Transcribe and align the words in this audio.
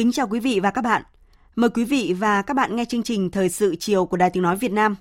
Kính 0.00 0.12
chào 0.12 0.26
quý 0.28 0.40
vị 0.40 0.60
và 0.60 0.70
các 0.70 0.82
bạn. 0.82 1.02
Mời 1.56 1.70
quý 1.70 1.84
vị 1.84 2.14
và 2.18 2.42
các 2.42 2.54
bạn 2.54 2.76
nghe 2.76 2.84
chương 2.84 3.02
trình 3.02 3.30
Thời 3.30 3.48
sự 3.48 3.76
chiều 3.76 4.06
của 4.06 4.16
Đài 4.16 4.30
Tiếng 4.30 4.42
Nói 4.42 4.56
Việt 4.56 4.72
Nam. 4.72 4.96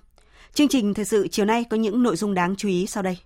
Chương 0.54 0.68
trình 0.68 0.94
Thời 0.94 1.06
sự 1.06 1.28
chiều 1.28 1.46
nay 1.46 1.64
có 1.70 1.78
những 1.78 2.04
nội 2.04 2.16
dung 2.16 2.34
đáng 2.34 2.56
chú 2.56 2.68
ý 2.70 2.86
sau 2.88 3.04
đây. 3.04 3.18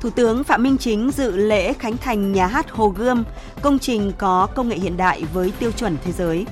Thủ 0.00 0.10
tướng 0.10 0.44
Phạm 0.44 0.62
Minh 0.62 0.78
Chính 0.78 1.10
dự 1.10 1.36
lễ 1.36 1.72
khánh 1.72 1.96
thành 1.96 2.32
nhà 2.32 2.46
hát 2.46 2.70
Hồ 2.70 2.88
Gươm, 2.88 3.24
công 3.62 3.78
trình 3.78 4.12
có 4.18 4.48
công 4.54 4.68
nghệ 4.68 4.76
hiện 4.76 4.96
đại 4.96 5.24
với 5.32 5.52
tiêu 5.58 5.72
chuẩn 5.72 5.96
thế 6.04 6.12
giới. 6.12 6.46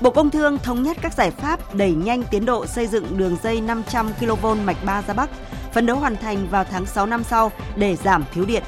Bộ 0.00 0.10
Công 0.10 0.30
Thương 0.30 0.58
thống 0.58 0.82
nhất 0.82 0.96
các 1.02 1.12
giải 1.12 1.30
pháp 1.30 1.74
đẩy 1.74 1.92
nhanh 1.92 2.22
tiến 2.22 2.44
độ 2.44 2.66
xây 2.66 2.86
dựng 2.86 3.18
đường 3.18 3.36
dây 3.42 3.60
500 3.60 4.10
kV 4.20 4.46
mạch 4.64 4.84
3 4.84 5.02
ra 5.02 5.14
Bắc, 5.14 5.30
phấn 5.72 5.86
đấu 5.86 5.96
hoàn 5.96 6.16
thành 6.16 6.48
vào 6.50 6.64
tháng 6.64 6.86
6 6.86 7.06
năm 7.06 7.24
sau 7.24 7.52
để 7.76 7.96
giảm 7.96 8.24
thiếu 8.34 8.44
điện. 8.44 8.62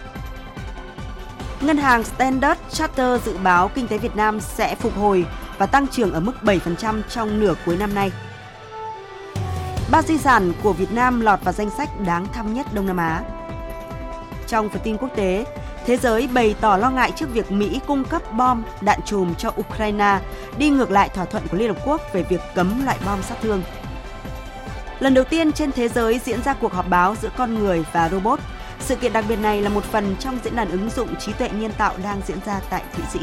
Ngân 1.61 1.77
hàng 1.77 2.05
Standard 2.05 2.61
Charter 2.71 3.25
dự 3.25 3.37
báo 3.45 3.71
kinh 3.75 3.89
tế 3.89 3.99
Việt 3.99 4.17
Nam 4.17 4.41
sẽ 4.41 4.75
phục 4.75 4.97
hồi 4.97 5.27
và 5.59 5.67
tăng 5.67 5.87
trưởng 5.89 6.13
ở 6.13 6.21
mức 6.21 6.33
7% 6.43 7.03
trong 7.09 7.41
nửa 7.41 7.55
cuối 7.67 7.77
năm 7.77 7.95
nay. 7.95 8.13
Ba 9.91 10.03
di 10.03 10.19
sản 10.19 10.53
của 10.63 10.73
Việt 10.73 10.93
Nam 10.93 11.21
lọt 11.21 11.45
vào 11.45 11.53
danh 11.53 11.71
sách 11.71 11.89
đáng 12.07 12.27
thăm 12.33 12.55
nhất 12.55 12.67
Đông 12.75 12.87
Nam 12.87 12.97
Á. 12.97 13.23
Trong 14.47 14.69
phần 14.69 14.83
tin 14.85 14.97
quốc 14.97 15.11
tế, 15.17 15.45
thế 15.87 15.97
giới 15.97 16.27
bày 16.27 16.55
tỏ 16.61 16.77
lo 16.77 16.91
ngại 16.91 17.13
trước 17.17 17.27
việc 17.33 17.53
Mỹ 17.53 17.81
cung 17.87 18.05
cấp 18.05 18.23
bom, 18.33 18.63
đạn 18.81 19.01
chùm 19.07 19.35
cho 19.35 19.53
Ukraine, 19.61 20.21
đi 20.59 20.69
ngược 20.69 20.91
lại 20.91 21.09
thỏa 21.09 21.25
thuận 21.25 21.49
của 21.49 21.57
Liên 21.57 21.75
Hợp 21.75 21.81
Quốc 21.85 22.01
về 22.13 22.23
việc 22.23 22.41
cấm 22.55 22.85
loại 22.85 22.99
bom 23.07 23.23
sát 23.23 23.37
thương. 23.43 23.63
Lần 25.01 25.15
đầu 25.15 25.25
tiên 25.25 25.53
trên 25.53 25.73
thế 25.73 25.89
giới 25.89 26.21
diễn 26.25 26.43
ra 26.43 26.55
cuộc 26.55 26.73
họp 26.73 26.89
báo 26.89 27.15
giữa 27.23 27.31
con 27.37 27.55
người 27.55 27.85
và 27.93 28.09
robot. 28.09 28.41
Sự 28.81 28.97
kiện 28.97 29.13
đặc 29.13 29.25
biệt 29.29 29.37
này 29.37 29.63
là 29.63 29.69
một 29.69 29.85
phần 29.85 30.17
trong 30.19 30.39
diễn 30.45 30.57
đàn 30.57 30.71
ứng 30.71 30.91
dụng 30.91 31.17
trí 31.17 31.33
tuệ 31.33 31.51
nhân 31.51 31.73
tạo 31.79 31.95
đang 32.05 32.21
diễn 32.27 32.39
ra 32.47 32.61
tại 32.71 32.83
Thụy 32.95 33.05
Sĩ. 33.13 33.21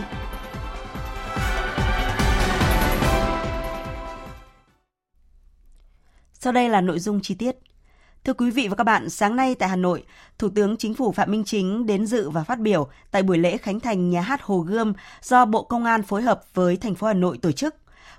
Sau 6.34 6.54
đây 6.54 6.70
là 6.70 6.82
nội 6.82 7.00
dung 7.00 7.20
chi 7.22 7.36
tiết. 7.36 7.56
Thưa 8.28 8.34
quý 8.34 8.52
vị 8.52 8.68
và 8.68 8.76
các 8.76 8.84
bạn, 8.84 9.10
sáng 9.10 9.36
nay 9.36 9.56
tại 9.56 9.70
Hà 9.70 9.76
Nội, 9.76 10.04
Thủ 10.40 10.50
tướng 10.50 10.78
Chính 10.78 10.94
phủ 10.94 11.12
Phạm 11.12 11.32
Minh 11.32 11.44
Chính 11.46 11.86
đến 11.86 12.06
dự 12.06 12.30
và 12.30 12.44
phát 12.44 12.60
biểu 12.60 12.88
tại 13.12 13.24
buổi 13.24 13.38
lễ 13.38 13.58
khánh 13.58 13.80
thành 13.80 14.10
nhà 14.10 14.22
hát 14.22 14.42
Hồ 14.42 14.60
Gươm 14.60 14.94
do 15.22 15.46
Bộ 15.46 15.64
Công 15.64 15.86
an 15.86 16.04
phối 16.04 16.22
hợp 16.22 16.42
với 16.54 16.78
thành 16.78 16.96
phố 16.96 17.08
Hà 17.08 17.14
Nội 17.14 17.38
tổ 17.38 17.52
chức. 17.52 17.76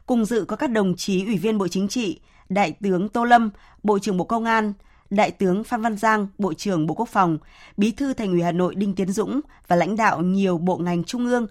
Cùng 0.06 0.24
dự 0.24 0.44
có 0.44 0.56
các 0.56 0.70
đồng 0.70 0.96
chí 0.96 1.24
Ủy 1.26 1.38
viên 1.38 1.58
Bộ 1.58 1.68
Chính 1.68 1.88
trị, 1.88 2.20
Đại 2.48 2.72
tướng 2.82 3.08
Tô 3.08 3.24
Lâm, 3.24 3.50
Bộ 3.82 3.98
trưởng 3.98 4.16
Bộ 4.16 4.24
Công 4.24 4.44
an, 4.44 4.72
Đại 5.10 5.30
tướng 5.30 5.64
Phan 5.64 5.82
Văn 5.82 5.96
Giang, 5.96 6.26
Bộ 6.38 6.54
trưởng 6.54 6.86
Bộ 6.86 6.94
Quốc 6.94 7.08
phòng, 7.08 7.38
Bí 7.76 7.90
thư 7.90 8.12
Thành 8.12 8.30
ủy 8.30 8.42
Hà 8.42 8.52
Nội 8.52 8.74
Đinh 8.74 8.94
Tiến 8.94 9.12
Dũng 9.12 9.40
và 9.66 9.76
lãnh 9.76 9.96
đạo 9.96 10.22
nhiều 10.22 10.58
bộ 10.58 10.76
ngành 10.76 11.04
trung 11.04 11.26
ương 11.26 11.46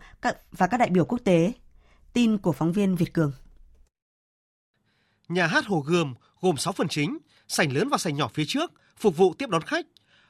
và 0.52 0.68
các 0.68 0.78
đại 0.78 0.90
biểu 0.90 1.06
quốc 1.06 1.20
tế. 1.24 1.52
Tin 2.14 2.38
của 2.38 2.52
phóng 2.52 2.72
viên 2.72 2.96
Việt 2.96 3.14
Cường. 3.14 3.32
Nhà 5.30 5.48
hát 5.48 5.66
Hồ 5.66 5.80
Gươm 5.80 6.14
gồm 6.42 6.58
6 6.58 6.74
phần 6.74 6.88
chính, 6.88 7.18
sảnh 7.48 7.74
lớn 7.74 7.90
và 7.90 7.98
sảnh 7.98 8.16
nhỏ 8.16 8.28
phía 8.34 8.46
trước 8.48 8.72
phục 8.98 9.18
vụ 9.18 9.34
tiếp 9.34 9.50
đón 9.50 9.62
khách. 9.62 9.86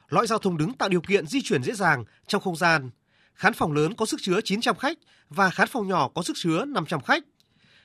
Lõi 0.08 0.26
giao 0.26 0.38
thông 0.38 0.56
đứng 0.56 0.72
tạo 0.72 0.88
điều 0.88 1.00
kiện 1.00 1.26
di 1.26 1.42
chuyển 1.42 1.62
dễ 1.62 1.72
dàng 1.72 2.04
trong 2.26 2.42
không 2.42 2.56
gian. 2.56 2.90
Khán 3.34 3.52
phòng 3.52 3.72
lớn 3.72 3.94
có 3.94 4.06
sức 4.06 4.20
chứa 4.22 4.40
900 4.44 4.76
khách 4.76 4.98
và 5.28 5.50
khán 5.50 5.68
phòng 5.68 5.88
nhỏ 5.88 6.08
có 6.08 6.22
sức 6.22 6.36
chứa 6.36 6.64
500 6.64 7.00
khách. 7.00 7.24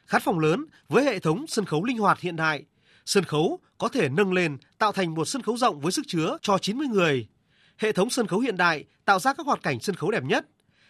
Khán 0.06 0.22
phòng 0.22 0.40
lớn 0.40 0.66
với 0.90 1.04
hệ 1.04 1.20
thống 1.20 1.46
sân 1.48 1.66
khấu 1.66 1.84
linh 1.84 1.98
hoạt 1.98 2.20
hiện 2.20 2.36
đại. 2.36 2.64
Sân 3.06 3.24
khấu 3.24 3.60
có 3.78 3.88
thể 3.88 4.10
nâng 4.10 4.34
lên 4.34 4.58
tạo 4.78 4.92
thành 4.92 5.14
một 5.14 5.26
sân 5.26 5.42
khấu 5.42 5.58
rộng 5.58 5.80
với 5.80 5.92
sức 5.92 6.06
chứa 6.08 6.38
cho 6.42 6.58
90 6.58 6.88
người. 6.88 7.28
Hệ 7.78 7.92
thống 7.92 8.10
sân 8.10 8.28
khấu 8.28 8.40
hiện 8.40 8.58
đại 8.58 8.86
tạo 9.06 9.20
ra 9.20 9.34
các 9.34 9.46
hoạt 9.46 9.64
cảnh 9.64 9.80
sân 9.80 9.96
khấu 9.96 10.12
đẹp 10.12 10.24
nhất. 10.24 10.46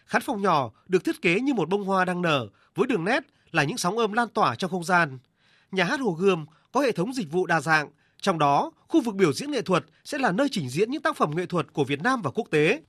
Khán 0.05 0.21
phòng 0.21 0.41
nhỏ 0.41 0.71
được 0.87 1.03
thiết 1.03 1.21
kế 1.21 1.39
như 1.39 1.53
một 1.53 1.69
bông 1.69 1.83
hoa 1.83 2.05
đang 2.05 2.21
nở 2.21 2.47
với 2.75 2.87
đường 2.87 3.03
nét 3.03 3.23
là 3.51 3.63
những 3.63 3.77
sóng 3.77 3.97
âm 3.97 4.13
lan 4.13 4.29
tỏa 4.29 4.55
trong 4.55 4.71
không 4.71 4.83
gian. 4.83 5.19
Nhà 5.71 5.83
hát 5.83 5.99
Hồ 5.99 6.11
Gươm 6.11 6.45
có 6.71 6.81
hệ 6.81 6.91
thống 6.91 7.13
dịch 7.13 7.31
vụ 7.31 7.45
đa 7.45 7.61
dạng, 7.61 7.91
trong 8.23 8.39
đó 8.39 8.71
khu 8.87 9.01
vực 9.01 9.15
biểu 9.15 9.33
diễn 9.33 9.51
nghệ 9.51 9.61
thuật 9.61 9.85
sẽ 10.03 10.17
là 10.17 10.31
nơi 10.31 10.47
trình 10.51 10.69
diễn 10.69 10.91
những 10.91 11.01
tác 11.01 11.17
phẩm 11.17 11.31
nghệ 11.35 11.45
thuật 11.45 11.73
của 11.73 11.83
Việt 11.83 12.01
Nam 12.01 12.21
và 12.21 12.31
quốc 12.31 12.47
tế. 12.51 12.81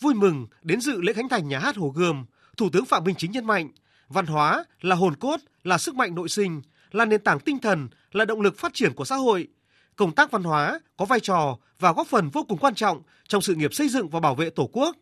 Vui 0.00 0.14
mừng 0.14 0.46
đến 0.62 0.80
dự 0.80 1.00
lễ 1.00 1.12
khánh 1.12 1.28
thành 1.28 1.48
nhà 1.48 1.58
hát 1.58 1.76
Hồ 1.76 1.88
Gươm, 1.88 2.24
Thủ 2.56 2.68
tướng 2.72 2.84
Phạm 2.84 3.04
Minh 3.04 3.14
Chính 3.18 3.32
nhấn 3.32 3.44
mạnh, 3.44 3.68
văn 4.08 4.26
hóa 4.26 4.64
là 4.80 4.96
hồn 4.96 5.16
cốt, 5.16 5.40
là 5.64 5.78
sức 5.78 5.94
mạnh 5.94 6.14
nội 6.14 6.28
sinh, 6.28 6.62
là 6.90 7.04
nền 7.04 7.20
tảng 7.20 7.40
tinh 7.40 7.58
thần, 7.58 7.88
là 8.12 8.24
động 8.24 8.40
lực 8.40 8.58
phát 8.58 8.74
triển 8.74 8.94
của 8.94 9.04
xã 9.04 9.16
hội. 9.16 9.48
Công 9.96 10.14
tác 10.14 10.30
văn 10.30 10.42
hóa 10.42 10.80
có 10.96 11.04
vai 11.04 11.20
trò 11.20 11.58
và 11.78 11.92
góp 11.92 12.06
phần 12.06 12.28
vô 12.28 12.44
cùng 12.48 12.58
quan 12.58 12.74
trọng 12.74 13.02
trong 13.28 13.42
sự 13.42 13.54
nghiệp 13.54 13.74
xây 13.74 13.88
dựng 13.88 14.08
và 14.08 14.20
bảo 14.20 14.34
vệ 14.34 14.50
Tổ 14.50 14.70
quốc. 14.72 14.96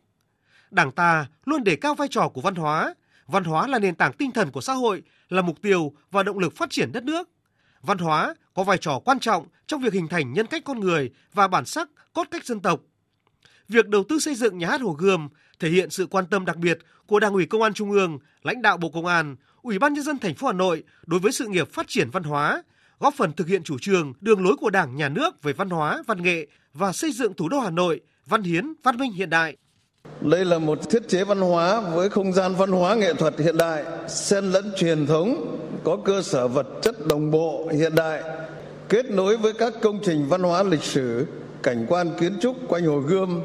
Đảng 0.70 0.92
ta 0.92 1.26
luôn 1.44 1.64
đề 1.64 1.76
cao 1.76 1.94
vai 1.94 2.08
trò 2.08 2.28
của 2.28 2.40
văn 2.40 2.54
hóa, 2.54 2.94
văn 3.26 3.44
hóa 3.44 3.66
là 3.66 3.78
nền 3.78 3.94
tảng 3.94 4.12
tinh 4.12 4.30
thần 4.30 4.50
của 4.50 4.60
xã 4.60 4.72
hội, 4.72 5.02
là 5.28 5.42
mục 5.42 5.62
tiêu 5.62 5.92
và 6.10 6.22
động 6.22 6.38
lực 6.38 6.56
phát 6.56 6.70
triển 6.70 6.92
đất 6.92 7.04
nước 7.04 7.28
văn 7.82 7.98
hóa 7.98 8.34
có 8.54 8.64
vai 8.64 8.78
trò 8.78 8.98
quan 9.04 9.20
trọng 9.20 9.46
trong 9.66 9.80
việc 9.80 9.92
hình 9.92 10.08
thành 10.08 10.32
nhân 10.32 10.46
cách 10.46 10.62
con 10.64 10.80
người 10.80 11.10
và 11.32 11.48
bản 11.48 11.64
sắc 11.64 11.88
cốt 12.12 12.24
cách 12.30 12.44
dân 12.44 12.60
tộc. 12.60 12.80
Việc 13.68 13.88
đầu 13.88 14.04
tư 14.08 14.18
xây 14.18 14.34
dựng 14.34 14.58
nhà 14.58 14.68
hát 14.68 14.80
Hồ 14.80 14.92
Gươm 14.92 15.28
thể 15.58 15.68
hiện 15.68 15.90
sự 15.90 16.06
quan 16.06 16.26
tâm 16.26 16.44
đặc 16.44 16.56
biệt 16.56 16.78
của 17.06 17.20
Đảng 17.20 17.32
ủy 17.32 17.46
Công 17.46 17.62
an 17.62 17.74
Trung 17.74 17.90
ương, 17.90 18.18
lãnh 18.42 18.62
đạo 18.62 18.76
Bộ 18.76 18.88
Công 18.88 19.06
an, 19.06 19.36
Ủy 19.62 19.78
ban 19.78 19.94
nhân 19.94 20.04
dân 20.04 20.18
thành 20.18 20.34
phố 20.34 20.46
Hà 20.46 20.52
Nội 20.52 20.82
đối 21.06 21.20
với 21.20 21.32
sự 21.32 21.46
nghiệp 21.46 21.72
phát 21.72 21.88
triển 21.88 22.10
văn 22.10 22.22
hóa, 22.22 22.62
góp 22.98 23.14
phần 23.14 23.32
thực 23.32 23.48
hiện 23.48 23.62
chủ 23.62 23.78
trương, 23.78 24.12
đường 24.20 24.44
lối 24.44 24.56
của 24.56 24.70
Đảng, 24.70 24.96
Nhà 24.96 25.08
nước 25.08 25.42
về 25.42 25.52
văn 25.52 25.70
hóa, 25.70 26.02
văn 26.06 26.22
nghệ 26.22 26.46
và 26.74 26.92
xây 26.92 27.12
dựng 27.12 27.34
thủ 27.34 27.48
đô 27.48 27.60
Hà 27.60 27.70
Nội 27.70 28.00
văn 28.26 28.42
hiến, 28.42 28.72
văn 28.82 28.96
minh 28.96 29.12
hiện 29.12 29.30
đại. 29.30 29.56
Đây 30.20 30.44
là 30.44 30.58
một 30.58 30.90
thiết 30.90 31.08
chế 31.08 31.24
văn 31.24 31.40
hóa 31.40 31.80
với 31.80 32.08
không 32.08 32.32
gian 32.32 32.54
văn 32.54 32.70
hóa 32.70 32.94
nghệ 32.94 33.14
thuật 33.14 33.38
hiện 33.38 33.56
đại, 33.56 33.84
xen 34.08 34.44
lẫn 34.44 34.72
truyền 34.76 35.06
thống, 35.06 35.56
có 35.84 35.96
cơ 36.04 36.22
sở 36.22 36.48
vật 36.48 36.66
chất 36.82 37.06
đồng 37.06 37.30
bộ 37.30 37.68
hiện 37.72 37.94
đại, 37.94 38.22
kết 38.88 39.10
nối 39.10 39.36
với 39.36 39.52
các 39.52 39.72
công 39.82 39.98
trình 40.02 40.28
văn 40.28 40.42
hóa 40.42 40.62
lịch 40.62 40.82
sử, 40.82 41.26
cảnh 41.62 41.86
quan 41.88 42.10
kiến 42.20 42.32
trúc 42.40 42.56
quanh 42.68 42.86
Hồ 42.86 42.98
Gươm, 42.98 43.40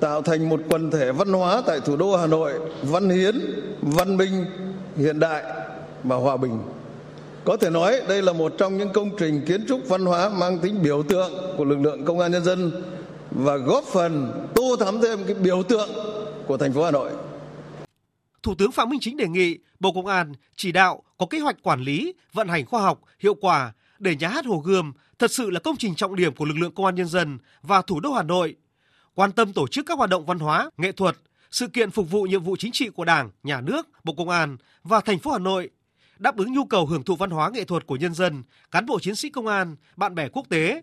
tạo 0.00 0.22
thành 0.22 0.48
một 0.48 0.60
quần 0.68 0.90
thể 0.90 1.12
văn 1.12 1.32
hóa 1.32 1.62
tại 1.66 1.80
thủ 1.80 1.96
đô 1.96 2.16
Hà 2.16 2.26
Nội 2.26 2.52
văn 2.82 3.08
hiến, 3.10 3.40
văn 3.82 4.16
minh, 4.16 4.44
hiện 4.96 5.20
đại 5.20 5.42
và 6.04 6.16
hòa 6.16 6.36
bình. 6.36 6.58
Có 7.44 7.56
thể 7.56 7.70
nói 7.70 8.00
đây 8.08 8.22
là 8.22 8.32
một 8.32 8.54
trong 8.58 8.78
những 8.78 8.92
công 8.92 9.10
trình 9.18 9.42
kiến 9.46 9.64
trúc 9.68 9.88
văn 9.88 10.04
hóa 10.04 10.28
mang 10.28 10.58
tính 10.58 10.82
biểu 10.82 11.02
tượng 11.02 11.32
của 11.56 11.64
lực 11.64 11.78
lượng 11.78 12.04
công 12.04 12.18
an 12.18 12.32
nhân 12.32 12.44
dân 12.44 12.82
và 13.34 13.56
góp 13.56 13.84
phần 13.84 14.32
tô 14.54 14.76
thắm 14.80 15.00
thêm 15.02 15.18
cái 15.26 15.34
biểu 15.34 15.62
tượng 15.62 15.90
của 16.46 16.56
thành 16.56 16.72
phố 16.72 16.84
Hà 16.84 16.90
Nội. 16.90 17.10
Thủ 18.42 18.54
tướng 18.54 18.72
Phạm 18.72 18.88
Minh 18.88 19.00
Chính 19.00 19.16
đề 19.16 19.28
nghị 19.28 19.58
Bộ 19.80 19.92
Công 19.92 20.06
an 20.06 20.32
chỉ 20.56 20.72
đạo 20.72 21.02
có 21.18 21.26
kế 21.30 21.38
hoạch 21.38 21.62
quản 21.62 21.80
lý, 21.80 22.14
vận 22.32 22.48
hành 22.48 22.66
khoa 22.66 22.82
học, 22.82 23.00
hiệu 23.18 23.34
quả 23.34 23.72
để 23.98 24.16
nhà 24.16 24.28
hát 24.28 24.46
Hồ 24.46 24.58
Gươm 24.58 24.92
thật 25.18 25.30
sự 25.30 25.50
là 25.50 25.60
công 25.60 25.76
trình 25.76 25.94
trọng 25.94 26.16
điểm 26.16 26.34
của 26.34 26.44
lực 26.44 26.56
lượng 26.56 26.74
công 26.74 26.86
an 26.86 26.94
nhân 26.94 27.08
dân 27.08 27.38
và 27.62 27.82
thủ 27.82 28.00
đô 28.00 28.12
Hà 28.12 28.22
Nội. 28.22 28.56
Quan 29.14 29.32
tâm 29.32 29.52
tổ 29.52 29.66
chức 29.66 29.86
các 29.86 29.98
hoạt 29.98 30.10
động 30.10 30.26
văn 30.26 30.38
hóa, 30.38 30.70
nghệ 30.76 30.92
thuật, 30.92 31.16
sự 31.50 31.66
kiện 31.66 31.90
phục 31.90 32.10
vụ 32.10 32.22
nhiệm 32.22 32.42
vụ 32.42 32.56
chính 32.56 32.72
trị 32.72 32.88
của 32.88 33.04
Đảng, 33.04 33.30
Nhà 33.42 33.60
nước, 33.60 33.88
Bộ 34.04 34.14
Công 34.16 34.28
an 34.28 34.56
và 34.84 35.00
thành 35.00 35.18
phố 35.18 35.30
Hà 35.30 35.38
Nội, 35.38 35.70
đáp 36.18 36.36
ứng 36.36 36.52
nhu 36.52 36.64
cầu 36.64 36.86
hưởng 36.86 37.02
thụ 37.02 37.16
văn 37.16 37.30
hóa 37.30 37.50
nghệ 37.50 37.64
thuật 37.64 37.86
của 37.86 37.96
nhân 37.96 38.14
dân, 38.14 38.42
cán 38.70 38.86
bộ 38.86 39.00
chiến 39.00 39.16
sĩ 39.16 39.30
công 39.30 39.46
an, 39.46 39.76
bạn 39.96 40.14
bè 40.14 40.28
quốc 40.28 40.46
tế. 40.48 40.82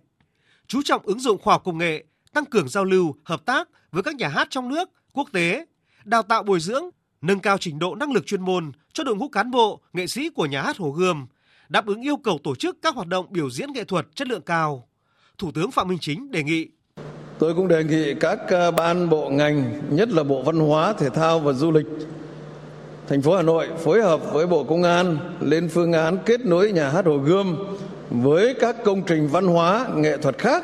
Chú 0.68 0.82
trọng 0.86 1.02
ứng 1.06 1.20
dụng 1.20 1.42
khoa 1.42 1.54
học 1.54 1.62
công 1.66 1.78
nghệ, 1.78 2.04
tăng 2.34 2.46
cường 2.46 2.70
giao 2.70 2.86
lưu, 2.86 3.16
hợp 3.24 3.46
tác 3.46 3.70
với 3.92 4.04
các 4.04 4.16
nhà 4.16 4.28
hát 4.28 4.48
trong 4.50 4.70
nước, 4.70 4.90
quốc 5.14 5.30
tế, 5.34 5.66
đào 6.06 6.24
tạo 6.24 6.44
bồi 6.44 6.60
dưỡng, 6.60 6.84
nâng 7.22 7.40
cao 7.40 7.58
trình 7.58 7.80
độ 7.80 7.96
năng 7.96 8.12
lực 8.12 8.26
chuyên 8.26 8.42
môn 8.42 8.72
cho 8.94 9.04
đội 9.04 9.16
ngũ 9.16 9.28
cán 9.28 9.52
bộ, 9.52 9.82
nghệ 9.94 10.08
sĩ 10.08 10.30
của 10.30 10.46
nhà 10.46 10.62
hát 10.62 10.78
Hồ 10.78 10.92
Gươm, 10.92 11.28
đáp 11.70 11.86
ứng 11.86 12.02
yêu 12.02 12.18
cầu 12.18 12.40
tổ 12.44 12.56
chức 12.56 12.78
các 12.82 12.96
hoạt 12.96 13.08
động 13.08 13.26
biểu 13.30 13.50
diễn 13.50 13.74
nghệ 13.74 13.84
thuật 13.84 14.08
chất 14.16 14.28
lượng 14.28 14.42
cao. 14.42 14.88
Thủ 15.38 15.52
tướng 15.52 15.72
Phạm 15.72 15.88
Minh 15.88 15.98
Chính 16.02 16.32
đề 16.32 16.44
nghị 16.44 16.68
Tôi 17.40 17.56
cũng 17.56 17.68
đề 17.68 17.84
nghị 17.84 18.14
các 18.14 18.40
ờ, 18.48 18.72
ban 18.72 19.10
bộ 19.10 19.30
ngành, 19.30 19.82
nhất 19.90 20.10
là 20.10 20.24
Bộ 20.24 20.42
Văn 20.42 20.60
hóa, 20.60 20.94
Thể 20.94 21.10
thao 21.10 21.40
và 21.40 21.54
Du 21.54 21.72
lịch, 21.72 21.86
thành 23.08 23.22
phố 23.22 23.36
Hà 23.36 23.42
Nội 23.42 23.68
phối 23.84 24.02
hợp 24.02 24.34
với 24.34 24.48
Bộ 24.48 24.64
Công 24.64 24.84
an 24.84 25.18
lên 25.42 25.70
phương 25.70 25.94
án 25.94 26.18
kết 26.26 26.46
nối 26.46 26.72
nhà 26.72 26.90
hát 26.90 27.06
Hồ 27.06 27.18
Gươm 27.18 27.58
với 28.10 28.56
các 28.60 28.76
công 28.84 29.02
trình 29.08 29.28
văn 29.28 29.48
hóa 29.48 29.88
nghệ 29.96 30.18
thuật 30.18 30.38
khác 30.38 30.64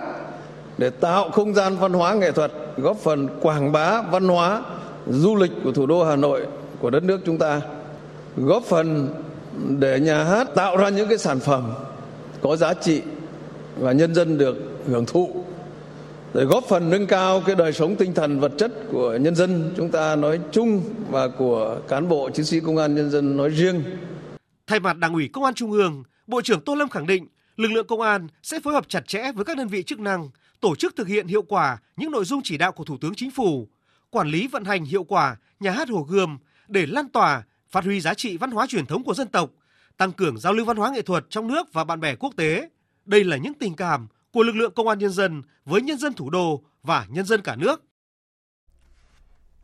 để 0.78 0.90
tạo 0.90 1.30
không 1.30 1.54
gian 1.54 1.78
văn 1.78 1.94
hóa 1.94 2.14
nghệ 2.14 2.32
thuật 2.32 2.52
góp 2.78 2.98
phần 2.98 3.28
quảng 3.42 3.72
bá 3.72 4.02
văn 4.02 4.28
hóa 4.28 4.64
du 5.08 5.36
lịch 5.36 5.52
của 5.64 5.72
thủ 5.72 5.86
đô 5.86 6.04
Hà 6.04 6.16
Nội 6.16 6.48
của 6.80 6.90
đất 6.90 7.04
nước 7.04 7.22
chúng 7.26 7.38
ta 7.38 7.62
góp 8.38 8.64
phần 8.64 9.10
để 9.80 10.00
nhà 10.00 10.24
hát 10.24 10.48
tạo 10.56 10.78
ra 10.78 10.90
những 10.90 11.10
cái 11.10 11.18
sản 11.18 11.40
phẩm 11.40 11.74
có 12.42 12.56
giá 12.56 12.74
trị 12.74 13.02
và 13.78 13.92
nhân 13.92 14.16
dân 14.16 14.38
được 14.38 14.58
hưởng 14.88 15.06
thụ 15.06 15.44
để 16.34 16.44
góp 16.44 16.64
phần 16.64 16.90
nâng 16.90 17.08
cao 17.08 17.42
cái 17.46 17.56
đời 17.56 17.74
sống 17.74 17.96
tinh 17.96 18.14
thần 18.14 18.40
vật 18.40 18.52
chất 18.58 18.72
của 18.92 19.16
nhân 19.16 19.36
dân 19.36 19.74
chúng 19.78 19.92
ta 19.92 20.16
nói 20.16 20.40
chung 20.52 20.82
và 21.10 21.28
của 21.28 21.78
cán 21.88 22.10
bộ 22.10 22.30
chiến 22.30 22.46
sĩ 22.46 22.60
công 22.60 22.78
an 22.78 22.96
nhân 22.96 23.10
dân 23.10 23.38
nói 23.38 23.50
riêng. 23.50 23.84
Thay 24.68 24.80
mặt 24.80 24.98
Đảng 24.98 25.14
ủy 25.14 25.30
Công 25.34 25.44
an 25.44 25.54
Trung 25.54 25.72
ương, 25.72 26.04
Bộ 26.28 26.42
trưởng 26.42 26.62
Tô 26.62 26.76
Lâm 26.76 26.90
khẳng 26.90 27.08
định 27.08 27.28
lực 27.58 27.72
lượng 27.72 27.88
công 27.88 28.02
an 28.02 28.28
sẽ 28.44 28.60
phối 28.60 28.74
hợp 28.74 28.86
chặt 28.88 29.08
chẽ 29.08 29.32
với 29.36 29.46
các 29.46 29.58
đơn 29.58 29.68
vị 29.68 29.84
chức 29.84 30.00
năng, 30.00 30.30
tổ 30.66 30.76
chức 30.76 30.96
thực 30.96 31.08
hiện 31.08 31.28
hiệu 31.28 31.42
quả 31.42 31.78
những 31.98 32.12
nội 32.12 32.26
dung 32.26 32.42
chỉ 32.44 32.58
đạo 32.58 32.72
của 32.72 32.84
Thủ 32.84 32.98
tướng 33.02 33.16
Chính 33.16 33.32
phủ, 33.32 33.68
quản 34.10 34.28
lý 34.28 34.48
vận 34.48 34.66
hành 34.66 34.86
hiệu 34.86 35.04
quả 35.04 35.36
nhà 35.60 35.72
hát 35.72 35.90
Hồ 35.90 36.02
Gươm 36.10 36.38
để 36.68 36.86
lan 36.86 37.10
tỏa, 37.10 37.44
phát 37.70 37.84
huy 37.84 38.02
giá 38.02 38.14
trị 38.14 38.38
văn 38.38 38.52
hóa 38.52 38.68
truyền 38.68 38.86
thống 38.86 39.04
của 39.04 39.14
dân 39.14 39.28
tộc, 39.28 39.50
tăng 39.98 40.12
cường 40.12 40.38
giao 40.38 40.54
lưu 40.54 40.66
văn 40.66 40.78
hóa 40.78 40.92
nghệ 40.92 41.02
thuật 41.02 41.26
trong 41.30 41.48
nước 41.48 41.74
và 41.74 41.84
bạn 41.84 42.00
bè 42.00 42.16
quốc 42.16 42.34
tế. 42.38 42.70
Đây 43.06 43.24
là 43.24 43.38
những 43.38 43.54
tình 43.54 43.76
cảm 43.76 44.08
của 44.32 44.44
lực 44.44 44.56
lượng 44.56 44.74
công 44.76 44.88
an 44.88 45.00
nhân 45.00 45.12
dân 45.12 45.42
với 45.66 45.82
nhân 45.82 45.98
dân 45.98 46.14
thủ 46.14 46.30
đô 46.30 46.62
và 46.84 47.06
nhân 47.10 47.26
dân 47.26 47.42
cả 47.42 47.56
nước. 47.56 47.84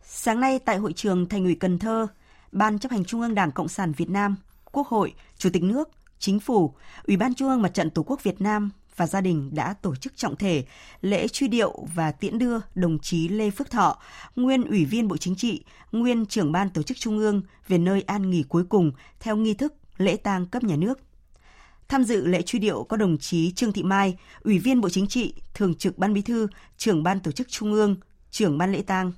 Sáng 0.03 0.39
nay 0.39 0.59
tại 0.59 0.77
hội 0.77 0.93
trường 0.93 1.29
Thành 1.29 1.43
ủy 1.43 1.55
Cần 1.55 1.79
Thơ, 1.79 2.07
Ban 2.51 2.79
chấp 2.79 2.91
hành 2.91 3.05
Trung 3.05 3.21
ương 3.21 3.35
Đảng 3.35 3.51
Cộng 3.51 3.67
sản 3.67 3.91
Việt 3.97 4.09
Nam, 4.09 4.35
Quốc 4.71 4.87
hội, 4.87 5.13
Chủ 5.37 5.49
tịch 5.53 5.63
nước, 5.63 5.89
Chính 6.19 6.39
phủ, 6.39 6.73
Ủy 7.07 7.17
ban 7.17 7.33
Trung 7.33 7.49
ương 7.49 7.61
Mặt 7.61 7.73
trận 7.73 7.89
Tổ 7.89 8.03
quốc 8.03 8.23
Việt 8.23 8.41
Nam 8.41 8.71
và 8.95 9.07
gia 9.07 9.21
đình 9.21 9.49
đã 9.53 9.73
tổ 9.73 9.95
chức 9.95 10.17
trọng 10.17 10.35
thể 10.35 10.65
lễ 11.01 11.27
truy 11.27 11.47
điệu 11.47 11.87
và 11.95 12.11
tiễn 12.11 12.37
đưa 12.37 12.57
đồng 12.75 12.99
chí 12.99 13.27
Lê 13.27 13.49
Phước 13.49 13.71
Thọ, 13.71 13.97
nguyên 14.35 14.63
Ủy 14.63 14.85
viên 14.85 15.07
Bộ 15.07 15.17
Chính 15.17 15.35
trị, 15.35 15.63
nguyên 15.91 16.25
trưởng 16.25 16.51
ban 16.51 16.69
tổ 16.69 16.83
chức 16.83 16.97
Trung 16.97 17.17
ương 17.17 17.41
về 17.67 17.77
nơi 17.77 18.01
an 18.01 18.29
nghỉ 18.29 18.43
cuối 18.43 18.63
cùng 18.69 18.91
theo 19.19 19.35
nghi 19.35 19.53
thức 19.53 19.73
lễ 19.97 20.17
tang 20.17 20.45
cấp 20.45 20.63
nhà 20.63 20.75
nước. 20.75 20.99
Tham 21.87 22.03
dự 22.03 22.25
lễ 22.25 22.41
truy 22.41 22.59
điệu 22.59 22.83
có 22.83 22.97
đồng 22.97 23.17
chí 23.17 23.51
Trương 23.51 23.73
Thị 23.73 23.83
Mai, 23.83 24.17
Ủy 24.41 24.59
viên 24.59 24.81
Bộ 24.81 24.89
Chính 24.89 25.07
trị, 25.07 25.33
Thường 25.53 25.75
trực 25.75 25.97
Ban 25.97 26.13
Bí 26.13 26.21
thư, 26.21 26.47
Trưởng 26.77 27.03
Ban 27.03 27.19
Tổ 27.19 27.31
chức 27.31 27.49
Trung 27.49 27.73
ương, 27.73 27.95
Trưởng 28.31 28.57
Ban 28.57 28.71
Lễ 28.71 28.81
tang. 28.81 29.11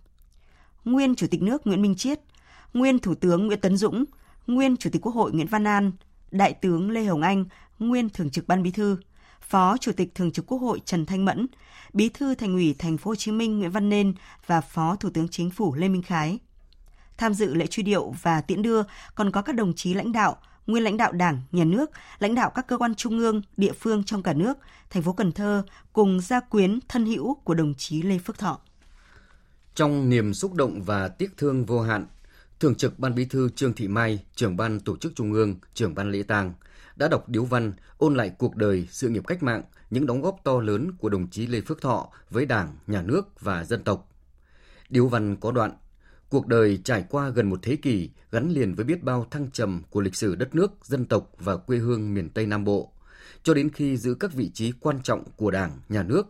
Nguyên 0.86 1.16
Chủ 1.16 1.28
tịch 1.28 1.42
nước 1.42 1.68
Nguyễn 1.68 1.82
Minh 1.82 1.96
Chiết, 1.96 2.20
Nguyên 2.74 3.00
Thủ 3.00 3.16
tướng 3.16 3.48
Nguyễn 3.48 3.60
Tấn 3.62 3.78
Dũng, 3.78 4.06
Nguyên 4.48 4.78
Chủ 4.78 4.90
tịch 4.90 5.02
Quốc 5.02 5.16
hội 5.16 5.32
Nguyễn 5.32 5.48
Văn 5.48 5.68
An, 5.68 5.92
Đại 6.32 6.54
tướng 6.54 6.92
Lê 6.92 7.04
Hồng 7.04 7.22
Anh, 7.22 7.46
Nguyên 7.80 8.10
Thường 8.10 8.30
trực 8.30 8.48
Ban 8.48 8.64
Bí 8.64 8.72
thư, 8.72 8.98
Phó 9.48 9.78
Chủ 9.78 9.92
tịch 9.92 10.16
Thường 10.16 10.32
trực 10.32 10.46
Quốc 10.46 10.58
hội 10.58 10.82
Trần 10.86 11.06
Thanh 11.06 11.26
Mẫn, 11.26 11.48
Bí 11.94 12.10
thư 12.10 12.36
Thành 12.36 12.54
ủy 12.54 12.76
Thành 12.80 12.98
phố 12.98 13.12
Hồ 13.12 13.16
Chí 13.16 13.32
Minh 13.32 13.60
Nguyễn 13.60 13.72
Văn 13.72 13.90
Nên 13.90 14.14
và 14.46 14.62
Phó 14.62 14.96
Thủ 14.96 15.10
tướng 15.10 15.28
Chính 15.28 15.50
phủ 15.50 15.76
Lê 15.76 15.88
Minh 15.90 16.02
Khái. 16.02 16.40
Tham 17.18 17.34
dự 17.34 17.54
lễ 17.54 17.68
truy 17.68 17.84
điệu 17.84 18.14
và 18.22 18.42
tiễn 18.42 18.62
đưa 18.62 18.82
còn 19.16 19.32
có 19.32 19.42
các 19.42 19.56
đồng 19.56 19.74
chí 19.76 19.94
lãnh 19.94 20.12
đạo, 20.12 20.38
nguyên 20.68 20.84
lãnh 20.84 20.98
đạo 20.98 21.12
Đảng, 21.12 21.42
Nhà 21.52 21.64
nước, 21.64 21.92
lãnh 22.20 22.36
đạo 22.36 22.52
các 22.56 22.68
cơ 22.68 22.78
quan 22.78 22.96
trung 22.96 23.20
ương, 23.20 23.42
địa 23.58 23.74
phương 23.80 24.04
trong 24.04 24.24
cả 24.24 24.34
nước, 24.34 24.58
thành 24.90 25.04
phố 25.04 25.14
Cần 25.14 25.32
Thơ 25.32 25.64
cùng 25.94 26.22
gia 26.22 26.40
quyến 26.40 26.80
thân 26.88 27.06
hữu 27.06 27.36
của 27.36 27.54
đồng 27.54 27.74
chí 27.74 28.02
Lê 28.02 28.18
Phước 28.18 28.38
Thọ. 28.38 28.60
Trong 29.76 30.10
niềm 30.10 30.34
xúc 30.34 30.54
động 30.54 30.84
và 30.84 31.08
tiếc 31.08 31.38
thương 31.38 31.66
vô 31.66 31.82
hạn, 31.82 32.06
Thường 32.60 32.76
trực 32.76 33.00
Ban 33.00 33.16
Bí 33.16 33.26
thư 33.26 33.50
Trương 33.50 33.74
Thị 33.74 33.88
Mai, 33.88 34.20
trưởng 34.36 34.58
ban 34.58 34.80
tổ 34.80 34.98
chức 34.98 35.16
Trung 35.16 35.34
ương, 35.34 35.56
trưởng 35.74 35.96
ban 35.96 36.12
lễ 36.12 36.24
tang, 36.24 36.54
đã 36.96 37.08
đọc 37.08 37.30
điếu 37.30 37.46
văn 37.46 37.74
ôn 37.98 38.16
lại 38.16 38.32
cuộc 38.38 38.56
đời, 38.56 38.88
sự 38.92 39.10
nghiệp 39.10 39.28
cách 39.28 39.44
mạng, 39.44 39.64
những 39.90 40.06
đóng 40.06 40.22
góp 40.22 40.40
to 40.44 40.60
lớn 40.60 40.92
của 40.98 41.10
đồng 41.10 41.30
chí 41.30 41.48
Lê 41.48 41.62
Phước 41.62 41.82
Thọ 41.82 42.10
với 42.30 42.46
Đảng, 42.46 42.76
Nhà 42.88 43.02
nước 43.02 43.42
và 43.42 43.64
dân 43.64 43.84
tộc. 43.84 44.10
Điếu 44.90 45.08
văn 45.08 45.36
có 45.36 45.52
đoạn 45.52 45.72
Cuộc 46.34 46.48
đời 46.48 46.80
trải 46.84 47.06
qua 47.10 47.30
gần 47.30 47.50
một 47.50 47.60
thế 47.62 47.76
kỷ 47.76 48.10
gắn 48.32 48.50
liền 48.50 48.76
với 48.76 48.86
biết 48.86 49.04
bao 49.04 49.28
thăng 49.32 49.52
trầm 49.52 49.82
của 49.90 50.02
lịch 50.02 50.16
sử 50.16 50.36
đất 50.36 50.56
nước, 50.56 50.72
dân 50.84 51.06
tộc 51.06 51.32
và 51.40 51.58
quê 51.58 51.78
hương 51.78 52.14
miền 52.14 52.30
Tây 52.30 52.46
Nam 52.46 52.64
Bộ. 52.64 52.92
Cho 53.44 53.54
đến 53.54 53.70
khi 53.70 53.98
giữ 53.98 54.14
các 54.14 54.34
vị 54.34 54.52
trí 54.54 54.72
quan 54.80 55.02
trọng 55.04 55.24
của 55.38 55.52
Đảng, 55.52 55.72
Nhà 55.90 56.04
nước, 56.04 56.24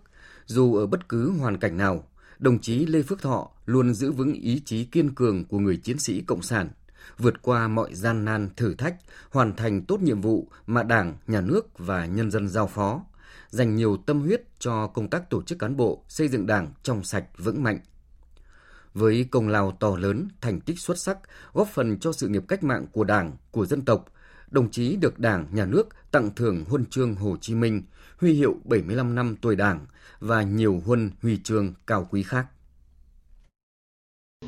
dù 0.46 0.76
ở 0.76 0.88
bất 0.88 1.10
cứ 1.10 1.32
hoàn 1.32 1.58
cảnh 1.58 1.78
nào, 1.78 2.08
đồng 2.40 2.60
chí 2.60 2.86
Lê 2.86 3.02
Phước 3.02 3.22
Thọ 3.22 3.50
luôn 3.66 3.94
giữ 3.94 4.12
vững 4.12 4.34
ý 4.34 4.62
chí 4.66 4.86
kiên 4.86 5.16
cường 5.16 5.46
của 5.46 5.60
người 5.60 5.78
chiến 5.78 6.00
sĩ 6.00 6.22
Cộng 6.22 6.42
sản, 6.42 6.70
vượt 7.18 7.42
qua 7.42 7.68
mọi 7.68 7.96
gian 7.96 8.26
nan 8.26 8.50
thử 8.58 8.74
thách, 8.74 8.96
hoàn 9.30 9.56
thành 9.56 9.86
tốt 9.86 10.02
nhiệm 10.02 10.22
vụ 10.22 10.48
mà 10.68 10.84
Đảng, 10.84 11.16
Nhà 11.28 11.42
nước 11.42 11.78
và 11.78 12.06
nhân 12.06 12.32
dân 12.32 12.50
giao 12.50 12.68
phó, 12.68 13.02
dành 13.50 13.76
nhiều 13.76 13.98
tâm 13.98 14.22
huyết 14.22 14.44
cho 14.60 14.88
công 14.88 15.10
tác 15.10 15.30
tổ 15.30 15.44
chức 15.44 15.60
cán 15.60 15.78
bộ, 15.78 16.04
xây 16.08 16.28
dựng 16.28 16.46
Đảng 16.46 16.72
trong 16.84 17.04
sạch 17.04 17.26
vững 17.38 17.64
mạnh. 17.64 17.80
Với 18.94 19.28
công 19.32 19.48
lao 19.48 19.72
to 19.80 19.96
lớn, 19.98 20.28
thành 20.42 20.62
tích 20.62 20.80
xuất 20.80 21.00
sắc, 21.00 21.18
góp 21.54 21.68
phần 21.68 22.00
cho 22.00 22.12
sự 22.12 22.28
nghiệp 22.28 22.44
cách 22.48 22.64
mạng 22.64 22.86
của 22.92 23.04
Đảng, 23.04 23.32
của 23.52 23.66
dân 23.66 23.86
tộc, 23.86 24.06
đồng 24.52 24.72
chí 24.72 24.96
được 24.96 25.20
Đảng, 25.20 25.48
Nhà 25.52 25.66
nước 25.66 25.90
tặng 26.12 26.36
thưởng 26.36 26.66
huân 26.70 26.86
chương 26.86 27.16
Hồ 27.16 27.38
Chí 27.42 27.56
Minh, 27.56 27.84
huy 28.18 28.34
hiệu 28.34 28.56
75 28.64 29.16
năm 29.16 29.36
tuổi 29.42 29.56
Đảng 29.56 29.86
và 30.20 30.44
nhiều 30.44 30.82
huân 30.86 31.12
huy 31.22 31.40
chương 31.44 31.74
cao 31.88 32.08
quý 32.12 32.24
khác 32.24 32.48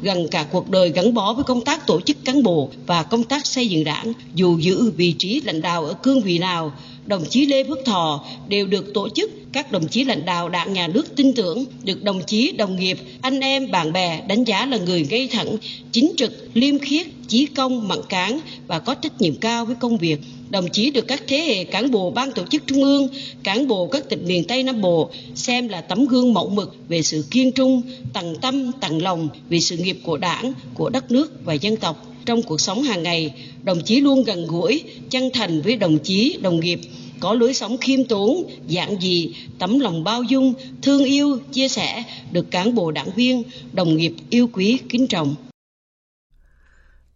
gần 0.01 0.27
cả 0.31 0.45
cuộc 0.51 0.69
đời 0.69 0.89
gắn 0.89 1.13
bó 1.13 1.33
với 1.33 1.43
công 1.43 1.61
tác 1.61 1.87
tổ 1.87 2.01
chức 2.01 2.17
cán 2.25 2.43
bộ 2.43 2.69
và 2.85 3.03
công 3.03 3.23
tác 3.23 3.45
xây 3.45 3.67
dựng 3.67 3.83
đảng, 3.83 4.13
dù 4.35 4.57
giữ 4.57 4.91
vị 4.91 5.15
trí 5.19 5.41
lãnh 5.41 5.61
đạo 5.61 5.85
ở 5.85 5.93
cương 5.93 6.21
vị 6.21 6.39
nào 6.39 6.71
đồng 7.07 7.25
chí 7.29 7.45
Lê 7.45 7.63
Phước 7.63 7.85
Thọ 7.85 8.25
đều 8.47 8.67
được 8.67 8.93
tổ 8.93 9.09
chức 9.09 9.31
các 9.53 9.71
đồng 9.71 9.87
chí 9.87 10.03
lãnh 10.03 10.25
đạo 10.25 10.49
đảng 10.49 10.73
nhà 10.73 10.87
nước 10.87 11.15
tin 11.15 11.33
tưởng, 11.33 11.65
được 11.83 12.03
đồng 12.03 12.21
chí, 12.27 12.51
đồng 12.51 12.75
nghiệp, 12.75 12.97
anh 13.21 13.39
em, 13.39 13.71
bạn 13.71 13.93
bè 13.93 14.21
đánh 14.27 14.43
giá 14.43 14.65
là 14.65 14.77
người 14.77 15.03
gây 15.03 15.27
thẳng, 15.27 15.57
chính 15.91 16.11
trực, 16.17 16.49
liêm 16.53 16.79
khiết, 16.79 17.07
chí 17.27 17.45
công, 17.45 17.87
mặn 17.87 17.99
cán 18.09 18.39
và 18.67 18.79
có 18.79 18.95
trách 18.95 19.21
nhiệm 19.21 19.35
cao 19.35 19.65
với 19.65 19.75
công 19.75 19.97
việc. 19.97 20.19
Đồng 20.49 20.67
chí 20.71 20.91
được 20.91 21.07
các 21.07 21.23
thế 21.27 21.37
hệ 21.37 21.63
cán 21.63 21.91
bộ 21.91 22.11
ban 22.11 22.31
tổ 22.31 22.43
chức 22.45 22.67
trung 22.67 22.83
ương, 22.83 23.07
cán 23.43 23.67
bộ 23.67 23.87
các 23.87 24.09
tỉnh 24.09 24.25
miền 24.27 24.43
Tây 24.43 24.63
Nam 24.63 24.81
Bộ 24.81 25.09
xem 25.35 25.67
là 25.67 25.81
tấm 25.81 26.05
gương 26.05 26.33
mẫu 26.33 26.49
mực 26.49 26.75
về 26.89 27.01
sự 27.01 27.25
kiên 27.31 27.51
trung, 27.51 27.81
tận 28.13 28.35
tâm, 28.41 28.71
tận 28.81 29.01
lòng 29.01 29.29
vì 29.49 29.61
sự 29.61 29.77
nghiệp 29.77 29.97
của 30.03 30.17
đảng, 30.17 30.53
của 30.73 30.89
đất 30.89 31.11
nước 31.11 31.45
và 31.45 31.53
dân 31.53 31.75
tộc 31.77 32.14
trong 32.25 32.43
cuộc 32.43 32.61
sống 32.61 32.83
hàng 32.83 33.03
ngày, 33.03 33.51
đồng 33.63 33.81
chí 33.85 34.01
luôn 34.01 34.23
gần 34.23 34.47
gũi, 34.47 34.83
chân 35.09 35.29
thành 35.33 35.61
với 35.61 35.75
đồng 35.75 35.99
chí, 36.03 36.39
đồng 36.41 36.59
nghiệp, 36.59 36.79
có 37.19 37.33
lối 37.33 37.53
sống 37.53 37.77
khiêm 37.77 38.03
tốn, 38.03 38.43
giản 38.67 38.99
dị, 39.01 39.35
tấm 39.59 39.79
lòng 39.79 40.03
bao 40.03 40.23
dung, 40.23 40.53
thương 40.81 41.03
yêu, 41.03 41.39
chia 41.51 41.67
sẻ, 41.67 42.03
được 42.31 42.51
cán 42.51 42.75
bộ 42.75 42.91
đảng 42.91 43.09
viên, 43.15 43.43
đồng 43.73 43.95
nghiệp 43.97 44.13
yêu 44.29 44.49
quý, 44.53 44.79
kính 44.89 45.07
trọng. 45.07 45.35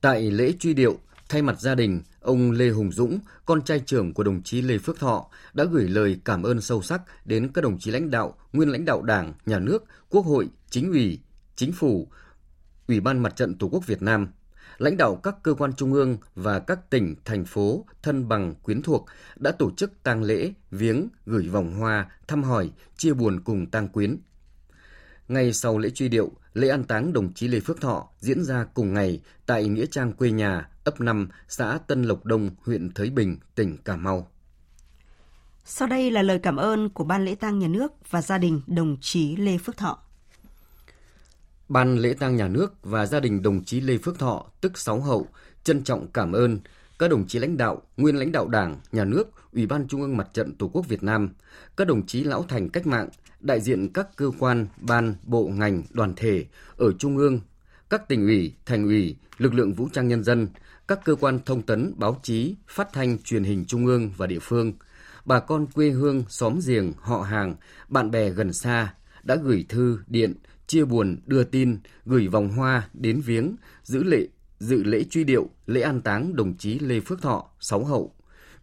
Tại 0.01 0.31
lễ 0.31 0.51
truy 0.59 0.73
điệu, 0.73 0.99
thay 1.29 1.41
mặt 1.41 1.61
gia 1.61 1.75
đình, 1.75 2.01
ông 2.21 2.51
Lê 2.51 2.69
Hùng 2.69 2.91
Dũng, 2.91 3.19
con 3.45 3.61
trai 3.61 3.79
trưởng 3.85 4.13
của 4.13 4.23
đồng 4.23 4.43
chí 4.43 4.61
Lê 4.61 4.77
Phước 4.77 4.99
Thọ, 4.99 5.25
đã 5.53 5.63
gửi 5.63 5.87
lời 5.87 6.17
cảm 6.25 6.43
ơn 6.43 6.61
sâu 6.61 6.81
sắc 6.81 7.01
đến 7.25 7.51
các 7.53 7.63
đồng 7.63 7.79
chí 7.79 7.91
lãnh 7.91 8.11
đạo, 8.11 8.37
nguyên 8.53 8.69
lãnh 8.69 8.85
đạo 8.85 9.01
Đảng, 9.01 9.33
Nhà 9.45 9.59
nước, 9.59 9.85
Quốc 10.09 10.25
hội, 10.25 10.47
Chính 10.69 10.91
ủy, 10.91 11.19
Chính 11.55 11.71
phủ, 11.71 12.07
Ủy 12.87 12.99
ban 12.99 13.23
Mặt 13.23 13.35
trận 13.35 13.57
Tổ 13.57 13.67
quốc 13.67 13.87
Việt 13.87 14.01
Nam, 14.01 14.27
lãnh 14.79 14.97
đạo 14.97 15.15
các 15.15 15.35
cơ 15.43 15.53
quan 15.53 15.73
trung 15.73 15.93
ương 15.93 16.17
và 16.35 16.59
các 16.59 16.89
tỉnh, 16.89 17.15
thành 17.25 17.45
phố 17.45 17.85
thân 18.03 18.27
bằng 18.27 18.55
quyến 18.63 18.81
thuộc 18.81 19.05
đã 19.35 19.51
tổ 19.51 19.71
chức 19.71 20.03
tang 20.03 20.23
lễ, 20.23 20.53
viếng, 20.71 21.07
gửi 21.25 21.47
vòng 21.47 21.73
hoa, 21.73 22.09
thăm 22.27 22.43
hỏi, 22.43 22.71
chia 22.97 23.13
buồn 23.13 23.39
cùng 23.43 23.65
tang 23.65 23.87
quyến. 23.87 24.17
Ngay 25.27 25.53
sau 25.53 25.77
lễ 25.77 25.89
truy 25.89 26.07
điệu, 26.07 26.31
lễ 26.53 26.69
an 26.69 26.83
táng 26.83 27.13
đồng 27.13 27.33
chí 27.33 27.47
Lê 27.47 27.59
Phước 27.59 27.81
Thọ 27.81 28.09
diễn 28.19 28.43
ra 28.43 28.65
cùng 28.73 28.93
ngày 28.93 29.21
tại 29.45 29.67
Nghĩa 29.67 29.85
Trang 29.85 30.13
quê 30.13 30.31
nhà, 30.31 30.69
ấp 30.83 31.01
5, 31.01 31.29
xã 31.47 31.79
Tân 31.87 32.03
Lộc 32.03 32.25
Đông, 32.25 32.49
huyện 32.65 32.93
Thới 32.93 33.09
Bình, 33.09 33.37
tỉnh 33.55 33.77
Cà 33.77 33.95
Mau. 33.95 34.27
Sau 35.65 35.87
đây 35.87 36.11
là 36.11 36.21
lời 36.21 36.39
cảm 36.39 36.55
ơn 36.55 36.89
của 36.89 37.03
Ban 37.03 37.25
lễ 37.25 37.35
tang 37.35 37.59
nhà 37.59 37.67
nước 37.67 37.91
và 38.09 38.21
gia 38.21 38.37
đình 38.37 38.61
đồng 38.67 38.97
chí 39.01 39.35
Lê 39.35 39.57
Phước 39.57 39.77
Thọ. 39.77 40.08
Ban 41.69 41.97
lễ 41.97 42.13
tang 42.13 42.35
nhà 42.35 42.47
nước 42.47 42.73
và 42.83 43.05
gia 43.05 43.19
đình 43.19 43.43
đồng 43.43 43.63
chí 43.63 43.81
Lê 43.81 43.97
Phước 43.97 44.19
Thọ, 44.19 44.45
tức 44.61 44.77
Sáu 44.77 45.01
Hậu, 45.01 45.27
trân 45.63 45.83
trọng 45.83 46.07
cảm 46.07 46.31
ơn. 46.31 46.59
Các 46.99 47.09
đồng 47.09 47.27
chí 47.27 47.39
lãnh 47.39 47.57
đạo, 47.57 47.81
nguyên 47.97 48.15
lãnh 48.15 48.31
đạo 48.31 48.47
Đảng, 48.47 48.79
Nhà 48.91 49.05
nước, 49.05 49.27
Ủy 49.53 49.65
ban 49.65 49.87
Trung 49.87 50.01
ương 50.01 50.17
Mặt 50.17 50.27
trận 50.33 50.55
Tổ 50.55 50.67
quốc 50.67 50.87
Việt 50.87 51.03
Nam, 51.03 51.29
các 51.77 51.87
đồng 51.87 52.05
chí 52.05 52.23
lão 52.23 52.43
thành 52.43 52.69
cách 52.69 52.87
mạng, 52.87 53.09
đại 53.39 53.61
diện 53.61 53.93
các 53.93 54.07
cơ 54.15 54.31
quan, 54.39 54.67
ban, 54.81 55.15
bộ, 55.23 55.47
ngành, 55.47 55.83
đoàn 55.91 56.13
thể 56.15 56.45
ở 56.77 56.91
Trung 56.99 57.17
ương, 57.17 57.39
các 57.89 58.07
tỉnh 58.07 58.27
ủy, 58.27 58.53
thành 58.65 58.83
ủy, 58.83 59.15
lực 59.37 59.53
lượng 59.53 59.73
vũ 59.73 59.89
trang 59.93 60.07
nhân 60.07 60.23
dân, 60.23 60.47
các 60.87 60.99
cơ 61.05 61.15
quan 61.15 61.39
thông 61.45 61.61
tấn, 61.61 61.93
báo 61.97 62.19
chí, 62.23 62.55
phát 62.67 62.87
thanh, 62.93 63.17
truyền 63.19 63.43
hình 63.43 63.65
trung 63.65 63.85
ương 63.85 64.11
và 64.17 64.27
địa 64.27 64.39
phương, 64.41 64.73
bà 65.25 65.39
con 65.39 65.67
quê 65.67 65.89
hương, 65.89 66.23
xóm 66.29 66.59
giềng, 66.67 66.93
họ 66.97 67.21
hàng, 67.21 67.55
bạn 67.89 68.11
bè 68.11 68.29
gần 68.29 68.53
xa 68.53 68.93
đã 69.23 69.35
gửi 69.35 69.65
thư, 69.69 69.99
điện, 70.07 70.33
chia 70.69 70.85
buồn, 70.85 71.19
đưa 71.25 71.43
tin, 71.43 71.77
gửi 72.05 72.27
vòng 72.27 72.49
hoa 72.49 72.89
đến 72.93 73.21
viếng, 73.21 73.55
giữ 73.83 74.03
lễ, 74.03 74.27
dự 74.59 74.83
lễ 74.83 75.03
truy 75.09 75.23
điệu, 75.23 75.49
lễ 75.65 75.81
an 75.81 76.01
táng 76.01 76.35
đồng 76.35 76.57
chí 76.57 76.79
Lê 76.79 76.99
Phước 76.99 77.21
Thọ, 77.21 77.49
sáu 77.59 77.85
hậu, 77.85 78.13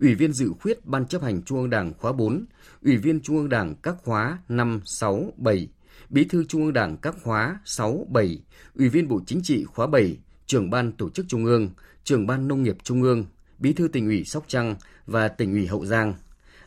Ủy 0.01 0.15
viên 0.15 0.33
dự 0.33 0.53
khuyết 0.61 0.87
Ban 0.87 1.07
chấp 1.07 1.23
hành 1.23 1.43
Trung 1.43 1.59
ương 1.59 1.71
Đảng 1.71 1.93
khóa 1.99 2.13
4, 2.13 2.45
Ủy 2.83 2.97
viên 2.97 3.21
Trung 3.21 3.37
ương 3.37 3.49
Đảng 3.49 3.75
các 3.83 3.97
khóa 4.05 4.39
5, 4.49 4.81
6, 4.85 5.33
7, 5.37 5.69
Bí 6.09 6.25
thư 6.25 6.45
Trung 6.45 6.63
ương 6.63 6.73
Đảng 6.73 6.97
các 6.97 7.15
khóa 7.23 7.61
6, 7.65 8.07
7, 8.11 8.43
Ủy 8.75 8.89
viên 8.89 9.09
Bộ 9.09 9.21
Chính 9.27 9.41
trị 9.43 9.65
khóa 9.65 9.87
7, 9.87 10.19
Trưởng 10.47 10.71
ban 10.71 10.93
Tổ 10.93 11.11
chức 11.11 11.27
Trung 11.29 11.45
ương, 11.45 11.71
Trưởng 12.05 12.27
ban 12.27 12.49
Nông 12.49 12.63
nghiệp 12.63 12.77
Trung 12.83 13.03
ương, 13.03 13.25
Bí 13.59 13.73
thư 13.73 13.89
tỉnh 13.89 14.07
ủy 14.07 14.25
Sóc 14.25 14.45
Trăng 14.49 14.77
và 15.07 15.29
tỉnh 15.29 15.53
ủy 15.53 15.67
Hậu 15.67 15.85
Giang, 15.85 16.15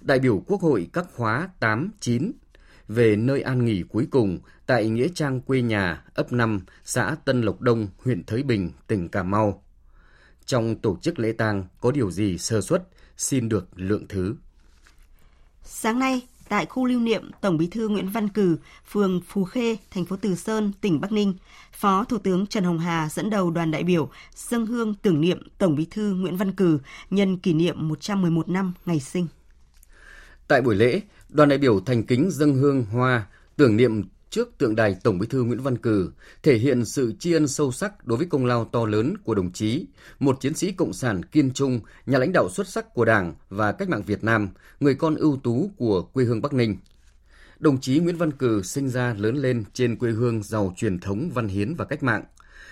đại 0.01 0.19
biểu 0.19 0.43
Quốc 0.47 0.61
hội 0.61 0.89
các 0.93 1.05
khóa 1.15 1.49
8, 1.59 1.91
9, 1.99 2.31
về 2.89 3.15
nơi 3.15 3.41
an 3.41 3.65
nghỉ 3.65 3.83
cuối 3.89 4.07
cùng 4.11 4.39
tại 4.65 4.89
Nghĩa 4.89 5.07
Trang 5.15 5.41
quê 5.41 5.61
nhà 5.61 6.03
ấp 6.13 6.31
5, 6.33 6.59
xã 6.85 7.15
Tân 7.25 7.41
Lộc 7.41 7.61
Đông, 7.61 7.87
huyện 8.03 8.23
Thới 8.23 8.43
Bình, 8.43 8.71
tỉnh 8.87 9.09
Cà 9.09 9.23
Mau. 9.23 9.63
Trong 10.45 10.75
tổ 10.75 10.97
chức 11.01 11.19
lễ 11.19 11.31
tang 11.31 11.65
có 11.81 11.91
điều 11.91 12.11
gì 12.11 12.37
sơ 12.37 12.61
suất, 12.61 12.87
xin 13.17 13.49
được 13.49 13.67
lượng 13.75 14.05
thứ. 14.09 14.35
Sáng 15.63 15.99
nay, 15.99 16.21
tại 16.49 16.65
khu 16.65 16.85
lưu 16.85 16.99
niệm 16.99 17.31
Tổng 17.41 17.57
Bí 17.57 17.67
thư 17.67 17.87
Nguyễn 17.89 18.09
Văn 18.09 18.29
Cử, 18.29 18.57
phường 18.91 19.21
Phú 19.27 19.43
Khê, 19.43 19.77
thành 19.91 20.05
phố 20.05 20.15
Từ 20.21 20.35
Sơn, 20.35 20.71
tỉnh 20.81 21.01
Bắc 21.01 21.11
Ninh, 21.11 21.33
Phó 21.73 22.03
Thủ 22.03 22.17
tướng 22.17 22.47
Trần 22.47 22.63
Hồng 22.63 22.79
Hà 22.79 23.09
dẫn 23.09 23.29
đầu 23.29 23.51
đoàn 23.51 23.71
đại 23.71 23.83
biểu 23.83 24.09
dâng 24.35 24.65
hương 24.65 24.93
tưởng 24.93 25.21
niệm 25.21 25.47
Tổng 25.57 25.75
Bí 25.75 25.87
thư 25.91 26.13
Nguyễn 26.13 26.37
Văn 26.37 26.51
Cử 26.51 26.79
nhân 27.09 27.37
kỷ 27.37 27.53
niệm 27.53 27.87
111 27.87 28.49
năm 28.49 28.73
ngày 28.85 28.99
sinh. 28.99 29.27
Tại 30.47 30.61
buổi 30.61 30.75
lễ, 30.75 31.01
đoàn 31.29 31.49
đại 31.49 31.57
biểu 31.57 31.79
thành 31.79 32.03
kính 32.03 32.29
dâng 32.31 32.55
hương 32.55 32.85
hoa 32.85 33.27
tưởng 33.55 33.77
niệm 33.77 34.03
trước 34.29 34.57
tượng 34.57 34.75
đài 34.75 34.95
Tổng 35.03 35.19
Bí 35.19 35.27
thư 35.27 35.43
Nguyễn 35.43 35.59
Văn 35.59 35.77
Cử, 35.77 36.11
thể 36.43 36.57
hiện 36.57 36.85
sự 36.85 37.13
tri 37.19 37.33
ân 37.33 37.47
sâu 37.47 37.71
sắc 37.71 38.07
đối 38.07 38.17
với 38.17 38.27
công 38.27 38.45
lao 38.45 38.65
to 38.65 38.85
lớn 38.85 39.13
của 39.23 39.35
đồng 39.35 39.51
chí, 39.51 39.85
một 40.19 40.41
chiến 40.41 40.53
sĩ 40.53 40.71
cộng 40.71 40.93
sản 40.93 41.25
kiên 41.25 41.51
trung, 41.53 41.79
nhà 42.05 42.17
lãnh 42.17 42.31
đạo 42.33 42.49
xuất 42.49 42.67
sắc 42.67 42.93
của 42.93 43.05
Đảng 43.05 43.33
và 43.49 43.71
cách 43.71 43.89
mạng 43.89 44.03
Việt 44.03 44.23
Nam, 44.23 44.49
người 44.79 44.95
con 44.95 45.15
ưu 45.15 45.39
tú 45.43 45.71
của 45.77 46.01
quê 46.01 46.25
hương 46.25 46.41
Bắc 46.41 46.53
Ninh. 46.53 46.77
Đồng 47.59 47.81
chí 47.81 47.99
Nguyễn 47.99 48.17
Văn 48.17 48.31
Cử 48.31 48.61
sinh 48.61 48.89
ra 48.89 49.13
lớn 49.13 49.35
lên 49.35 49.63
trên 49.73 49.95
quê 49.95 50.11
hương 50.11 50.43
giàu 50.43 50.73
truyền 50.77 50.99
thống 50.99 51.29
văn 51.33 51.47
hiến 51.47 51.75
và 51.75 51.85
cách 51.85 52.03
mạng. 52.03 52.23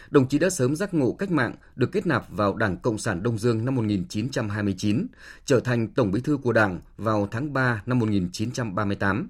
Đồng 0.09 0.27
chí 0.27 0.39
đã 0.39 0.49
sớm 0.49 0.75
giác 0.75 0.93
ngộ 0.93 1.11
cách 1.11 1.31
mạng, 1.31 1.55
được 1.75 1.91
kết 1.91 2.07
nạp 2.07 2.29
vào 2.29 2.55
Đảng 2.55 2.77
Cộng 2.77 2.97
sản 2.97 3.23
Đông 3.23 3.37
Dương 3.37 3.65
năm 3.65 3.75
1929, 3.75 5.07
trở 5.45 5.59
thành 5.59 5.87
Tổng 5.87 6.11
bí 6.11 6.21
thư 6.21 6.37
của 6.37 6.53
Đảng 6.53 6.79
vào 6.97 7.27
tháng 7.31 7.53
3 7.53 7.81
năm 7.85 7.99
1938 7.99 9.29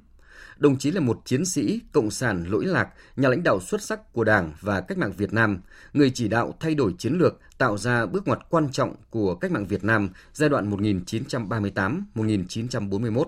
đồng 0.57 0.77
chí 0.77 0.91
là 0.91 1.01
một 1.01 1.21
chiến 1.25 1.45
sĩ, 1.45 1.81
cộng 1.91 2.11
sản 2.11 2.45
lỗi 2.47 2.65
lạc, 2.65 2.89
nhà 3.15 3.29
lãnh 3.29 3.43
đạo 3.43 3.59
xuất 3.59 3.81
sắc 3.81 4.13
của 4.13 4.23
Đảng 4.23 4.53
và 4.61 4.81
cách 4.81 4.97
mạng 4.97 5.13
Việt 5.17 5.33
Nam, 5.33 5.59
người 5.93 6.11
chỉ 6.13 6.27
đạo 6.27 6.53
thay 6.59 6.75
đổi 6.75 6.93
chiến 6.97 7.13
lược, 7.13 7.39
tạo 7.57 7.77
ra 7.77 8.05
bước 8.05 8.27
ngoặt 8.27 8.39
quan 8.49 8.71
trọng 8.71 8.95
của 9.09 9.35
cách 9.35 9.51
mạng 9.51 9.65
Việt 9.65 9.83
Nam 9.83 10.09
giai 10.33 10.49
đoạn 10.49 10.71
1938-1941. 10.71 13.25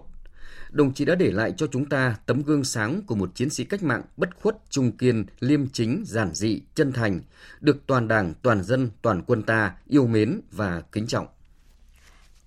Đồng 0.69 0.93
chí 0.93 1.05
đã 1.05 1.15
để 1.15 1.31
lại 1.31 1.53
cho 1.57 1.67
chúng 1.67 1.85
ta 1.85 2.15
tấm 2.25 2.43
gương 2.43 2.63
sáng 2.63 3.01
của 3.01 3.15
một 3.15 3.35
chiến 3.35 3.49
sĩ 3.49 3.63
cách 3.63 3.83
mạng 3.83 4.01
bất 4.17 4.29
khuất, 4.41 4.57
trung 4.69 4.91
kiên, 4.91 5.25
liêm 5.39 5.69
chính, 5.69 6.03
giản 6.07 6.33
dị, 6.33 6.61
chân 6.75 6.93
thành, 6.93 7.21
được 7.61 7.88
toàn 7.88 8.07
Đảng, 8.07 8.33
toàn 8.41 8.63
dân, 8.63 8.89
toàn 9.01 9.21
quân 9.27 9.43
ta 9.43 9.75
yêu 9.88 10.07
mến 10.07 10.41
và 10.51 10.81
kính 10.91 11.07
trọng. 11.07 11.27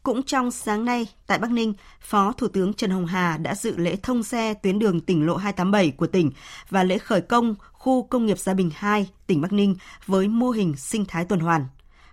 Cũng 0.03 0.23
trong 0.23 0.51
sáng 0.51 0.85
nay, 0.85 1.07
tại 1.27 1.39
Bắc 1.39 1.51
Ninh, 1.51 1.75
Phó 2.01 2.33
Thủ 2.33 2.49
tướng 2.49 2.75
Trần 2.75 2.91
Hồng 2.91 3.07
Hà 3.07 3.39
đã 3.39 3.55
dự 3.55 3.77
lễ 3.77 3.97
thông 4.03 4.23
xe 4.23 4.55
tuyến 4.55 4.79
đường 4.79 5.01
tỉnh 5.01 5.27
lộ 5.27 5.37
287 5.37 5.91
của 5.91 6.07
tỉnh 6.07 6.31
và 6.71 6.85
lễ 6.85 6.99
khởi 6.99 7.21
công 7.21 7.55
khu 7.73 8.03
công 8.03 8.27
nghiệp 8.27 8.39
Gia 8.39 8.55
Bình 8.55 8.71
2, 8.75 9.11
tỉnh 9.27 9.41
Bắc 9.41 9.53
Ninh 9.53 9.77
với 10.07 10.29
mô 10.29 10.51
hình 10.51 10.77
sinh 10.77 11.05
thái 11.05 11.25
tuần 11.25 11.41
hoàn. 11.41 11.67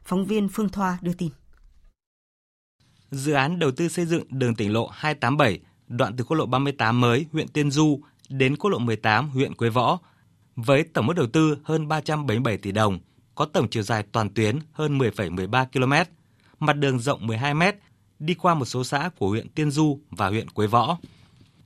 Phóng 0.03 0.25
viên 0.25 0.49
Phương 0.49 0.69
Thoa 0.69 0.97
đưa 1.01 1.13
tin. 1.13 1.29
Dự 3.11 3.33
án 3.33 3.59
đầu 3.59 3.71
tư 3.71 3.89
xây 3.89 4.05
dựng 4.05 4.23
đường 4.29 4.55
tỉnh 4.55 4.73
lộ 4.73 4.87
287 4.87 5.59
đoạn 5.89 6.15
từ 6.17 6.23
quốc 6.23 6.37
lộ 6.37 6.45
38 6.45 7.01
mới 7.01 7.25
huyện 7.31 7.47
Tiên 7.47 7.71
Du 7.71 7.99
đến 8.29 8.55
quốc 8.55 8.69
lộ 8.69 8.79
18 8.79 9.29
huyện 9.29 9.55
Quế 9.55 9.69
Võ 9.69 9.99
với 10.55 10.83
tổng 10.83 11.05
mức 11.05 11.13
đầu 11.13 11.27
tư 11.27 11.57
hơn 11.63 11.87
377 11.87 12.57
tỷ 12.57 12.71
đồng, 12.71 12.99
có 13.35 13.45
tổng 13.45 13.69
chiều 13.69 13.83
dài 13.83 14.03
toàn 14.11 14.29
tuyến 14.29 14.59
hơn 14.71 14.97
10,13 14.97 15.65
km 15.65 16.11
mặt 16.59 16.73
đường 16.73 16.99
rộng 16.99 17.27
12 17.27 17.53
m, 17.53 17.61
đi 18.19 18.33
qua 18.33 18.53
một 18.53 18.65
số 18.65 18.83
xã 18.83 19.09
của 19.17 19.29
huyện 19.29 19.49
Tiên 19.49 19.71
Du 19.71 19.99
và 20.11 20.27
huyện 20.27 20.49
Quế 20.49 20.67
Võ. 20.67 20.97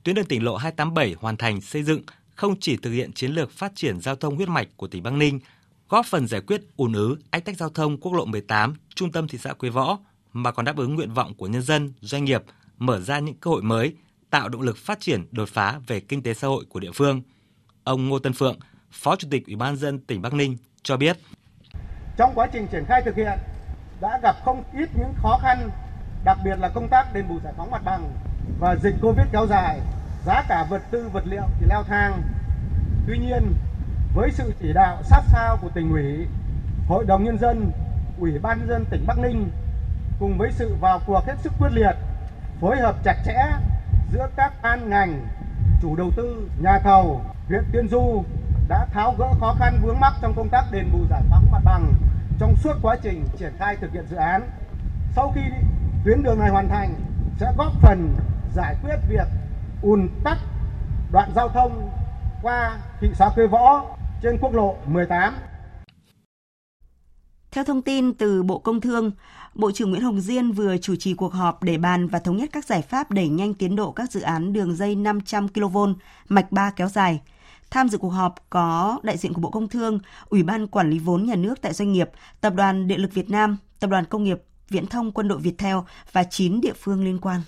Tuyến 0.02 0.14
đường 0.14 0.26
tỉnh 0.26 0.44
lộ 0.44 0.56
287 0.56 1.14
hoàn 1.20 1.36
thành 1.36 1.60
xây 1.60 1.82
dựng 1.82 2.02
không 2.34 2.60
chỉ 2.60 2.76
thực 2.76 2.90
hiện 2.90 3.12
chiến 3.12 3.32
lược 3.32 3.50
phát 3.50 3.72
triển 3.74 4.00
giao 4.00 4.16
thông 4.16 4.36
huyết 4.36 4.48
mạch 4.48 4.68
của 4.76 4.86
tỉnh 4.86 5.02
Bắc 5.02 5.12
Ninh, 5.12 5.40
góp 5.88 6.06
phần 6.06 6.28
giải 6.28 6.40
quyết 6.40 6.62
ùn 6.76 6.92
ứ, 6.92 7.16
ách 7.30 7.44
tắc 7.44 7.56
giao 7.56 7.68
thông 7.68 7.96
quốc 7.96 8.12
lộ 8.12 8.24
18 8.24 8.74
trung 8.94 9.12
tâm 9.12 9.28
thị 9.28 9.38
xã 9.38 9.52
Quế 9.52 9.70
Võ 9.70 9.98
mà 10.32 10.52
còn 10.52 10.64
đáp 10.64 10.76
ứng 10.76 10.94
nguyện 10.94 11.12
vọng 11.12 11.34
của 11.34 11.46
nhân 11.46 11.62
dân, 11.62 11.92
doanh 12.00 12.24
nghiệp, 12.24 12.42
mở 12.78 13.00
ra 13.00 13.18
những 13.18 13.34
cơ 13.34 13.50
hội 13.50 13.62
mới, 13.62 13.94
tạo 14.34 14.48
động 14.48 14.60
lực 14.60 14.76
phát 14.76 15.00
triển 15.00 15.26
đột 15.30 15.48
phá 15.48 15.78
về 15.86 16.00
kinh 16.00 16.22
tế 16.22 16.34
xã 16.34 16.48
hội 16.48 16.64
của 16.68 16.80
địa 16.80 16.90
phương. 16.94 17.22
Ông 17.84 18.08
Ngô 18.08 18.18
Tân 18.18 18.32
Phượng, 18.32 18.58
Phó 18.92 19.16
Chủ 19.16 19.28
tịch 19.30 19.46
Ủy 19.46 19.56
ban 19.56 19.76
dân 19.76 19.98
tỉnh 19.98 20.22
Bắc 20.22 20.32
Ninh 20.34 20.56
cho 20.82 20.96
biết. 20.96 21.16
Trong 22.16 22.32
quá 22.34 22.48
trình 22.52 22.66
triển 22.66 22.84
khai 22.84 23.02
thực 23.04 23.16
hiện, 23.16 23.38
đã 24.00 24.20
gặp 24.22 24.36
không 24.44 24.62
ít 24.72 24.88
những 24.98 25.14
khó 25.16 25.38
khăn, 25.42 25.70
đặc 26.24 26.38
biệt 26.44 26.58
là 26.58 26.68
công 26.68 26.88
tác 26.88 27.14
đền 27.14 27.28
bù 27.28 27.40
giải 27.44 27.52
phóng 27.56 27.70
mặt 27.70 27.82
bằng 27.84 28.12
và 28.60 28.76
dịch 28.76 28.94
Covid 29.02 29.26
kéo 29.32 29.46
dài, 29.46 29.80
giá 30.26 30.42
cả 30.48 30.66
vật 30.70 30.82
tư 30.90 31.08
vật 31.12 31.24
liệu 31.26 31.44
thì 31.60 31.66
leo 31.68 31.82
thang. 31.82 32.22
Tuy 33.06 33.18
nhiên, 33.18 33.54
với 34.14 34.30
sự 34.32 34.52
chỉ 34.60 34.72
đạo 34.72 35.02
sát 35.04 35.22
sao 35.32 35.58
của 35.62 35.68
tỉnh 35.74 35.92
ủy, 35.92 36.26
Hội 36.88 37.04
đồng 37.04 37.24
nhân 37.24 37.38
dân, 37.38 37.70
Ủy 38.18 38.38
ban 38.38 38.58
nhân 38.58 38.68
dân 38.68 38.84
tỉnh 38.90 39.04
Bắc 39.06 39.18
Ninh 39.18 39.50
cùng 40.20 40.38
với 40.38 40.50
sự 40.52 40.76
vào 40.80 41.00
cuộc 41.06 41.26
hết 41.26 41.34
sức 41.42 41.52
quyết 41.58 41.70
liệt, 41.72 41.94
phối 42.60 42.76
hợp 42.76 42.96
chặt 43.04 43.16
chẽ 43.26 43.34
giữa 44.12 44.28
các 44.36 44.52
ban 44.62 44.90
ngành, 44.90 45.26
chủ 45.82 45.96
đầu 45.96 46.10
tư, 46.16 46.48
nhà 46.60 46.78
thầu, 46.78 47.20
huyện 47.48 47.64
Tiên 47.72 47.88
Du 47.88 48.24
đã 48.68 48.86
tháo 48.92 49.14
gỡ 49.18 49.32
khó 49.40 49.54
khăn 49.58 49.80
vướng 49.82 50.00
mắc 50.00 50.12
trong 50.22 50.34
công 50.36 50.48
tác 50.48 50.64
đền 50.72 50.88
bù 50.92 50.98
giải 51.10 51.22
phóng 51.30 51.46
mặt 51.52 51.60
bằng 51.64 51.92
trong 52.38 52.56
suốt 52.56 52.72
quá 52.82 52.96
trình 53.02 53.24
triển 53.38 53.52
khai 53.58 53.76
thực 53.76 53.92
hiện 53.92 54.06
dự 54.10 54.16
án. 54.16 54.50
Sau 55.16 55.32
khi 55.34 55.40
tuyến 56.04 56.22
đường 56.22 56.38
này 56.38 56.50
hoàn 56.50 56.68
thành 56.68 56.94
sẽ 57.40 57.52
góp 57.58 57.72
phần 57.82 58.16
giải 58.54 58.76
quyết 58.82 58.96
việc 59.08 59.26
ùn 59.82 60.08
tắc 60.24 60.38
đoạn 61.12 61.30
giao 61.34 61.48
thông 61.48 61.90
qua 62.42 62.78
thị 63.00 63.10
xã 63.14 63.30
Quế 63.34 63.46
Võ 63.46 63.84
trên 64.22 64.38
quốc 64.40 64.52
lộ 64.52 64.76
18. 64.86 65.34
Theo 67.50 67.64
thông 67.64 67.82
tin 67.82 68.14
từ 68.14 68.42
Bộ 68.42 68.58
Công 68.58 68.80
Thương, 68.80 69.10
Bộ 69.54 69.70
trưởng 69.70 69.90
Nguyễn 69.90 70.02
Hồng 70.02 70.20
Diên 70.20 70.52
vừa 70.52 70.76
chủ 70.76 70.96
trì 70.96 71.14
cuộc 71.14 71.32
họp 71.32 71.62
để 71.62 71.78
bàn 71.78 72.08
và 72.08 72.18
thống 72.18 72.36
nhất 72.36 72.50
các 72.52 72.64
giải 72.64 72.82
pháp 72.82 73.10
đẩy 73.10 73.28
nhanh 73.28 73.54
tiến 73.54 73.76
độ 73.76 73.92
các 73.92 74.12
dự 74.12 74.20
án 74.20 74.52
đường 74.52 74.76
dây 74.76 74.94
500 74.96 75.48
kV 75.48 75.78
mạch 76.28 76.52
3 76.52 76.70
kéo 76.70 76.88
dài– 76.88 77.20
Tham 77.74 77.88
dự 77.88 77.98
cuộc 77.98 78.08
họp 78.08 78.34
có 78.50 78.98
đại 79.02 79.16
diện 79.16 79.32
của 79.32 79.40
Bộ 79.40 79.50
Công 79.50 79.68
Thương, 79.68 79.98
Ủy 80.28 80.42
ban 80.42 80.66
Quản 80.66 80.90
lý 80.90 80.98
vốn 80.98 81.26
nhà 81.26 81.34
nước 81.36 81.54
tại 81.62 81.72
doanh 81.72 81.92
nghiệp, 81.92 82.10
Tập 82.40 82.54
đoàn 82.56 82.86
Điện 82.88 83.00
lực 83.00 83.14
Việt 83.14 83.30
Nam, 83.30 83.56
Tập 83.80 83.90
đoàn 83.90 84.04
Công 84.04 84.24
nghiệp 84.24 84.38
Viễn 84.68 84.86
thông 84.86 85.12
Quân 85.12 85.28
đội 85.28 85.38
Việt 85.38 85.58
Theo 85.58 85.86
và 86.12 86.24
9 86.24 86.60
địa 86.60 86.72
phương 86.80 87.04
liên 87.04 87.18
quan. 87.18 87.40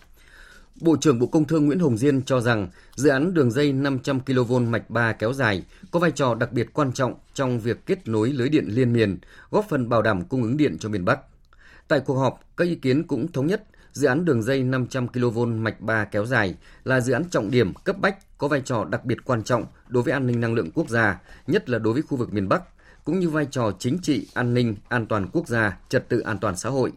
Bộ 0.80 0.96
trưởng 1.00 1.18
Bộ 1.18 1.26
Công 1.26 1.44
Thương 1.44 1.66
Nguyễn 1.66 1.78
Hồng 1.78 1.96
Diên 1.96 2.22
cho 2.22 2.40
rằng 2.40 2.68
dự 2.94 3.10
án 3.10 3.34
đường 3.34 3.50
dây 3.50 3.72
500 3.72 4.20
kV 4.20 4.52
mạch 4.68 4.90
3 4.90 5.12
kéo 5.12 5.32
dài 5.32 5.62
có 5.90 6.00
vai 6.00 6.10
trò 6.10 6.34
đặc 6.34 6.52
biệt 6.52 6.72
quan 6.72 6.92
trọng 6.92 7.14
trong 7.34 7.60
việc 7.60 7.86
kết 7.86 8.08
nối 8.08 8.30
lưới 8.30 8.48
điện 8.48 8.64
liên 8.68 8.92
miền, 8.92 9.18
góp 9.50 9.66
phần 9.68 9.88
bảo 9.88 10.02
đảm 10.02 10.24
cung 10.24 10.42
ứng 10.42 10.56
điện 10.56 10.76
cho 10.78 10.88
miền 10.88 11.04
Bắc. 11.04 11.18
Tại 11.88 12.00
cuộc 12.00 12.14
họp, 12.14 12.40
các 12.56 12.64
ý 12.64 12.74
kiến 12.74 13.06
cũng 13.06 13.32
thống 13.32 13.46
nhất 13.46 13.64
dự 13.92 14.06
án 14.06 14.24
đường 14.24 14.42
dây 14.42 14.62
500 14.62 15.08
kV 15.08 15.38
mạch 15.38 15.80
3 15.80 16.04
kéo 16.04 16.26
dài 16.26 16.54
là 16.84 17.00
dự 17.00 17.12
án 17.12 17.24
trọng 17.30 17.50
điểm 17.50 17.74
cấp 17.74 17.96
bách 18.00 18.38
có 18.38 18.48
vai 18.48 18.62
trò 18.64 18.84
đặc 18.84 19.04
biệt 19.04 19.18
quan 19.24 19.42
trọng 19.42 19.66
đối 19.88 20.02
với 20.02 20.12
an 20.12 20.26
ninh 20.26 20.40
năng 20.40 20.54
lượng 20.54 20.70
quốc 20.74 20.88
gia, 20.88 21.20
nhất 21.46 21.70
là 21.70 21.78
đối 21.78 21.92
với 21.92 22.02
khu 22.02 22.16
vực 22.16 22.32
miền 22.32 22.48
Bắc, 22.48 22.62
cũng 23.04 23.20
như 23.20 23.28
vai 23.28 23.46
trò 23.50 23.72
chính 23.78 23.98
trị, 24.02 24.26
an 24.34 24.54
ninh, 24.54 24.76
an 24.88 25.06
toàn 25.06 25.28
quốc 25.32 25.48
gia, 25.48 25.78
trật 25.88 26.08
tự 26.08 26.20
an 26.20 26.38
toàn 26.38 26.56
xã 26.56 26.68
hội. 26.68 26.92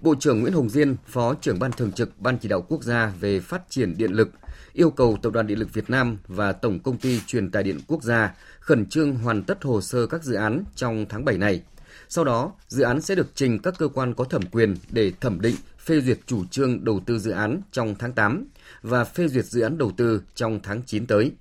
Bộ 0.00 0.14
trưởng 0.20 0.40
Nguyễn 0.40 0.52
Hồng 0.52 0.68
Diên, 0.68 0.96
Phó 1.06 1.34
trưởng 1.34 1.58
Ban 1.58 1.72
Thường 1.72 1.92
trực 1.92 2.20
Ban 2.20 2.38
Chỉ 2.38 2.48
đạo 2.48 2.62
Quốc 2.68 2.82
gia 2.82 3.12
về 3.20 3.40
phát 3.40 3.62
triển 3.68 3.94
điện 3.96 4.12
lực, 4.12 4.30
yêu 4.72 4.90
cầu 4.90 5.18
Tập 5.22 5.32
đoàn 5.32 5.46
Điện 5.46 5.58
lực 5.58 5.74
Việt 5.74 5.90
Nam 5.90 6.18
và 6.28 6.52
Tổng 6.52 6.80
Công 6.80 6.96
ty 6.96 7.20
Truyền 7.26 7.50
tài 7.50 7.62
điện 7.62 7.78
quốc 7.86 8.02
gia 8.02 8.34
khẩn 8.60 8.86
trương 8.86 9.14
hoàn 9.14 9.42
tất 9.42 9.62
hồ 9.62 9.80
sơ 9.80 10.06
các 10.06 10.24
dự 10.24 10.34
án 10.34 10.64
trong 10.74 11.06
tháng 11.08 11.24
7 11.24 11.38
này. 11.38 11.62
Sau 12.14 12.24
đó, 12.24 12.52
dự 12.68 12.82
án 12.82 13.00
sẽ 13.00 13.14
được 13.14 13.26
trình 13.34 13.58
các 13.58 13.74
cơ 13.78 13.88
quan 13.88 14.14
có 14.14 14.24
thẩm 14.24 14.42
quyền 14.42 14.76
để 14.90 15.12
thẩm 15.20 15.40
định 15.40 15.56
phê 15.78 16.00
duyệt 16.00 16.18
chủ 16.26 16.44
trương 16.44 16.84
đầu 16.84 17.00
tư 17.06 17.18
dự 17.18 17.30
án 17.30 17.60
trong 17.70 17.94
tháng 17.98 18.12
8 18.12 18.46
và 18.82 19.04
phê 19.04 19.28
duyệt 19.28 19.44
dự 19.44 19.60
án 19.60 19.78
đầu 19.78 19.92
tư 19.96 20.22
trong 20.34 20.60
tháng 20.62 20.82
9 20.86 21.06
tới. 21.06 21.32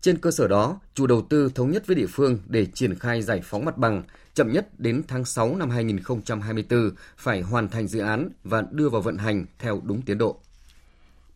Trên 0.00 0.18
cơ 0.18 0.30
sở 0.30 0.48
đó, 0.48 0.80
chủ 0.94 1.06
đầu 1.06 1.26
tư 1.30 1.50
thống 1.54 1.70
nhất 1.70 1.86
với 1.86 1.96
địa 1.96 2.06
phương 2.06 2.38
để 2.46 2.66
triển 2.66 2.98
khai 2.98 3.22
giải 3.22 3.40
phóng 3.44 3.64
mặt 3.64 3.78
bằng, 3.78 4.02
chậm 4.34 4.52
nhất 4.52 4.80
đến 4.80 5.02
tháng 5.08 5.24
6 5.24 5.56
năm 5.56 5.70
2024 5.70 6.90
phải 7.16 7.40
hoàn 7.40 7.68
thành 7.68 7.88
dự 7.88 8.00
án 8.00 8.28
và 8.44 8.64
đưa 8.70 8.88
vào 8.88 9.00
vận 9.00 9.16
hành 9.16 9.46
theo 9.58 9.80
đúng 9.84 10.02
tiến 10.02 10.18
độ. 10.18 10.40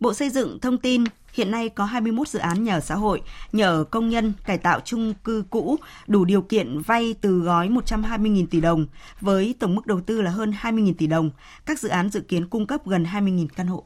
Bộ 0.01 0.15
Xây 0.15 0.31
dựng 0.31 0.59
thông 0.61 0.79
tin 0.79 1.05
hiện 1.33 1.51
nay 1.51 1.69
có 1.69 1.85
21 1.85 2.29
dự 2.29 2.39
án 2.39 2.65
nhà 2.65 2.75
ở 2.75 2.81
xã 2.81 2.95
hội, 2.95 3.23
nhà 3.53 3.67
ở 3.67 3.85
công 3.85 4.09
nhân, 4.09 4.33
cải 4.47 4.59
tạo 4.59 4.81
chung 4.85 5.15
cư 5.25 5.45
cũ 5.51 5.77
đủ 6.07 6.25
điều 6.25 6.43
kiện 6.43 6.81
vay 6.81 7.15
từ 7.21 7.39
gói 7.41 7.69
120.000 7.69 8.47
tỷ 8.47 8.61
đồng 8.61 8.87
với 9.21 9.55
tổng 9.59 9.75
mức 9.75 9.87
đầu 9.87 10.01
tư 10.01 10.23
là 10.23 10.31
hơn 10.31 10.53
20.000 10.61 10.95
tỷ 10.99 11.07
đồng. 11.07 11.31
Các 11.67 11.79
dự 11.79 11.89
án 11.89 12.11
dự 12.11 12.21
kiến 12.21 12.49
cung 12.49 12.67
cấp 12.67 12.87
gần 12.87 13.05
20.000 13.05 13.47
căn 13.57 13.67
hộ. 13.67 13.85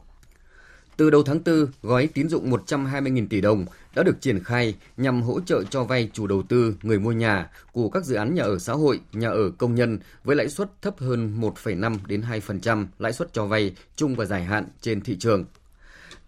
Từ 0.97 1.11
đầu 1.11 1.23
tháng 1.23 1.40
4, 1.45 1.66
gói 1.83 2.07
tín 2.07 2.28
dụng 2.28 2.50
120.000 2.50 3.26
tỷ 3.28 3.40
đồng 3.40 3.66
đã 3.95 4.02
được 4.02 4.21
triển 4.21 4.45
khai 4.45 4.75
nhằm 4.97 5.23
hỗ 5.23 5.40
trợ 5.40 5.64
cho 5.71 5.85
vay 5.85 6.11
chủ 6.12 6.26
đầu 6.26 6.42
tư, 6.42 6.76
người 6.83 6.99
mua 6.99 7.12
nhà 7.12 7.50
của 7.73 7.88
các 7.88 8.04
dự 8.04 8.14
án 8.14 8.35
nhà 8.35 8.42
ở 8.42 8.59
xã 8.59 8.73
hội, 8.73 9.00
nhà 9.12 9.28
ở 9.28 9.50
công 9.59 9.75
nhân 9.75 9.99
với 10.25 10.37
lãi 10.37 10.49
suất 10.49 10.83
thấp 10.83 10.95
hơn 10.99 11.40
1,5 11.40 11.97
đến 12.07 12.23
2% 12.31 12.87
lãi 12.99 13.12
suất 13.12 13.33
cho 13.33 13.47
vay 13.47 13.75
chung 13.97 14.14
và 14.14 14.25
dài 14.25 14.45
hạn 14.45 14.66
trên 14.81 15.00
thị 15.00 15.16
trường. 15.19 15.45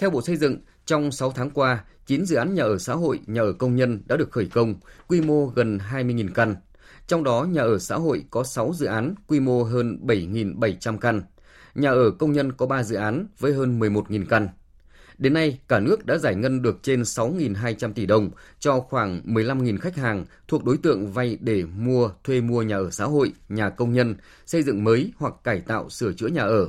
Theo 0.04 0.10
Bộ 0.10 0.22
Xây 0.22 0.36
dựng, 0.36 0.56
trong 0.86 1.12
6 1.12 1.32
tháng 1.32 1.50
qua, 1.50 1.84
9 2.06 2.24
dự 2.24 2.36
án 2.36 2.54
nhà 2.54 2.62
ở 2.62 2.78
xã 2.78 2.94
hội, 2.94 3.20
nhà 3.26 3.42
ở 3.42 3.52
công 3.52 3.76
nhân 3.76 4.02
đã 4.06 4.16
được 4.16 4.30
khởi 4.30 4.46
công, 4.46 4.74
quy 5.08 5.20
mô 5.20 5.46
gần 5.46 5.78
20.000 5.78 6.28
căn. 6.34 6.54
Trong 7.06 7.24
đó, 7.24 7.46
nhà 7.50 7.62
ở 7.62 7.78
xã 7.78 7.96
hội 7.96 8.24
có 8.30 8.44
6 8.44 8.72
dự 8.74 8.86
án, 8.86 9.14
quy 9.26 9.40
mô 9.40 9.62
hơn 9.62 9.98
7.700 10.02 10.98
căn. 10.98 11.22
Nhà 11.74 11.90
ở 11.90 12.10
công 12.10 12.32
nhân 12.32 12.52
có 12.52 12.66
3 12.66 12.82
dự 12.82 12.96
án 12.96 13.26
với 13.38 13.52
hơn 13.52 13.80
11.000 13.80 14.24
căn. 14.26 14.48
Đến 15.18 15.32
nay, 15.32 15.58
cả 15.68 15.80
nước 15.80 16.06
đã 16.06 16.18
giải 16.18 16.34
ngân 16.34 16.62
được 16.62 16.78
trên 16.82 17.02
6.200 17.02 17.92
tỷ 17.92 18.06
đồng 18.06 18.30
cho 18.58 18.80
khoảng 18.80 19.22
15.000 19.24 19.78
khách 19.78 19.96
hàng 19.96 20.24
thuộc 20.48 20.64
đối 20.64 20.76
tượng 20.76 21.12
vay 21.12 21.38
để 21.40 21.64
mua, 21.76 22.10
thuê 22.24 22.40
mua 22.40 22.62
nhà 22.62 22.76
ở 22.76 22.90
xã 22.90 23.04
hội, 23.04 23.32
nhà 23.48 23.70
công 23.70 23.92
nhân, 23.92 24.14
xây 24.46 24.62
dựng 24.62 24.84
mới 24.84 25.12
hoặc 25.16 25.34
cải 25.44 25.60
tạo 25.60 25.90
sửa 25.90 26.12
chữa 26.12 26.28
nhà 26.28 26.42
ở. 26.42 26.68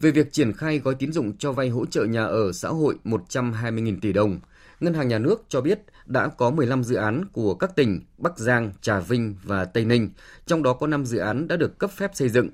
Về 0.00 0.10
việc 0.10 0.32
triển 0.32 0.52
khai 0.52 0.78
gói 0.78 0.94
tín 0.94 1.12
dụng 1.12 1.36
cho 1.38 1.52
vay 1.52 1.68
hỗ 1.68 1.86
trợ 1.86 2.04
nhà 2.04 2.24
ở 2.24 2.52
xã 2.52 2.68
hội 2.68 2.94
120.000 3.04 3.98
tỷ 4.00 4.12
đồng, 4.12 4.40
Ngân 4.80 4.94
hàng 4.94 5.08
Nhà 5.08 5.18
nước 5.18 5.44
cho 5.48 5.60
biết 5.60 5.80
đã 6.06 6.28
có 6.28 6.50
15 6.50 6.84
dự 6.84 6.96
án 6.96 7.24
của 7.32 7.54
các 7.54 7.76
tỉnh 7.76 8.00
Bắc 8.18 8.38
Giang, 8.38 8.72
Trà 8.80 9.00
Vinh 9.00 9.36
và 9.42 9.64
Tây 9.64 9.84
Ninh, 9.84 10.10
trong 10.46 10.62
đó 10.62 10.72
có 10.72 10.86
5 10.86 11.04
dự 11.04 11.18
án 11.18 11.48
đã 11.48 11.56
được 11.56 11.78
cấp 11.78 11.90
phép 11.90 12.10
xây 12.14 12.28
dựng. 12.28 12.48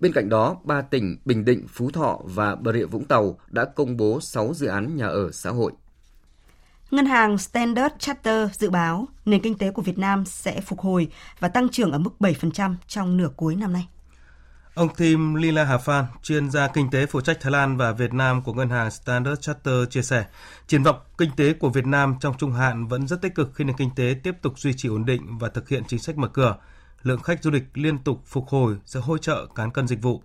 Bên 0.00 0.12
cạnh 0.12 0.28
đó, 0.28 0.56
ba 0.64 0.82
tỉnh 0.82 1.16
Bình 1.24 1.44
Định, 1.44 1.66
Phú 1.68 1.90
Thọ 1.90 2.20
và 2.24 2.54
Bà 2.54 2.72
Rịa 2.72 2.84
Vũng 2.86 3.04
Tàu 3.04 3.38
đã 3.50 3.64
công 3.64 3.96
bố 3.96 4.20
6 4.20 4.54
dự 4.54 4.66
án 4.66 4.96
nhà 4.96 5.06
ở 5.06 5.30
xã 5.32 5.50
hội. 5.50 5.72
Ngân 6.90 7.06
hàng 7.06 7.38
Standard 7.38 7.94
Charter 7.98 8.50
dự 8.52 8.70
báo 8.70 9.08
nền 9.24 9.40
kinh 9.40 9.58
tế 9.58 9.70
của 9.70 9.82
Việt 9.82 9.98
Nam 9.98 10.24
sẽ 10.26 10.60
phục 10.60 10.80
hồi 10.80 11.08
và 11.40 11.48
tăng 11.48 11.68
trưởng 11.68 11.92
ở 11.92 11.98
mức 11.98 12.10
7% 12.20 12.74
trong 12.86 13.16
nửa 13.16 13.30
cuối 13.36 13.56
năm 13.56 13.72
nay. 13.72 13.88
Ông 14.78 14.94
Tim 14.94 15.34
Lila 15.34 15.64
Hafan, 15.64 16.04
chuyên 16.22 16.50
gia 16.50 16.68
kinh 16.68 16.90
tế 16.90 17.06
phụ 17.06 17.20
trách 17.20 17.40
Thái 17.40 17.52
Lan 17.52 17.76
và 17.76 17.92
Việt 17.92 18.14
Nam 18.14 18.42
của 18.42 18.52
ngân 18.52 18.70
hàng 18.70 18.90
Standard 18.90 19.40
Charter 19.40 19.88
chia 19.90 20.02
sẻ, 20.02 20.26
triển 20.66 20.82
vọng 20.82 20.96
kinh 21.18 21.30
tế 21.36 21.52
của 21.52 21.68
Việt 21.68 21.86
Nam 21.86 22.14
trong 22.20 22.34
trung 22.38 22.52
hạn 22.52 22.86
vẫn 22.86 23.06
rất 23.06 23.22
tích 23.22 23.34
cực 23.34 23.50
khi 23.54 23.64
nền 23.64 23.76
kinh 23.76 23.90
tế 23.96 24.14
tiếp 24.22 24.36
tục 24.42 24.58
duy 24.58 24.72
trì 24.76 24.88
ổn 24.88 25.04
định 25.04 25.38
và 25.38 25.48
thực 25.48 25.68
hiện 25.68 25.82
chính 25.88 26.00
sách 26.00 26.18
mở 26.18 26.28
cửa. 26.28 26.56
Lượng 27.02 27.22
khách 27.22 27.42
du 27.42 27.50
lịch 27.50 27.64
liên 27.74 27.98
tục 27.98 28.22
phục 28.26 28.48
hồi 28.48 28.76
sẽ 28.84 29.00
hỗ 29.00 29.18
trợ 29.18 29.46
cán 29.54 29.70
cân 29.70 29.88
dịch 29.88 30.02
vụ. 30.02 30.22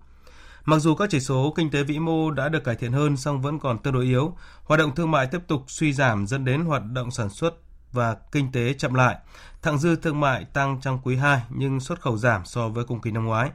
Mặc 0.65 0.79
dù 0.79 0.95
các 0.95 1.09
chỉ 1.09 1.19
số 1.19 1.53
kinh 1.55 1.71
tế 1.71 1.83
vĩ 1.83 1.99
mô 1.99 2.31
đã 2.31 2.49
được 2.49 2.63
cải 2.63 2.75
thiện 2.75 2.91
hơn 2.91 3.17
song 3.17 3.41
vẫn 3.41 3.59
còn 3.59 3.79
tương 3.79 3.93
đối 3.93 4.03
yếu, 4.03 4.37
hoạt 4.63 4.79
động 4.79 4.95
thương 4.95 5.11
mại 5.11 5.27
tiếp 5.27 5.41
tục 5.47 5.63
suy 5.67 5.93
giảm 5.93 6.27
dẫn 6.27 6.45
đến 6.45 6.61
hoạt 6.61 6.83
động 6.93 7.11
sản 7.11 7.29
xuất 7.29 7.53
và 7.91 8.15
kinh 8.31 8.51
tế 8.51 8.73
chậm 8.73 8.93
lại. 8.93 9.17
Thặng 9.61 9.77
dư 9.77 9.95
thương 9.95 10.19
mại 10.19 10.45
tăng 10.45 10.79
trong 10.81 10.99
quý 11.03 11.15
2 11.15 11.41
nhưng 11.49 11.79
xuất 11.79 12.01
khẩu 12.01 12.17
giảm 12.17 12.45
so 12.45 12.69
với 12.69 12.85
cùng 12.85 13.01
kỳ 13.01 13.11
năm 13.11 13.25
ngoái. 13.25 13.51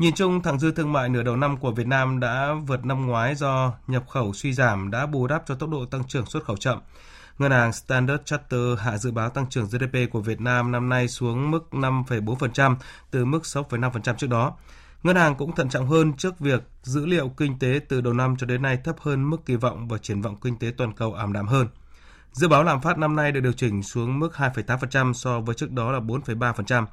Nhìn 0.00 0.14
chung, 0.14 0.42
thặng 0.42 0.58
dư 0.58 0.72
thương 0.72 0.92
mại 0.92 1.08
nửa 1.08 1.22
đầu 1.22 1.36
năm 1.36 1.56
của 1.56 1.70
Việt 1.70 1.86
Nam 1.86 2.20
đã 2.20 2.54
vượt 2.66 2.84
năm 2.84 3.06
ngoái 3.06 3.34
do 3.34 3.72
nhập 3.86 4.04
khẩu 4.08 4.32
suy 4.32 4.52
giảm 4.52 4.90
đã 4.90 5.06
bù 5.06 5.26
đắp 5.26 5.42
cho 5.46 5.54
tốc 5.54 5.70
độ 5.70 5.84
tăng 5.84 6.04
trưởng 6.04 6.26
xuất 6.26 6.44
khẩu 6.44 6.56
chậm. 6.56 6.78
Ngân 7.38 7.50
hàng 7.50 7.72
Standard 7.72 8.22
Charter 8.24 8.78
hạ 8.78 8.98
dự 8.98 9.10
báo 9.10 9.30
tăng 9.30 9.46
trưởng 9.50 9.66
GDP 9.66 10.12
của 10.12 10.20
Việt 10.20 10.40
Nam 10.40 10.72
năm 10.72 10.88
nay 10.88 11.08
xuống 11.08 11.50
mức 11.50 11.68
5,4% 11.70 12.76
từ 13.10 13.24
mức 13.24 13.42
6,5% 13.42 14.14
trước 14.14 14.26
đó. 14.26 14.56
Ngân 15.02 15.16
hàng 15.16 15.34
cũng 15.34 15.54
thận 15.54 15.68
trọng 15.68 15.86
hơn 15.86 16.12
trước 16.12 16.38
việc 16.38 16.62
dữ 16.82 17.06
liệu 17.06 17.28
kinh 17.28 17.58
tế 17.58 17.80
từ 17.88 18.00
đầu 18.00 18.12
năm 18.12 18.36
cho 18.38 18.46
đến 18.46 18.62
nay 18.62 18.78
thấp 18.84 18.96
hơn 19.00 19.30
mức 19.30 19.46
kỳ 19.46 19.56
vọng 19.56 19.88
và 19.88 19.98
triển 19.98 20.22
vọng 20.22 20.36
kinh 20.42 20.58
tế 20.58 20.72
toàn 20.76 20.92
cầu 20.92 21.14
ảm 21.14 21.32
đạm 21.32 21.46
hơn. 21.46 21.66
Dự 22.32 22.48
báo 22.48 22.64
lạm 22.64 22.80
phát 22.80 22.98
năm 22.98 23.16
nay 23.16 23.32
được 23.32 23.40
điều 23.40 23.52
chỉnh 23.52 23.82
xuống 23.82 24.18
mức 24.18 24.32
2,8% 24.34 25.12
so 25.12 25.40
với 25.40 25.54
trước 25.54 25.70
đó 25.70 25.92
là 25.92 26.00
4,3% 26.00 26.86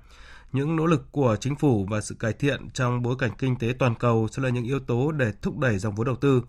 những 0.52 0.76
nỗ 0.76 0.86
lực 0.86 1.12
của 1.12 1.36
chính 1.40 1.56
phủ 1.56 1.86
và 1.90 2.02
sự 2.02 2.16
cải 2.16 2.34
thiện 2.34 2.70
trong 2.70 3.02
bối 3.02 3.16
cảnh 3.20 3.32
kinh 3.38 3.56
tế 3.56 3.74
toàn 3.80 3.96
cầu 3.96 4.28
sẽ 4.32 4.44
là 4.44 4.50
những 4.50 4.64
yếu 4.64 4.80
tố 4.80 5.12
để 5.12 5.32
thúc 5.42 5.58
đẩy 5.58 5.80
dòng 5.80 5.96
vốn 5.96 6.06
đầu 6.06 6.16
tư. 6.16 6.42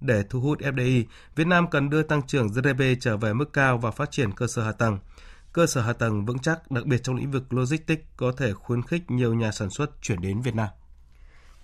Để 0.00 0.22
thu 0.30 0.40
hút 0.40 0.60
FDI, 0.60 1.04
Việt 1.36 1.46
Nam 1.46 1.70
cần 1.70 1.90
đưa 1.90 2.02
tăng 2.02 2.26
trưởng 2.26 2.48
GDP 2.48 2.82
trở 3.00 3.16
về 3.16 3.32
mức 3.32 3.52
cao 3.52 3.78
và 3.78 3.90
phát 3.90 4.10
triển 4.10 4.32
cơ 4.32 4.46
sở 4.46 4.62
hạ 4.62 4.72
tầng. 4.72 4.98
Cơ 5.52 5.66
sở 5.66 5.80
hạ 5.80 5.92
tầng 5.92 6.24
vững 6.24 6.38
chắc, 6.38 6.70
đặc 6.70 6.86
biệt 6.86 7.02
trong 7.02 7.16
lĩnh 7.16 7.30
vực 7.30 7.52
logistics 7.52 8.02
có 8.16 8.32
thể 8.36 8.52
khuyến 8.52 8.82
khích 8.82 9.10
nhiều 9.10 9.34
nhà 9.34 9.52
sản 9.52 9.70
xuất 9.70 10.02
chuyển 10.02 10.20
đến 10.20 10.40
Việt 10.40 10.54
Nam. 10.54 10.68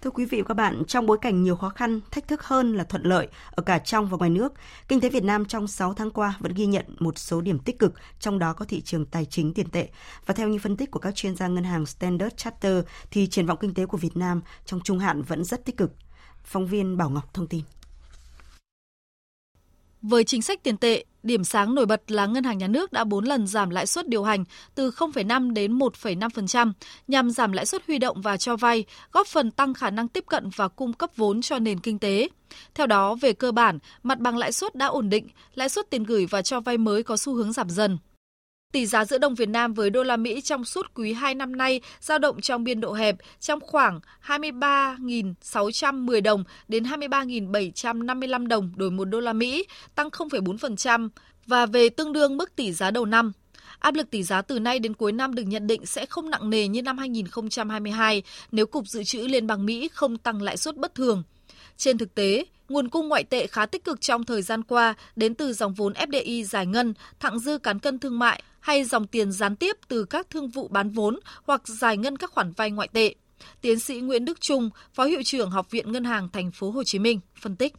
Thưa 0.03 0.11
quý 0.11 0.25
vị 0.25 0.41
và 0.41 0.49
các 0.49 0.55
bạn, 0.55 0.83
trong 0.89 1.07
bối 1.07 1.19
cảnh 1.21 1.43
nhiều 1.43 1.57
khó 1.57 1.69
khăn, 1.69 2.01
thách 2.11 2.29
thức 2.29 2.43
hơn 2.43 2.75
là 2.75 2.85
thuận 2.85 3.03
lợi 3.03 3.29
ở 3.51 3.63
cả 3.63 3.79
trong 3.79 4.09
và 4.09 4.17
ngoài 4.17 4.31
nước, 4.31 4.53
kinh 4.89 5.01
tế 5.01 5.09
Việt 5.09 5.25
Nam 5.25 5.45
trong 5.45 5.67
6 5.67 5.95
tháng 5.95 6.11
qua 6.11 6.37
vẫn 6.41 6.55
ghi 6.55 6.67
nhận 6.67 6.85
một 6.99 7.19
số 7.19 7.41
điểm 7.41 7.59
tích 7.59 7.79
cực, 7.79 7.95
trong 8.21 8.39
đó 8.39 8.53
có 8.53 8.65
thị 8.65 8.81
trường 8.81 9.07
tài 9.07 9.25
chính 9.25 9.55
tiền 9.55 9.71
tệ. 9.71 9.89
Và 10.27 10.35
theo 10.35 10.49
như 10.49 10.59
phân 10.59 10.77
tích 10.77 10.91
của 10.91 10.99
các 10.99 11.15
chuyên 11.15 11.37
gia 11.37 11.49
ngân 11.49 11.65
hàng 11.65 11.87
Standard 11.87 12.37
Charter 12.37 12.85
thì 13.11 13.27
triển 13.27 13.47
vọng 13.47 13.59
kinh 13.61 13.75
tế 13.75 13.87
của 13.87 13.99
Việt 13.99 14.17
Nam 14.17 14.41
trong 14.65 14.81
trung 14.81 14.99
hạn 14.99 15.23
vẫn 15.23 15.45
rất 15.45 15.65
tích 15.65 15.77
cực. 15.77 15.93
Phóng 16.45 16.67
viên 16.67 16.97
Bảo 16.97 17.11
Ngọc 17.11 17.35
thông 17.35 17.47
tin. 17.47 17.63
Với 20.03 20.25
chính 20.25 20.43
sách 20.43 20.63
tiền 20.63 20.77
tệ, 20.77 21.05
điểm 21.23 21.45
sáng 21.45 21.75
nổi 21.75 21.87
bật 21.87 22.11
là 22.11 22.27
Ngân 22.27 22.45
hàng 22.45 22.59
Nhà 22.59 22.69
nước 22.69 22.93
đã 22.93 23.05
4 23.05 23.25
lần 23.25 23.47
giảm 23.47 23.71
lãi 23.71 23.87
suất 23.87 24.09
điều 24.09 24.25
hành 24.25 24.45
từ 24.75 24.91
0,5 24.91 25.53
đến 25.53 25.79
1,5% 25.79 26.73
nhằm 27.09 27.31
giảm 27.31 27.53
lãi 27.53 27.67
suất 27.67 27.83
huy 27.87 27.99
động 27.99 28.21
và 28.21 28.37
cho 28.37 28.57
vay, 28.57 28.85
góp 29.13 29.27
phần 29.27 29.51
tăng 29.51 29.75
khả 29.75 29.91
năng 29.91 30.09
tiếp 30.09 30.25
cận 30.27 30.51
và 30.57 30.69
cung 30.69 30.93
cấp 30.93 31.11
vốn 31.17 31.43
cho 31.43 31.59
nền 31.59 31.81
kinh 31.81 31.99
tế. 31.99 32.29
Theo 32.75 32.87
đó, 32.87 33.15
về 33.15 33.33
cơ 33.33 33.53
bản, 33.53 33.79
mặt 34.03 34.19
bằng 34.19 34.37
lãi 34.37 34.53
suất 34.53 34.75
đã 34.75 34.87
ổn 34.87 35.09
định, 35.09 35.29
lãi 35.55 35.69
suất 35.69 35.91
tiền 35.91 36.05
gửi 36.05 36.27
và 36.27 36.43
cho 36.43 36.61
vay 36.61 36.79
mới 36.79 37.03
có 37.03 37.17
xu 37.17 37.35
hướng 37.35 37.53
giảm 37.53 37.71
dần. 37.71 37.99
Tỷ 38.77 38.87
giá 38.87 39.05
giữa 39.05 39.19
đồng 39.19 39.35
Việt 39.35 39.49
Nam 39.49 39.75
với 39.75 39.91
đô 39.91 40.03
la 40.03 40.17
Mỹ 40.17 40.41
trong 40.41 40.65
suốt 40.65 40.87
quý 40.95 41.13
2 41.13 41.35
năm 41.35 41.57
nay 41.57 41.81
dao 42.01 42.19
động 42.19 42.41
trong 42.41 42.65
biên 42.65 42.81
độ 42.81 42.93
hẹp 42.93 43.17
trong 43.41 43.61
khoảng 43.61 44.01
23.610 44.27 46.23
đồng 46.23 46.45
đến 46.69 46.85
23.755 46.85 48.47
đồng 48.47 48.73
đổi 48.77 48.91
một 48.91 49.05
đô 49.05 49.21
la 49.21 49.33
Mỹ, 49.33 49.65
tăng 49.95 50.09
0,4% 50.09 51.09
và 51.47 51.67
về 51.67 51.89
tương 51.89 52.13
đương 52.13 52.37
mức 52.37 52.57
tỷ 52.57 52.73
giá 52.73 52.91
đầu 52.91 53.05
năm. 53.05 53.33
Áp 53.79 53.95
lực 53.95 54.11
tỷ 54.11 54.23
giá 54.23 54.43
từ 54.43 54.59
nay 54.59 54.79
đến 54.79 54.95
cuối 54.95 55.13
năm 55.13 55.35
được 55.35 55.43
nhận 55.43 55.67
định 55.67 55.87
sẽ 55.87 56.07
không 56.07 56.31
nặng 56.31 56.51
nề 56.51 56.69
như 56.69 56.83
năm 56.83 56.99
2022 56.99 58.23
nếu 58.53 58.67
Cục 58.67 58.87
Dự 58.87 59.05
trữ 59.05 59.19
Liên 59.19 59.47
bang 59.47 59.67
Mỹ 59.67 59.89
không 59.93 60.19
tăng 60.19 60.43
lãi 60.43 60.57
suất 60.57 60.77
bất 60.77 60.95
thường. 60.95 61.23
Trên 61.77 61.99
thực 61.99 62.15
tế, 62.15 62.45
nguồn 62.69 62.89
cung 62.89 63.09
ngoại 63.09 63.25
tệ 63.25 63.47
khá 63.47 63.67
tích 63.67 63.85
cực 63.85 64.01
trong 64.01 64.25
thời 64.25 64.43
gian 64.43 64.63
qua 64.63 64.95
đến 65.17 65.35
từ 65.35 65.53
dòng 65.53 65.75
vốn 65.75 65.93
FDI 65.93 66.45
giải 66.45 66.67
ngân, 66.67 66.95
thặng 67.21 67.39
dư 67.39 67.59
cán 67.59 67.79
cân 67.79 67.99
thương 67.99 68.19
mại 68.19 68.43
hay 68.67 68.85
dòng 68.85 69.07
tiền 69.07 69.33
gián 69.33 69.57
tiếp 69.57 69.77
từ 69.89 70.05
các 70.05 70.31
thương 70.31 70.49
vụ 70.49 70.69
bán 70.69 70.91
vốn 70.91 71.19
hoặc 71.43 71.69
giải 71.69 71.97
ngân 71.97 72.17
các 72.17 72.31
khoản 72.31 72.53
vay 72.53 72.71
ngoại 72.71 72.89
tệ. 72.93 73.15
Tiến 73.61 73.81
sĩ 73.81 74.01
Nguyễn 74.01 74.25
Đức 74.25 74.41
Trung, 74.41 74.71
Phó 74.95 75.05
hiệu 75.05 75.23
trưởng 75.25 75.51
Học 75.51 75.71
viện 75.71 75.93
Ngân 75.93 76.05
hàng 76.05 76.29
Thành 76.33 76.51
phố 76.51 76.71
Hồ 76.71 76.85
Chí 76.85 76.99
Minh 76.99 77.21
phân 77.41 77.57
tích. 77.57 77.75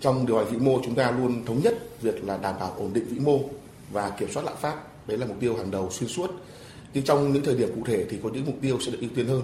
Trong 0.00 0.26
điều 0.26 0.38
hành 0.38 0.46
vĩ 0.50 0.58
mô 0.58 0.80
chúng 0.84 0.94
ta 0.94 1.10
luôn 1.10 1.44
thống 1.44 1.60
nhất 1.62 1.78
việc 2.02 2.24
là 2.24 2.36
đảm 2.36 2.54
bảo 2.60 2.74
ổn 2.78 2.92
định 2.92 3.04
vĩ 3.08 3.18
mô 3.18 3.40
và 3.92 4.10
kiểm 4.10 4.28
soát 4.32 4.42
lạm 4.42 4.56
phát. 4.60 5.06
Đấy 5.06 5.18
là 5.18 5.26
mục 5.26 5.36
tiêu 5.40 5.56
hàng 5.56 5.70
đầu 5.70 5.90
xuyên 5.90 6.10
suốt. 6.10 6.30
Nhưng 6.94 7.04
trong 7.04 7.32
những 7.32 7.44
thời 7.44 7.56
điểm 7.56 7.68
cụ 7.74 7.82
thể 7.86 8.06
thì 8.10 8.18
có 8.22 8.30
những 8.32 8.46
mục 8.46 8.56
tiêu 8.62 8.78
sẽ 8.80 8.92
được 8.92 9.00
ưu 9.00 9.10
tiên 9.14 9.26
hơn. 9.26 9.42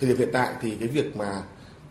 Thời 0.00 0.08
điểm 0.08 0.18
hiện 0.18 0.30
tại 0.32 0.54
thì 0.62 0.76
cái 0.80 0.88
việc 0.88 1.16
mà 1.16 1.42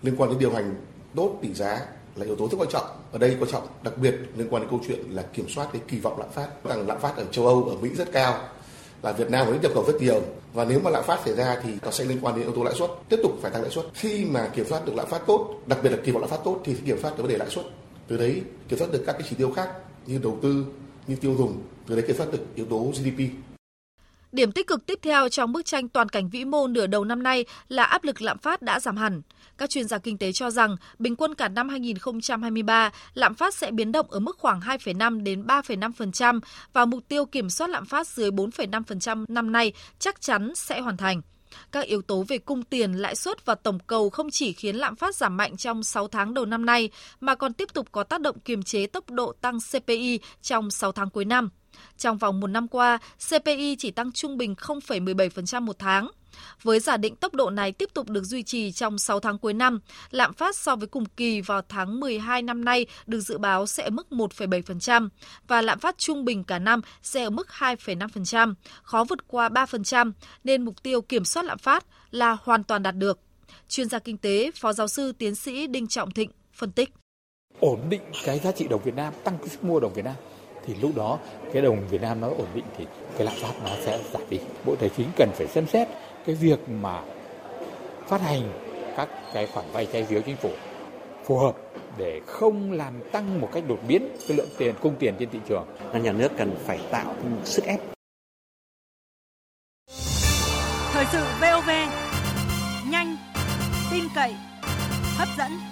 liên 0.02 0.16
quan 0.18 0.30
đến 0.30 0.40
điều 0.40 0.54
hành 0.54 0.76
tốt 1.16 1.40
tỷ 1.42 1.54
giá 1.54 1.86
là 2.18 2.26
yếu 2.26 2.36
tố 2.36 2.48
rất 2.48 2.58
quan 2.60 2.70
trọng. 2.70 2.86
Ở 3.12 3.20
đây 3.20 3.38
quan 3.40 3.52
trọng 3.52 3.68
đặc 3.84 3.98
biệt 3.98 4.16
liên 4.36 4.48
quan 4.50 4.62
đến 4.64 4.70
câu 4.70 4.80
chuyện 4.88 5.00
là 5.10 5.22
kiểm 5.22 5.50
soát 5.50 5.68
cái 5.74 5.82
kỳ 5.88 6.00
vọng 6.00 6.20
lạm 6.20 6.30
phát. 6.30 6.48
Rằng 6.64 6.88
lạm 6.88 7.00
phát 7.00 7.18
ở 7.18 7.26
châu 7.32 7.48
Âu, 7.48 7.64
ở 7.64 7.76
Mỹ 7.82 7.90
rất 7.98 8.12
cao, 8.12 8.40
là 9.02 9.12
Việt 9.12 9.32
Nam 9.32 9.48
mới 9.48 9.60
nhập 9.60 9.72
khẩu 9.74 9.84
rất 9.88 10.02
nhiều 10.02 10.22
và 10.54 10.66
nếu 10.66 10.80
mà 10.80 10.90
lạm 10.90 11.04
phát 11.04 11.20
xảy 11.26 11.36
ra 11.36 11.62
thì 11.64 11.70
nó 11.84 11.92
sẽ 11.92 12.06
liên 12.06 12.18
quan 12.22 12.36
đến 12.36 12.44
yếu 12.44 12.56
tố 12.56 12.64
lãi 12.64 12.74
suất 12.74 12.90
tiếp 13.10 13.20
tục 13.24 13.32
phải 13.42 13.52
tăng 13.52 13.62
lãi 13.62 13.72
suất 13.72 13.86
khi 13.94 14.26
mà 14.26 14.48
kiểm 14.48 14.66
soát 14.66 14.86
được 14.86 14.96
lạm 14.96 15.08
phát 15.08 15.22
tốt 15.28 15.62
đặc 15.66 15.80
biệt 15.84 15.90
là 15.90 15.98
kỳ 16.04 16.12
vọng 16.12 16.22
lạm 16.22 16.30
phát 16.30 16.40
tốt 16.44 16.62
thì 16.64 16.76
kiểm 16.86 16.98
soát 17.02 17.18
được 17.18 17.24
vấn 17.24 17.32
đề 17.32 17.38
lãi 17.38 17.50
suất 17.50 17.66
từ 18.08 18.18
đấy 18.18 18.42
kiểm 18.68 18.80
soát 18.80 18.92
được 18.92 19.04
các 19.06 19.14
cái 19.14 19.22
chỉ 19.30 19.36
tiêu 19.36 19.52
khác 19.56 19.70
như 20.06 20.20
đầu 20.24 20.38
tư 20.42 20.66
như 21.08 21.16
tiêu 21.16 21.36
dùng 21.38 21.62
từ 21.88 21.96
đấy 21.96 22.04
kiểm 22.08 22.16
soát 22.18 22.32
được 22.32 22.40
yếu 22.56 22.66
tố 22.66 22.92
GDP 22.94 23.20
Điểm 24.38 24.52
tích 24.52 24.68
cực 24.68 24.86
tiếp 24.86 25.00
theo 25.02 25.30
trong 25.30 25.52
bức 25.52 25.66
tranh 25.66 25.90
toàn 25.90 26.10
cảnh 26.10 26.30
vĩ 26.30 26.46
mô 26.46 26.68
nửa 26.68 26.88
đầu 26.88 27.04
năm 27.04 27.24
nay 27.24 27.46
là 27.68 27.84
áp 27.84 28.04
lực 28.04 28.22
lạm 28.22 28.38
phát 28.38 28.62
đã 28.62 28.80
giảm 28.80 28.98
hẳn. 28.98 29.22
Các 29.58 29.70
chuyên 29.70 29.88
gia 29.88 29.98
kinh 29.98 30.18
tế 30.18 30.32
cho 30.32 30.52
rằng 30.52 30.76
bình 31.00 31.16
quân 31.16 31.36
cả 31.36 31.48
năm 31.48 31.70
2023, 31.70 32.92
lạm 33.14 33.36
phát 33.36 33.56
sẽ 33.56 33.72
biến 33.72 33.92
động 33.92 34.12
ở 34.12 34.20
mức 34.20 34.38
khoảng 34.40 34.60
2,5 34.60 35.24
đến 35.24 35.44
3,5% 35.48 36.40
và 36.74 36.86
mục 36.86 37.08
tiêu 37.08 37.26
kiểm 37.26 37.50
soát 37.50 37.70
lạm 37.70 37.86
phát 37.86 38.08
dưới 38.08 38.32
4,5% 38.32 39.26
năm 39.28 39.52
nay 39.52 39.74
chắc 40.00 40.22
chắn 40.22 40.56
sẽ 40.56 40.82
hoàn 40.82 40.98
thành. 40.98 41.22
Các 41.72 41.86
yếu 41.86 42.02
tố 42.02 42.24
về 42.28 42.38
cung 42.38 42.64
tiền, 42.64 42.94
lãi 42.94 43.16
suất 43.16 43.46
và 43.46 43.56
tổng 43.56 43.80
cầu 43.88 44.10
không 44.10 44.32
chỉ 44.32 44.54
khiến 44.54 44.76
lạm 44.76 44.96
phát 44.96 45.16
giảm 45.16 45.38
mạnh 45.38 45.58
trong 45.58 45.84
6 45.84 46.08
tháng 46.08 46.34
đầu 46.34 46.46
năm 46.46 46.66
nay, 46.66 46.90
mà 47.20 47.36
còn 47.36 47.54
tiếp 47.54 47.74
tục 47.74 47.88
có 47.92 48.04
tác 48.04 48.22
động 48.22 48.40
kiềm 48.40 48.64
chế 48.64 48.88
tốc 48.88 49.10
độ 49.10 49.34
tăng 49.42 49.58
CPI 49.72 50.20
trong 50.42 50.72
6 50.72 50.92
tháng 50.92 51.10
cuối 51.10 51.26
năm. 51.26 51.50
Trong 51.98 52.18
vòng 52.18 52.40
một 52.40 52.48
năm 52.48 52.68
qua, 52.68 53.00
CPI 53.30 53.76
chỉ 53.80 53.92
tăng 53.92 54.12
trung 54.12 54.38
bình 54.38 54.54
0,17% 54.54 55.62
một 55.62 55.80
tháng. 55.80 56.08
Với 56.64 56.80
giả 56.80 56.98
định 56.98 57.16
tốc 57.16 57.34
độ 57.34 57.50
này 57.50 57.72
tiếp 57.72 57.90
tục 57.94 58.10
được 58.10 58.24
duy 58.24 58.44
trì 58.44 58.72
trong 58.72 58.98
6 58.98 59.20
tháng 59.20 59.38
cuối 59.38 59.54
năm, 59.54 59.80
lạm 60.12 60.34
phát 60.34 60.56
so 60.56 60.76
với 60.76 60.88
cùng 60.88 61.06
kỳ 61.06 61.42
vào 61.42 61.62
tháng 61.70 62.00
12 62.00 62.42
năm 62.42 62.66
nay 62.66 62.86
được 63.08 63.20
dự 63.20 63.38
báo 63.38 63.68
sẽ 63.68 63.84
ở 63.84 63.90
mức 63.90 64.08
1,7% 64.10 65.10
và 65.48 65.62
lạm 65.62 65.80
phát 65.80 65.98
trung 65.98 66.26
bình 66.26 66.44
cả 66.44 66.60
năm 66.60 66.82
sẽ 67.02 67.24
ở 67.24 67.30
mức 67.30 67.48
2,5%, 67.50 68.54
khó 68.84 69.04
vượt 69.04 69.28
qua 69.28 69.50
3% 69.50 70.12
nên 70.44 70.66
mục 70.66 70.84
tiêu 70.84 71.02
kiểm 71.02 71.26
soát 71.26 71.44
lạm 71.44 71.58
phát 71.58 71.86
là 72.12 72.38
hoàn 72.44 72.64
toàn 72.64 72.84
đạt 72.84 72.96
được. 72.96 73.20
Chuyên 73.70 73.90
gia 73.90 74.00
kinh 74.00 74.18
tế, 74.18 74.52
Phó 74.56 74.74
giáo 74.74 74.88
sư 74.88 75.12
tiến 75.12 75.36
sĩ 75.36 75.68
Đinh 75.68 75.88
Trọng 75.88 76.12
Thịnh 76.12 76.32
phân 76.54 76.72
tích. 76.72 76.90
Ổn 77.60 77.80
định 77.90 78.02
cái 78.26 78.40
giá 78.40 78.52
trị 78.52 78.68
đồng 78.68 78.84
Việt 78.84 78.96
Nam, 78.96 79.14
tăng 79.24 79.38
cái 79.38 79.50
sức 79.50 79.64
mua 79.64 79.80
đồng 79.80 79.94
Việt 79.94 80.06
Nam 80.06 80.16
thì 80.68 80.76
lúc 80.76 80.92
đó 80.96 81.20
cái 81.54 81.62
đồng 81.62 81.88
Việt 81.88 82.02
Nam 82.02 82.22
nó 82.22 82.28
ổn 82.28 82.48
định 82.54 82.66
thì 82.78 82.86
cái 83.18 83.26
lạm 83.26 83.36
phát 83.42 83.54
nó 83.64 83.72
sẽ 83.86 84.00
giảm 84.14 84.22
đi. 84.30 84.40
Bộ 84.66 84.76
Tài 84.80 84.90
chính 84.98 85.08
cần 85.18 85.30
phải 85.34 85.48
xem 85.48 85.68
xét 85.68 85.88
cái 86.26 86.36
việc 86.36 86.70
mà 86.70 87.02
phát 88.08 88.22
hành 88.22 88.42
các 88.98 89.10
cái 89.34 89.48
khoản 89.48 89.66
vay 89.74 89.88
trái 89.94 90.04
phiếu 90.04 90.22
chính 90.22 90.36
phủ 90.36 90.50
phù 91.26 91.38
hợp 91.38 91.56
để 91.98 92.22
không 92.28 92.72
làm 92.72 92.94
tăng 93.12 93.42
một 93.42 93.50
cách 93.54 93.64
đột 93.68 93.80
biến 93.88 94.08
cái 94.28 94.38
lượng 94.38 94.50
tiền 94.58 94.76
cung 94.82 94.96
tiền 95.00 95.16
trên 95.20 95.30
thị 95.30 95.40
trường. 95.50 95.66
Nhà 95.94 96.12
nước 96.12 96.32
cần 96.38 96.56
phải 96.66 96.80
tạo 96.92 97.16
sức 97.44 97.66
ép. 97.66 97.80
Thời 100.92 101.06
sự 101.12 101.24
VOV 101.42 101.70
nhanh, 102.92 103.18
tin 103.92 104.04
cậy, 104.16 104.36
hấp 105.18 105.28
dẫn. 105.38 105.67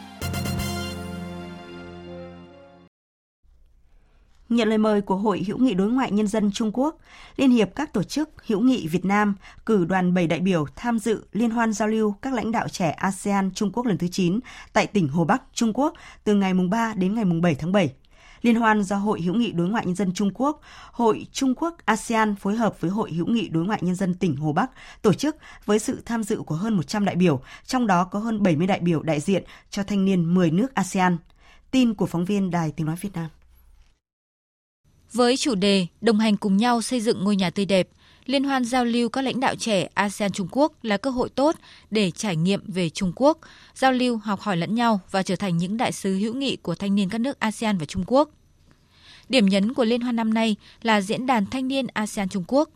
Nhận 4.50 4.70
lời 4.70 4.78
mời 4.78 5.02
của 5.02 5.16
Hội 5.16 5.44
hữu 5.48 5.58
nghị 5.58 5.74
đối 5.74 5.92
ngoại 5.92 6.12
nhân 6.12 6.28
dân 6.28 6.52
Trung 6.52 6.72
Quốc, 6.74 6.98
Liên 7.38 7.52
hiệp 7.52 7.76
các 7.76 7.94
tổ 7.94 8.04
chức 8.04 8.30
hữu 8.48 8.62
nghị 8.62 8.88
Việt 8.88 9.06
Nam 9.06 9.36
cử 9.66 9.86
đoàn 9.86 10.14
7 10.14 10.28
đại 10.28 10.40
biểu 10.40 10.66
tham 10.76 11.00
dự 11.00 11.24
liên 11.32 11.50
hoan 11.50 11.74
giao 11.74 11.88
lưu 11.88 12.16
các 12.22 12.34
lãnh 12.34 12.52
đạo 12.52 12.68
trẻ 12.68 12.90
ASEAN 12.90 13.52
Trung 13.52 13.72
Quốc 13.72 13.86
lần 13.86 13.98
thứ 13.98 14.08
9 14.08 14.40
tại 14.74 14.88
tỉnh 14.88 15.08
Hồ 15.08 15.26
Bắc, 15.26 15.42
Trung 15.54 15.74
Quốc 15.74 15.94
từ 16.24 16.36
ngày 16.36 16.54
mùng 16.54 16.70
3 16.70 16.94
đến 16.94 17.16
ngày 17.16 17.26
mùng 17.26 17.42
7 17.42 17.56
tháng 17.56 17.72
7. 17.72 17.94
Liên 18.42 18.56
hoan 18.56 18.84
do 18.84 18.96
Hội 18.96 19.22
hữu 19.22 19.36
nghị 19.36 19.52
đối 19.52 19.68
ngoại 19.68 19.86
nhân 19.86 19.96
dân 19.96 20.14
Trung 20.14 20.32
Quốc, 20.34 20.62
Hội 20.92 21.28
Trung 21.32 21.56
Quốc 21.56 21.76
ASEAN 21.86 22.36
phối 22.36 22.56
hợp 22.56 22.82
với 22.82 22.92
Hội 22.92 23.12
hữu 23.12 23.28
nghị 23.28 23.50
đối 23.50 23.66
ngoại 23.66 23.80
nhân 23.84 23.96
dân 23.96 24.14
tỉnh 24.14 24.36
Hồ 24.36 24.54
Bắc 24.54 24.72
tổ 25.02 25.14
chức 25.14 25.36
với 25.66 25.80
sự 25.80 26.02
tham 26.06 26.24
dự 26.24 26.42
của 26.42 26.56
hơn 26.56 26.74
100 26.74 27.06
đại 27.06 27.16
biểu, 27.16 27.42
trong 27.66 27.88
đó 27.88 28.04
có 28.04 28.20
hơn 28.20 28.44
70 28.44 28.68
đại 28.68 28.80
biểu 28.80 29.02
đại 29.02 29.20
diện 29.20 29.44
cho 29.70 29.84
thanh 29.84 30.06
niên 30.06 30.34
10 30.34 30.52
nước 30.52 30.74
ASEAN. 30.74 31.18
Tin 31.72 31.94
của 31.94 32.06
phóng 32.06 32.26
viên 32.26 32.52
Đài 32.52 32.72
Tiếng 32.72 32.88
Nói 32.88 32.96
Việt 33.02 33.14
Nam. 33.14 33.30
Với 35.16 35.38
chủ 35.38 35.56
đề 35.56 35.88
Đồng 36.02 36.20
hành 36.20 36.38
cùng 36.38 36.58
nhau 36.58 36.82
xây 36.82 37.02
dựng 37.02 37.24
ngôi 37.24 37.36
nhà 37.36 37.50
tươi 37.50 37.66
đẹp, 37.66 37.88
Liên 38.26 38.44
hoan 38.44 38.66
giao 38.66 38.86
lưu 38.86 39.10
các 39.10 39.22
lãnh 39.22 39.40
đạo 39.40 39.56
trẻ 39.56 39.88
ASEAN 39.94 40.32
Trung 40.32 40.48
Quốc 40.52 40.74
là 40.84 40.98
cơ 40.98 41.10
hội 41.10 41.30
tốt 41.30 41.56
để 41.92 42.12
trải 42.12 42.36
nghiệm 42.36 42.62
về 42.68 42.90
Trung 42.90 43.12
Quốc, 43.16 43.38
giao 43.76 43.92
lưu 43.92 44.18
học 44.18 44.40
hỏi 44.40 44.58
lẫn 44.58 44.76
nhau 44.76 45.00
và 45.12 45.24
trở 45.24 45.36
thành 45.36 45.58
những 45.58 45.78
đại 45.78 45.92
sứ 45.92 46.16
hữu 46.16 46.34
nghị 46.34 46.56
của 46.56 46.76
thanh 46.76 46.96
niên 46.96 47.10
các 47.10 47.18
nước 47.18 47.40
ASEAN 47.40 47.78
và 47.78 47.86
Trung 47.86 48.04
Quốc. 48.08 48.30
Điểm 49.30 49.46
nhấn 49.46 49.74
của 49.74 49.86
liên 49.86 50.02
hoan 50.02 50.16
năm 50.16 50.34
nay 50.34 50.56
là 50.82 51.02
diễn 51.02 51.26
đàn 51.26 51.46
thanh 51.46 51.68
niên 51.68 51.88
ASEAN 51.94 52.30
Trung 52.30 52.44
Quốc. 52.48 52.70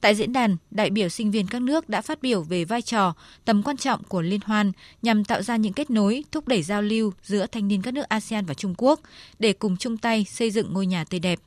Tại 0.00 0.14
diễn 0.14 0.32
đàn, 0.32 0.56
đại 0.70 0.90
biểu 0.90 1.08
sinh 1.08 1.30
viên 1.30 1.46
các 1.46 1.62
nước 1.62 1.88
đã 1.88 2.00
phát 2.00 2.22
biểu 2.22 2.42
về 2.42 2.64
vai 2.64 2.82
trò, 2.82 3.14
tầm 3.44 3.62
quan 3.62 3.76
trọng 3.76 4.04
của 4.04 4.22
liên 4.22 4.40
hoan 4.44 4.72
nhằm 5.02 5.24
tạo 5.24 5.42
ra 5.42 5.56
những 5.56 5.72
kết 5.72 5.90
nối, 5.90 6.24
thúc 6.32 6.48
đẩy 6.48 6.62
giao 6.62 6.82
lưu 6.82 7.12
giữa 7.22 7.46
thanh 7.46 7.68
niên 7.68 7.82
các 7.82 7.94
nước 7.94 8.08
ASEAN 8.08 8.46
và 8.46 8.54
Trung 8.54 8.74
Quốc 8.78 9.00
để 9.38 9.52
cùng 9.52 9.76
chung 9.76 9.96
tay 9.96 10.26
xây 10.30 10.50
dựng 10.50 10.72
ngôi 10.72 10.86
nhà 10.86 11.04
tươi 11.04 11.20
đẹp. 11.20 11.38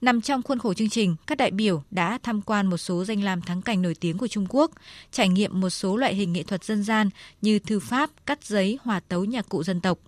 Nằm 0.00 0.20
trong 0.20 0.42
khuôn 0.42 0.58
khổ 0.58 0.74
chương 0.74 0.88
trình, 0.88 1.16
các 1.26 1.38
đại 1.38 1.50
biểu 1.50 1.82
đã 1.90 2.18
tham 2.22 2.42
quan 2.42 2.66
một 2.66 2.76
số 2.76 3.04
danh 3.04 3.22
lam 3.24 3.42
thắng 3.42 3.62
cảnh 3.62 3.82
nổi 3.82 3.94
tiếng 4.00 4.18
của 4.18 4.26
Trung 4.26 4.46
Quốc, 4.48 4.70
trải 5.12 5.28
nghiệm 5.28 5.60
một 5.60 5.70
số 5.70 5.96
loại 5.96 6.14
hình 6.14 6.32
nghệ 6.32 6.42
thuật 6.42 6.64
dân 6.64 6.82
gian 6.82 7.10
như 7.42 7.58
thư 7.58 7.80
pháp, 7.80 8.10
cắt 8.26 8.44
giấy, 8.44 8.78
hòa 8.82 9.00
tấu 9.00 9.24
nhạc 9.24 9.48
cụ 9.48 9.62
dân 9.62 9.80
tộc. 9.80 9.98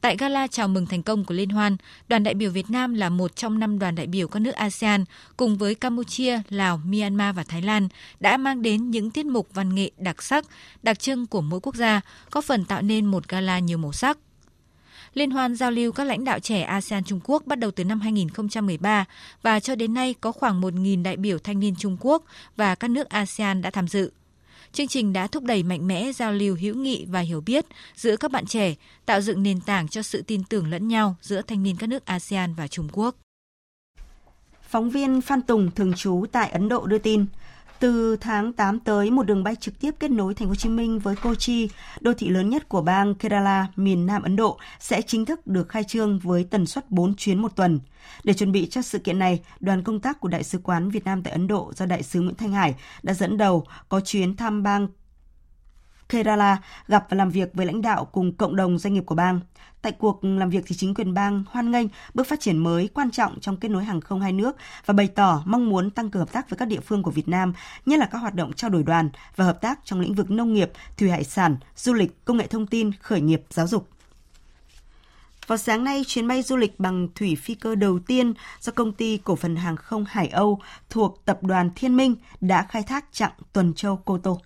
Tại 0.00 0.16
gala 0.16 0.46
chào 0.46 0.68
mừng 0.68 0.86
thành 0.86 1.02
công 1.02 1.24
của 1.24 1.34
Liên 1.34 1.48
hoan, 1.48 1.76
đoàn 2.08 2.24
đại 2.24 2.34
biểu 2.34 2.50
Việt 2.50 2.70
Nam 2.70 2.94
là 2.94 3.08
một 3.08 3.36
trong 3.36 3.58
năm 3.58 3.78
đoàn 3.78 3.94
đại 3.94 4.06
biểu 4.06 4.28
các 4.28 4.40
nước 4.40 4.54
ASEAN 4.54 5.04
cùng 5.36 5.58
với 5.58 5.74
Campuchia, 5.74 6.40
Lào, 6.48 6.80
Myanmar 6.84 7.36
và 7.36 7.44
Thái 7.44 7.62
Lan 7.62 7.88
đã 8.20 8.36
mang 8.36 8.62
đến 8.62 8.90
những 8.90 9.10
tiết 9.10 9.26
mục 9.26 9.48
văn 9.54 9.74
nghệ 9.74 9.90
đặc 9.98 10.22
sắc, 10.22 10.44
đặc 10.82 10.98
trưng 10.98 11.26
của 11.26 11.40
mỗi 11.40 11.60
quốc 11.60 11.74
gia, 11.74 12.00
có 12.30 12.40
phần 12.40 12.64
tạo 12.64 12.82
nên 12.82 13.06
một 13.06 13.28
gala 13.28 13.58
nhiều 13.58 13.78
màu 13.78 13.92
sắc. 13.92 14.18
Liên 15.14 15.30
hoan 15.30 15.54
giao 15.54 15.70
lưu 15.70 15.92
các 15.92 16.04
lãnh 16.04 16.24
đạo 16.24 16.40
trẻ 16.40 16.62
ASEAN 16.62 17.04
Trung 17.04 17.20
Quốc 17.24 17.46
bắt 17.46 17.58
đầu 17.58 17.70
từ 17.70 17.84
năm 17.84 18.00
2013 18.00 19.04
và 19.42 19.60
cho 19.60 19.74
đến 19.74 19.94
nay 19.94 20.14
có 20.20 20.32
khoảng 20.32 20.60
1.000 20.60 21.02
đại 21.02 21.16
biểu 21.16 21.38
thanh 21.38 21.60
niên 21.60 21.74
Trung 21.78 21.96
Quốc 22.00 22.24
và 22.56 22.74
các 22.74 22.90
nước 22.90 23.08
ASEAN 23.08 23.62
đã 23.62 23.70
tham 23.70 23.88
dự. 23.88 24.12
Chương 24.72 24.88
trình 24.88 25.12
đã 25.12 25.26
thúc 25.26 25.44
đẩy 25.44 25.62
mạnh 25.62 25.86
mẽ 25.86 26.12
giao 26.12 26.32
lưu 26.32 26.56
hữu 26.60 26.74
nghị 26.74 27.06
và 27.08 27.20
hiểu 27.20 27.40
biết 27.40 27.66
giữa 27.94 28.16
các 28.16 28.30
bạn 28.30 28.46
trẻ, 28.46 28.74
tạo 29.06 29.20
dựng 29.20 29.42
nền 29.42 29.60
tảng 29.60 29.88
cho 29.88 30.02
sự 30.02 30.22
tin 30.22 30.44
tưởng 30.44 30.70
lẫn 30.70 30.88
nhau 30.88 31.16
giữa 31.20 31.42
thanh 31.42 31.62
niên 31.62 31.76
các 31.76 31.86
nước 31.86 32.04
ASEAN 32.04 32.54
và 32.54 32.68
Trung 32.68 32.88
Quốc. 32.92 33.16
Phóng 34.62 34.90
viên 34.90 35.20
Phan 35.20 35.42
Tùng 35.42 35.70
thường 35.70 35.94
trú 35.94 36.24
tại 36.32 36.50
Ấn 36.50 36.68
Độ 36.68 36.86
đưa 36.86 36.98
tin, 36.98 37.26
từ 37.82 38.16
tháng 38.16 38.52
8 38.52 38.80
tới, 38.80 39.10
một 39.10 39.22
đường 39.22 39.44
bay 39.44 39.56
trực 39.56 39.80
tiếp 39.80 39.90
kết 40.00 40.10
nối 40.10 40.34
thành 40.34 40.48
phố 40.48 40.50
Hồ 40.50 40.54
Chí 40.54 40.68
Minh 40.68 40.98
với 40.98 41.16
Kochi, 41.16 41.68
đô 42.00 42.14
thị 42.14 42.28
lớn 42.28 42.50
nhất 42.50 42.68
của 42.68 42.82
bang 42.82 43.14
Kerala, 43.14 43.66
miền 43.76 44.06
Nam 44.06 44.22
Ấn 44.22 44.36
Độ, 44.36 44.58
sẽ 44.80 45.02
chính 45.02 45.24
thức 45.24 45.46
được 45.46 45.68
khai 45.68 45.84
trương 45.84 46.18
với 46.18 46.44
tần 46.44 46.66
suất 46.66 46.90
4 46.90 47.14
chuyến 47.16 47.42
một 47.42 47.56
tuần. 47.56 47.80
Để 48.24 48.34
chuẩn 48.34 48.52
bị 48.52 48.66
cho 48.66 48.82
sự 48.82 48.98
kiện 48.98 49.18
này, 49.18 49.40
đoàn 49.60 49.82
công 49.82 50.00
tác 50.00 50.20
của 50.20 50.28
Đại 50.28 50.44
sứ 50.44 50.58
quán 50.58 50.90
Việt 50.90 51.04
Nam 51.04 51.22
tại 51.22 51.32
Ấn 51.32 51.46
Độ 51.46 51.72
do 51.76 51.86
Đại 51.86 52.02
sứ 52.02 52.20
Nguyễn 52.20 52.34
Thanh 52.34 52.52
Hải 52.52 52.74
đã 53.02 53.14
dẫn 53.14 53.36
đầu 53.36 53.66
có 53.88 54.00
chuyến 54.00 54.36
thăm 54.36 54.62
bang 54.62 54.88
Kerala 56.08 56.58
gặp 56.88 57.06
và 57.10 57.16
làm 57.16 57.30
việc 57.30 57.50
với 57.54 57.66
lãnh 57.66 57.82
đạo 57.82 58.04
cùng 58.04 58.32
cộng 58.32 58.56
đồng 58.56 58.78
doanh 58.78 58.94
nghiệp 58.94 59.02
của 59.06 59.14
bang. 59.14 59.40
Tại 59.82 59.92
cuộc 59.92 60.24
làm 60.24 60.50
việc 60.50 60.64
thì 60.66 60.76
chính 60.76 60.94
quyền 60.94 61.14
bang 61.14 61.44
hoan 61.48 61.70
nghênh 61.70 61.86
bước 62.14 62.26
phát 62.26 62.40
triển 62.40 62.58
mới 62.58 62.88
quan 62.88 63.10
trọng 63.10 63.40
trong 63.40 63.56
kết 63.56 63.68
nối 63.68 63.84
hàng 63.84 64.00
không 64.00 64.20
hai 64.20 64.32
nước 64.32 64.56
và 64.86 64.94
bày 64.94 65.08
tỏ 65.08 65.42
mong 65.46 65.68
muốn 65.68 65.90
tăng 65.90 66.10
cường 66.10 66.20
hợp 66.20 66.32
tác 66.32 66.50
với 66.50 66.56
các 66.56 66.68
địa 66.68 66.80
phương 66.80 67.02
của 67.02 67.10
Việt 67.10 67.28
Nam, 67.28 67.52
nhất 67.86 67.98
là 67.98 68.06
các 68.06 68.18
hoạt 68.18 68.34
động 68.34 68.52
trao 68.52 68.70
đổi 68.70 68.82
đoàn 68.82 69.10
và 69.36 69.44
hợp 69.44 69.60
tác 69.60 69.80
trong 69.84 70.00
lĩnh 70.00 70.14
vực 70.14 70.30
nông 70.30 70.52
nghiệp, 70.54 70.70
thủy 70.98 71.10
hải 71.10 71.24
sản, 71.24 71.56
du 71.76 71.92
lịch, 71.92 72.24
công 72.24 72.36
nghệ 72.36 72.46
thông 72.46 72.66
tin, 72.66 72.90
khởi 73.00 73.20
nghiệp, 73.20 73.42
giáo 73.50 73.66
dục. 73.66 73.88
Vào 75.46 75.58
sáng 75.58 75.84
nay, 75.84 76.04
chuyến 76.06 76.28
bay 76.28 76.42
du 76.42 76.56
lịch 76.56 76.80
bằng 76.80 77.08
thủy 77.14 77.36
phi 77.36 77.54
cơ 77.54 77.74
đầu 77.74 77.98
tiên 77.98 78.34
do 78.60 78.72
công 78.72 78.92
ty 78.92 79.18
cổ 79.24 79.36
phần 79.36 79.56
hàng 79.56 79.76
không 79.76 80.04
Hải 80.08 80.28
Âu 80.28 80.60
thuộc 80.90 81.22
tập 81.24 81.38
đoàn 81.42 81.70
Thiên 81.76 81.96
Minh 81.96 82.14
đã 82.40 82.62
khai 82.62 82.82
thác 82.82 83.04
chặng 83.12 83.32
Tuần 83.52 83.74
Châu 83.74 83.96
Cô 84.04 84.18
Tô. 84.18 84.40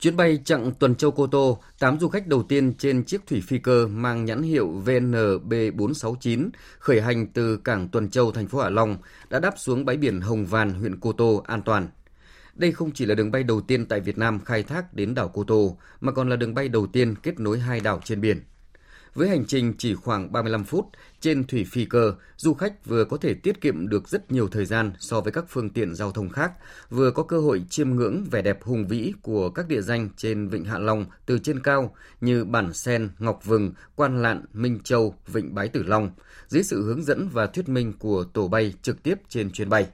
Chuyến 0.00 0.16
bay 0.16 0.38
chặng 0.44 0.72
Tuần 0.78 0.94
Châu 0.94 1.10
Cô 1.10 1.26
Tô, 1.26 1.58
8 1.78 2.00
du 2.00 2.08
khách 2.08 2.26
đầu 2.26 2.42
tiên 2.42 2.74
trên 2.74 3.04
chiếc 3.04 3.26
thủy 3.26 3.42
phi 3.46 3.58
cơ 3.58 3.86
mang 3.86 4.24
nhãn 4.24 4.42
hiệu 4.42 4.82
VNB469 4.84 6.48
khởi 6.78 7.00
hành 7.00 7.26
từ 7.26 7.56
cảng 7.56 7.88
Tuần 7.88 8.10
Châu, 8.10 8.32
thành 8.32 8.46
phố 8.48 8.58
Hạ 8.58 8.70
Long 8.70 8.96
đã 9.30 9.40
đáp 9.40 9.54
xuống 9.56 9.84
bãi 9.84 9.96
biển 9.96 10.20
Hồng 10.20 10.46
Vàn, 10.46 10.70
huyện 10.70 11.00
Cô 11.00 11.12
Tô 11.12 11.42
an 11.46 11.62
toàn. 11.62 11.88
Đây 12.54 12.72
không 12.72 12.90
chỉ 12.92 13.06
là 13.06 13.14
đường 13.14 13.30
bay 13.30 13.42
đầu 13.42 13.60
tiên 13.60 13.86
tại 13.86 14.00
Việt 14.00 14.18
Nam 14.18 14.40
khai 14.44 14.62
thác 14.62 14.94
đến 14.94 15.14
đảo 15.14 15.30
Cô 15.34 15.44
Tô, 15.44 15.78
mà 16.00 16.12
còn 16.12 16.28
là 16.30 16.36
đường 16.36 16.54
bay 16.54 16.68
đầu 16.68 16.86
tiên 16.86 17.14
kết 17.22 17.40
nối 17.40 17.58
hai 17.58 17.80
đảo 17.80 18.00
trên 18.04 18.20
biển. 18.20 18.40
Với 19.16 19.28
hành 19.28 19.44
trình 19.44 19.74
chỉ 19.78 19.94
khoảng 19.94 20.32
35 20.32 20.64
phút, 20.64 20.86
trên 21.20 21.44
thủy 21.44 21.66
phi 21.70 21.84
cơ, 21.84 22.14
du 22.36 22.54
khách 22.54 22.86
vừa 22.86 23.04
có 23.04 23.16
thể 23.16 23.34
tiết 23.34 23.60
kiệm 23.60 23.88
được 23.88 24.08
rất 24.08 24.32
nhiều 24.32 24.48
thời 24.48 24.64
gian 24.64 24.92
so 24.98 25.20
với 25.20 25.32
các 25.32 25.44
phương 25.48 25.70
tiện 25.70 25.94
giao 25.94 26.12
thông 26.12 26.28
khác, 26.28 26.52
vừa 26.90 27.10
có 27.10 27.22
cơ 27.22 27.40
hội 27.40 27.64
chiêm 27.70 27.90
ngưỡng 27.90 28.24
vẻ 28.30 28.42
đẹp 28.42 28.62
hùng 28.62 28.88
vĩ 28.88 29.12
của 29.22 29.50
các 29.50 29.68
địa 29.68 29.80
danh 29.80 30.08
trên 30.16 30.48
Vịnh 30.48 30.64
Hạ 30.64 30.78
Long 30.78 31.06
từ 31.26 31.38
trên 31.38 31.60
cao 31.60 31.94
như 32.20 32.44
Bản 32.44 32.72
Sen, 32.72 33.10
Ngọc 33.18 33.44
Vừng, 33.44 33.72
Quan 33.94 34.22
Lạn, 34.22 34.44
Minh 34.52 34.78
Châu, 34.84 35.14
Vịnh 35.26 35.54
Bái 35.54 35.68
Tử 35.68 35.82
Long, 35.82 36.10
dưới 36.48 36.62
sự 36.62 36.82
hướng 36.82 37.02
dẫn 37.02 37.28
và 37.32 37.46
thuyết 37.46 37.68
minh 37.68 37.92
của 37.98 38.24
tổ 38.24 38.48
bay 38.48 38.74
trực 38.82 39.02
tiếp 39.02 39.14
trên 39.28 39.50
chuyến 39.50 39.68
bay. 39.68 39.86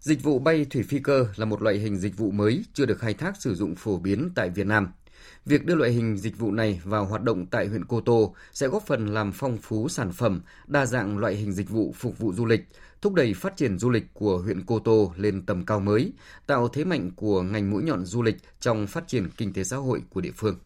Dịch 0.00 0.22
vụ 0.22 0.38
bay 0.38 0.66
thủy 0.70 0.82
phi 0.82 0.98
cơ 0.98 1.26
là 1.36 1.44
một 1.44 1.62
loại 1.62 1.78
hình 1.78 1.96
dịch 1.96 2.16
vụ 2.16 2.30
mới 2.30 2.64
chưa 2.72 2.86
được 2.86 2.98
khai 2.98 3.14
thác 3.14 3.42
sử 3.42 3.54
dụng 3.54 3.74
phổ 3.74 3.98
biến 3.98 4.30
tại 4.34 4.50
Việt 4.50 4.66
Nam– 4.66 4.88
Việc 5.46 5.64
đưa 5.64 5.74
loại 5.74 5.90
hình 5.90 6.16
dịch 6.16 6.38
vụ 6.38 6.50
này 6.50 6.80
vào 6.84 7.04
hoạt 7.04 7.22
động 7.22 7.46
tại 7.46 7.66
huyện 7.66 7.84
Cô 7.84 8.00
Tô 8.00 8.34
sẽ 8.52 8.68
góp 8.68 8.82
phần 8.86 9.06
làm 9.06 9.32
phong 9.32 9.58
phú 9.58 9.88
sản 9.88 10.12
phẩm, 10.12 10.42
đa 10.66 10.86
dạng 10.86 11.18
loại 11.18 11.34
hình 11.34 11.52
dịch 11.52 11.70
vụ 11.70 11.94
phục 11.96 12.18
vụ 12.18 12.32
du 12.32 12.46
lịch, 12.46 12.68
thúc 13.02 13.14
đẩy 13.14 13.34
phát 13.34 13.56
triển 13.56 13.78
du 13.78 13.90
lịch 13.90 14.14
của 14.14 14.38
huyện 14.38 14.64
Cô 14.66 14.78
Tô 14.78 15.12
lên 15.16 15.46
tầm 15.46 15.66
cao 15.66 15.80
mới, 15.80 16.12
tạo 16.46 16.68
thế 16.68 16.84
mạnh 16.84 17.10
của 17.16 17.42
ngành 17.42 17.70
mũi 17.70 17.82
nhọn 17.82 18.04
du 18.04 18.22
lịch 18.22 18.36
trong 18.60 18.86
phát 18.86 19.08
triển 19.08 19.28
kinh 19.36 19.52
tế 19.52 19.64
xã 19.64 19.76
hội 19.76 20.02
của 20.10 20.20
địa 20.20 20.32
phương. 20.36 20.56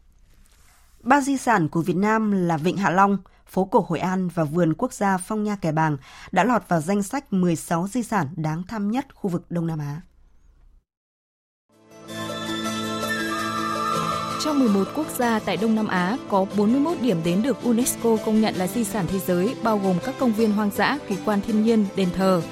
Ba 1.03 1.21
di 1.21 1.37
sản 1.37 1.69
của 1.69 1.83
Việt 1.83 1.97
Nam 1.97 2.33
là 2.33 2.57
Vịnh 2.57 2.77
Hạ 2.77 2.91
Long, 2.91 3.19
phố 3.47 3.65
cổ 3.65 3.85
Hội 3.89 3.99
An 3.99 4.29
và 4.29 4.45
vườn 4.45 4.75
quốc 4.75 4.93
gia 4.93 5.17
Phong 5.17 5.45
Nha 5.45 5.57
Kẻ 5.57 5.73
Bàng 5.73 5.97
đã 6.33 6.45
lọt 6.45 6.63
vào 6.69 6.81
danh 6.81 7.03
sách 7.03 7.33
16 7.33 7.89
di 7.89 8.03
sản 8.03 8.27
đáng 8.37 8.63
thăm 8.63 8.91
nhất 8.91 9.15
khu 9.15 9.31
vực 9.31 9.51
Đông 9.51 9.67
Nam 9.67 9.79
Á. 9.79 10.01
Trong 14.41 14.59
11 14.59 14.89
quốc 14.95 15.07
gia 15.19 15.39
tại 15.39 15.57
Đông 15.57 15.75
Nam 15.75 15.89
Á 15.89 16.17
có 16.29 16.47
41 16.57 16.97
điểm 17.01 17.21
đến 17.25 17.43
được 17.43 17.63
UNESCO 17.63 18.17
công 18.25 18.41
nhận 18.41 18.55
là 18.55 18.67
di 18.67 18.85
sản 18.85 19.07
thế 19.09 19.19
giới, 19.19 19.55
bao 19.63 19.79
gồm 19.79 19.97
các 20.05 20.15
công 20.19 20.33
viên 20.33 20.53
hoang 20.53 20.71
dã, 20.77 20.99
kỳ 21.09 21.17
quan 21.25 21.41
thiên 21.47 21.65
nhiên, 21.65 21.87
đền 21.97 22.09
thờ. 22.17 22.43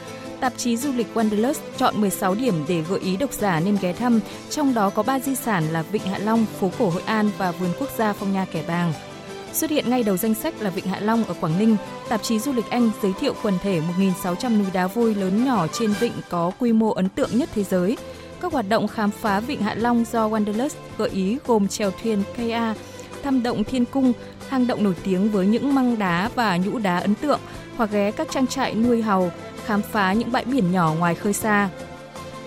Tạp 0.41 0.53
chí 0.57 0.77
du 0.77 0.93
lịch 0.93 1.07
Wanderlust 1.15 1.61
chọn 1.77 2.01
16 2.01 2.35
điểm 2.35 2.65
để 2.69 2.83
gợi 2.89 3.01
ý 3.01 3.17
độc 3.17 3.33
giả 3.33 3.61
nên 3.61 3.77
ghé 3.81 3.93
thăm, 3.93 4.21
trong 4.51 4.75
đó 4.75 4.91
có 4.91 5.03
3 5.03 5.19
di 5.19 5.35
sản 5.35 5.65
là 5.73 5.83
Vịnh 5.83 6.03
Hạ 6.03 6.19
Long, 6.19 6.47
phố 6.61 6.71
cổ 6.79 6.91
Hội 6.91 7.03
An 7.07 7.31
và 7.39 7.53
vườn 7.53 7.71
quốc 7.79 7.89
gia 7.99 8.13
Phong 8.13 8.33
Nha 8.33 8.47
Kẻ 8.53 8.65
Bàng. 8.69 8.93
Xuất 9.53 9.71
hiện 9.71 9.91
ngay 9.91 10.03
đầu 10.03 10.17
danh 10.17 10.35
sách 10.35 10.55
là 10.61 10.71
Vịnh 10.71 10.87
Hạ 10.87 11.01
Long 11.01 11.25
ở 11.25 11.35
Quảng 11.41 11.59
Ninh, 11.59 11.77
tạp 12.09 12.23
chí 12.23 12.39
du 12.39 12.53
lịch 12.53 12.71
Anh 12.71 12.91
giới 13.03 13.13
thiệu 13.21 13.35
quần 13.43 13.55
thể 13.63 13.81
1.600 13.99 14.59
núi 14.59 14.67
đá 14.73 14.87
vôi 14.87 15.15
lớn 15.15 15.45
nhỏ 15.45 15.67
trên 15.73 15.93
vịnh 16.01 16.13
có 16.29 16.51
quy 16.59 16.73
mô 16.73 16.91
ấn 16.91 17.09
tượng 17.09 17.39
nhất 17.39 17.49
thế 17.55 17.65
giới– 17.65 17.97
các 18.41 18.53
hoạt 18.53 18.69
động 18.69 18.89
khám 18.89 19.11
phá 19.11 19.41
Vịnh 19.41 19.63
Hạ 19.63 19.75
Long 19.75 20.05
do 20.13 20.29
Wanderlust 20.29 20.75
gợi 20.99 21.09
ý 21.09 21.39
gồm 21.47 21.69
chèo 21.69 21.91
thuyền 22.03 22.23
KA, 22.37 22.75
thăm 23.23 23.43
động 23.43 23.65
Thiên 23.65 23.85
Cung, 23.85 24.13
hang 24.49 24.67
động 24.67 24.85
nổi 24.85 24.95
tiếng 25.05 25.31
với 25.31 25.47
những 25.47 25.75
măng 25.75 25.99
đá 25.99 26.31
và 26.35 26.57
nhũ 26.57 26.79
đá 26.79 26.99
ấn 26.99 27.15
tượng, 27.15 27.41
hoặc 27.77 27.91
ghé 27.93 28.11
các 28.11 28.29
trang 28.31 28.47
trại 28.47 28.75
nuôi 28.75 29.03
hàu, 29.03 29.31
khám 29.65 29.83
phá 29.83 30.13
những 30.13 30.33
bãi 30.33 30.45
biển 30.45 30.73
nhỏ 30.73 30.95
ngoài 30.99 31.15
khơi 31.15 31.33
xa. 31.33 31.69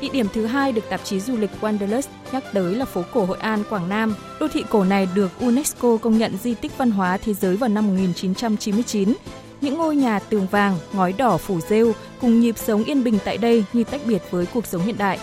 Địa 0.02 0.10
điểm 0.14 0.28
thứ 0.34 0.46
hai 0.46 0.72
được 0.72 0.90
tạp 0.90 1.02
chí 1.04 1.20
du 1.20 1.38
lịch 1.38 1.52
Wanderlust 1.62 2.08
nhắc 2.32 2.44
tới 2.54 2.76
là 2.76 2.86
phố 2.86 3.04
cổ 3.14 3.26
Hội 3.26 3.38
An, 3.38 3.64
Quảng 3.70 3.90
Nam. 3.90 4.16
Đô 4.40 4.48
thị 4.48 4.64
cổ 4.70 4.84
này 4.84 5.08
được 5.16 5.32
UNESCO 5.40 5.98
công 5.98 6.18
nhận 6.18 6.38
di 6.44 6.54
tích 6.54 6.78
văn 6.78 6.92
hóa 6.92 7.18
thế 7.18 7.34
giới 7.34 7.56
vào 7.56 7.70
năm 7.70 7.88
1999. 7.88 9.14
Những 9.62 9.78
ngôi 9.78 9.96
nhà 9.96 10.20
tường 10.20 10.48
vàng, 10.52 10.78
ngói 10.94 11.14
đỏ 11.14 11.38
phủ 11.38 11.60
rêu 11.70 11.94
cùng 12.22 12.40
nhịp 12.40 12.58
sống 12.58 12.84
yên 12.84 13.04
bình 13.04 13.18
tại 13.26 13.38
đây 13.38 13.66
như 13.74 13.84
tách 13.84 14.02
biệt 14.06 14.22
với 14.32 14.46
cuộc 14.46 14.66
sống 14.66 14.82
hiện 14.82 14.98
đại 14.98 15.20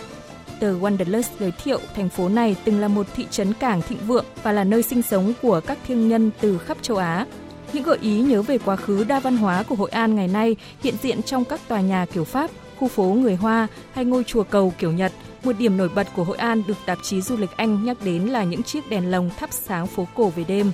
tờ 0.60 0.78
Wanderlust 0.78 1.30
giới 1.40 1.52
thiệu 1.64 1.80
thành 1.96 2.08
phố 2.08 2.28
này 2.28 2.56
từng 2.64 2.80
là 2.80 2.88
một 2.88 3.06
thị 3.16 3.26
trấn 3.30 3.52
cảng 3.52 3.82
thịnh 3.82 3.98
vượng 4.06 4.24
và 4.42 4.52
là 4.52 4.64
nơi 4.64 4.82
sinh 4.82 5.02
sống 5.02 5.32
của 5.42 5.60
các 5.60 5.78
thương 5.88 6.08
nhân 6.08 6.30
từ 6.40 6.58
khắp 6.58 6.76
châu 6.82 6.96
Á. 6.96 7.26
Những 7.72 7.82
gợi 7.82 7.98
ý 8.00 8.20
nhớ 8.20 8.42
về 8.42 8.58
quá 8.58 8.76
khứ 8.76 9.04
đa 9.04 9.20
văn 9.20 9.36
hóa 9.36 9.62
của 9.62 9.74
Hội 9.74 9.90
An 9.90 10.14
ngày 10.14 10.28
nay 10.28 10.56
hiện 10.82 10.94
diện 11.02 11.22
trong 11.22 11.44
các 11.44 11.60
tòa 11.68 11.80
nhà 11.80 12.06
kiểu 12.12 12.24
Pháp, 12.24 12.50
khu 12.78 12.88
phố 12.88 13.04
người 13.04 13.36
Hoa 13.36 13.66
hay 13.92 14.04
ngôi 14.04 14.24
chùa 14.24 14.42
cầu 14.42 14.72
kiểu 14.78 14.92
Nhật. 14.92 15.12
Một 15.44 15.52
điểm 15.58 15.76
nổi 15.76 15.88
bật 15.94 16.06
của 16.16 16.24
Hội 16.24 16.36
An 16.36 16.62
được 16.66 16.76
tạp 16.86 16.98
chí 17.02 17.20
du 17.20 17.36
lịch 17.36 17.50
Anh 17.56 17.84
nhắc 17.84 17.96
đến 18.04 18.22
là 18.22 18.44
những 18.44 18.62
chiếc 18.62 18.90
đèn 18.90 19.10
lồng 19.10 19.30
thắp 19.38 19.52
sáng 19.52 19.86
phố 19.86 20.06
cổ 20.14 20.28
về 20.28 20.44
đêm. 20.48 20.72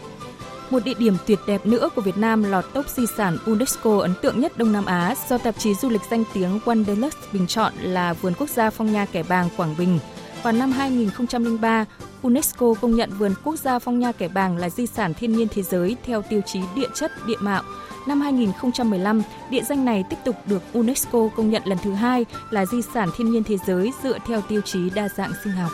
Một 0.73 0.85
địa 0.85 0.95
điểm 0.99 1.17
tuyệt 1.27 1.39
đẹp 1.47 1.67
nữa 1.67 1.89
của 1.95 2.01
Việt 2.01 2.17
Nam 2.17 2.43
lọt 2.43 2.65
top 2.75 2.89
di 2.89 3.07
sản 3.17 3.37
UNESCO 3.47 3.99
ấn 3.99 4.15
tượng 4.23 4.41
nhất 4.41 4.59
Đông 4.59 4.73
Nam 4.73 4.85
Á 4.85 5.15
do 5.29 5.39
tạp 5.39 5.59
chí 5.59 5.75
du 5.75 5.89
lịch 5.89 6.01
danh 6.11 6.25
tiếng 6.35 6.59
Wanderlust 6.65 7.11
bình 7.33 7.47
chọn 7.47 7.73
là 7.83 8.13
Vườn 8.13 8.33
Quốc 8.39 8.51
gia 8.51 8.71
Phong 8.71 8.93
Nha 8.93 9.07
Kẻ 9.13 9.23
Bàng, 9.23 9.49
Quảng 9.57 9.75
Bình. 9.79 9.99
Vào 10.43 10.53
năm 10.53 10.73
2003, 10.73 11.85
UNESCO 12.23 12.75
công 12.81 12.97
nhận 12.97 13.11
Vườn 13.19 13.35
Quốc 13.45 13.57
gia 13.57 13.79
Phong 13.79 13.99
Nha 13.99 14.13
Kẻ 14.13 14.29
Bàng 14.29 14.57
là 14.57 14.69
di 14.69 14.87
sản 14.87 15.15
thiên 15.15 15.33
nhiên 15.33 15.49
thế 15.51 15.63
giới 15.63 15.97
theo 16.05 16.23
tiêu 16.23 16.41
chí 16.47 16.61
địa 16.77 16.89
chất, 16.95 17.13
địa 17.27 17.39
mạo. 17.41 17.63
Năm 18.09 18.21
2015, 18.21 19.23
địa 19.51 19.63
danh 19.63 19.85
này 19.85 20.05
tiếp 20.11 20.17
tục 20.25 20.37
được 20.47 20.63
UNESCO 20.73 21.29
công 21.37 21.51
nhận 21.51 21.63
lần 21.65 21.79
thứ 21.85 21.93
hai 21.93 22.27
là 22.51 22.67
di 22.67 22.83
sản 22.95 23.09
thiên 23.17 23.31
nhiên 23.31 23.45
thế 23.45 23.57
giới 23.67 23.93
dựa 24.03 24.19
theo 24.27 24.41
tiêu 24.41 24.61
chí 24.61 24.91
đa 24.91 25.09
dạng 25.17 25.33
sinh 25.45 25.53
học. 25.53 25.71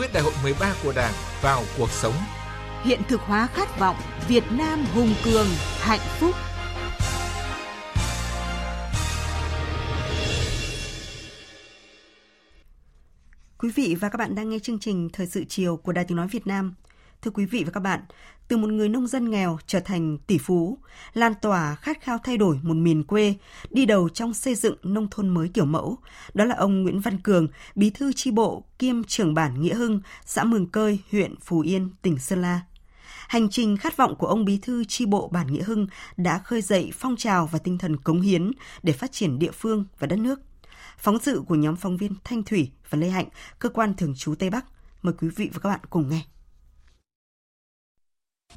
Quyết 0.00 0.12
đại 0.12 0.22
hội 0.22 0.32
13 0.42 0.74
của 0.84 0.92
Đảng 0.96 1.12
vào 1.42 1.62
cuộc 1.78 1.90
sống. 1.90 2.14
Hiện 2.84 3.00
thực 3.08 3.20
hóa 3.20 3.46
khát 3.46 3.78
vọng 3.78 3.96
Việt 4.28 4.44
Nam 4.50 4.84
hùng 4.94 5.14
cường, 5.24 5.46
hạnh 5.78 6.00
phúc. 6.18 6.34
Quý 13.58 13.70
vị 13.74 13.96
và 14.00 14.08
các 14.08 14.16
bạn 14.16 14.34
đang 14.34 14.50
nghe 14.50 14.58
chương 14.58 14.78
trình 14.78 15.08
Thời 15.12 15.26
sự 15.26 15.44
chiều 15.48 15.76
của 15.76 15.92
Đài 15.92 16.04
Tiếng 16.04 16.16
Nói 16.16 16.28
Việt 16.28 16.46
Nam. 16.46 16.74
Thưa 17.22 17.30
quý 17.30 17.46
vị 17.46 17.64
và 17.64 17.70
các 17.70 17.80
bạn, 17.80 18.00
từ 18.48 18.56
một 18.56 18.70
người 18.70 18.88
nông 18.88 19.06
dân 19.06 19.30
nghèo 19.30 19.58
trở 19.66 19.80
thành 19.80 20.18
tỷ 20.18 20.38
phú, 20.38 20.78
lan 21.12 21.32
tỏa 21.42 21.74
khát 21.74 22.02
khao 22.02 22.18
thay 22.24 22.36
đổi 22.36 22.58
một 22.62 22.74
miền 22.74 23.04
quê, 23.04 23.34
đi 23.70 23.86
đầu 23.86 24.08
trong 24.08 24.34
xây 24.34 24.54
dựng 24.54 24.76
nông 24.82 25.08
thôn 25.10 25.28
mới 25.28 25.48
kiểu 25.48 25.64
mẫu. 25.64 25.98
Đó 26.34 26.44
là 26.44 26.54
ông 26.54 26.82
Nguyễn 26.82 27.00
Văn 27.00 27.20
Cường, 27.20 27.48
bí 27.74 27.90
thư 27.90 28.12
tri 28.12 28.30
bộ 28.30 28.64
kiêm 28.78 29.04
trưởng 29.04 29.34
bản 29.34 29.60
Nghĩa 29.60 29.74
Hưng, 29.74 30.00
xã 30.24 30.44
Mường 30.44 30.66
Cơi, 30.66 30.98
huyện 31.10 31.34
Phú 31.40 31.60
Yên, 31.60 31.90
tỉnh 32.02 32.18
Sơn 32.18 32.42
La. 32.42 32.60
Hành 33.28 33.50
trình 33.50 33.76
khát 33.76 33.96
vọng 33.96 34.14
của 34.16 34.26
ông 34.26 34.44
bí 34.44 34.58
thư 34.62 34.84
tri 34.84 35.06
bộ 35.06 35.28
bản 35.28 35.46
Nghĩa 35.52 35.62
Hưng 35.62 35.86
đã 36.16 36.38
khơi 36.38 36.62
dậy 36.62 36.90
phong 36.94 37.16
trào 37.16 37.46
và 37.46 37.58
tinh 37.58 37.78
thần 37.78 37.96
cống 37.96 38.20
hiến 38.20 38.50
để 38.82 38.92
phát 38.92 39.12
triển 39.12 39.38
địa 39.38 39.52
phương 39.52 39.84
và 39.98 40.06
đất 40.06 40.18
nước. 40.18 40.40
Phóng 40.98 41.18
sự 41.18 41.42
của 41.48 41.54
nhóm 41.54 41.76
phóng 41.76 41.96
viên 41.96 42.12
Thanh 42.24 42.42
Thủy 42.42 42.70
và 42.90 42.98
Lê 42.98 43.08
Hạnh, 43.08 43.28
cơ 43.58 43.68
quan 43.68 43.94
thường 43.94 44.14
trú 44.14 44.34
Tây 44.34 44.50
Bắc. 44.50 44.64
Mời 45.02 45.14
quý 45.18 45.28
vị 45.28 45.50
và 45.52 45.60
các 45.62 45.68
bạn 45.68 45.80
cùng 45.90 46.08
nghe. 46.08 46.22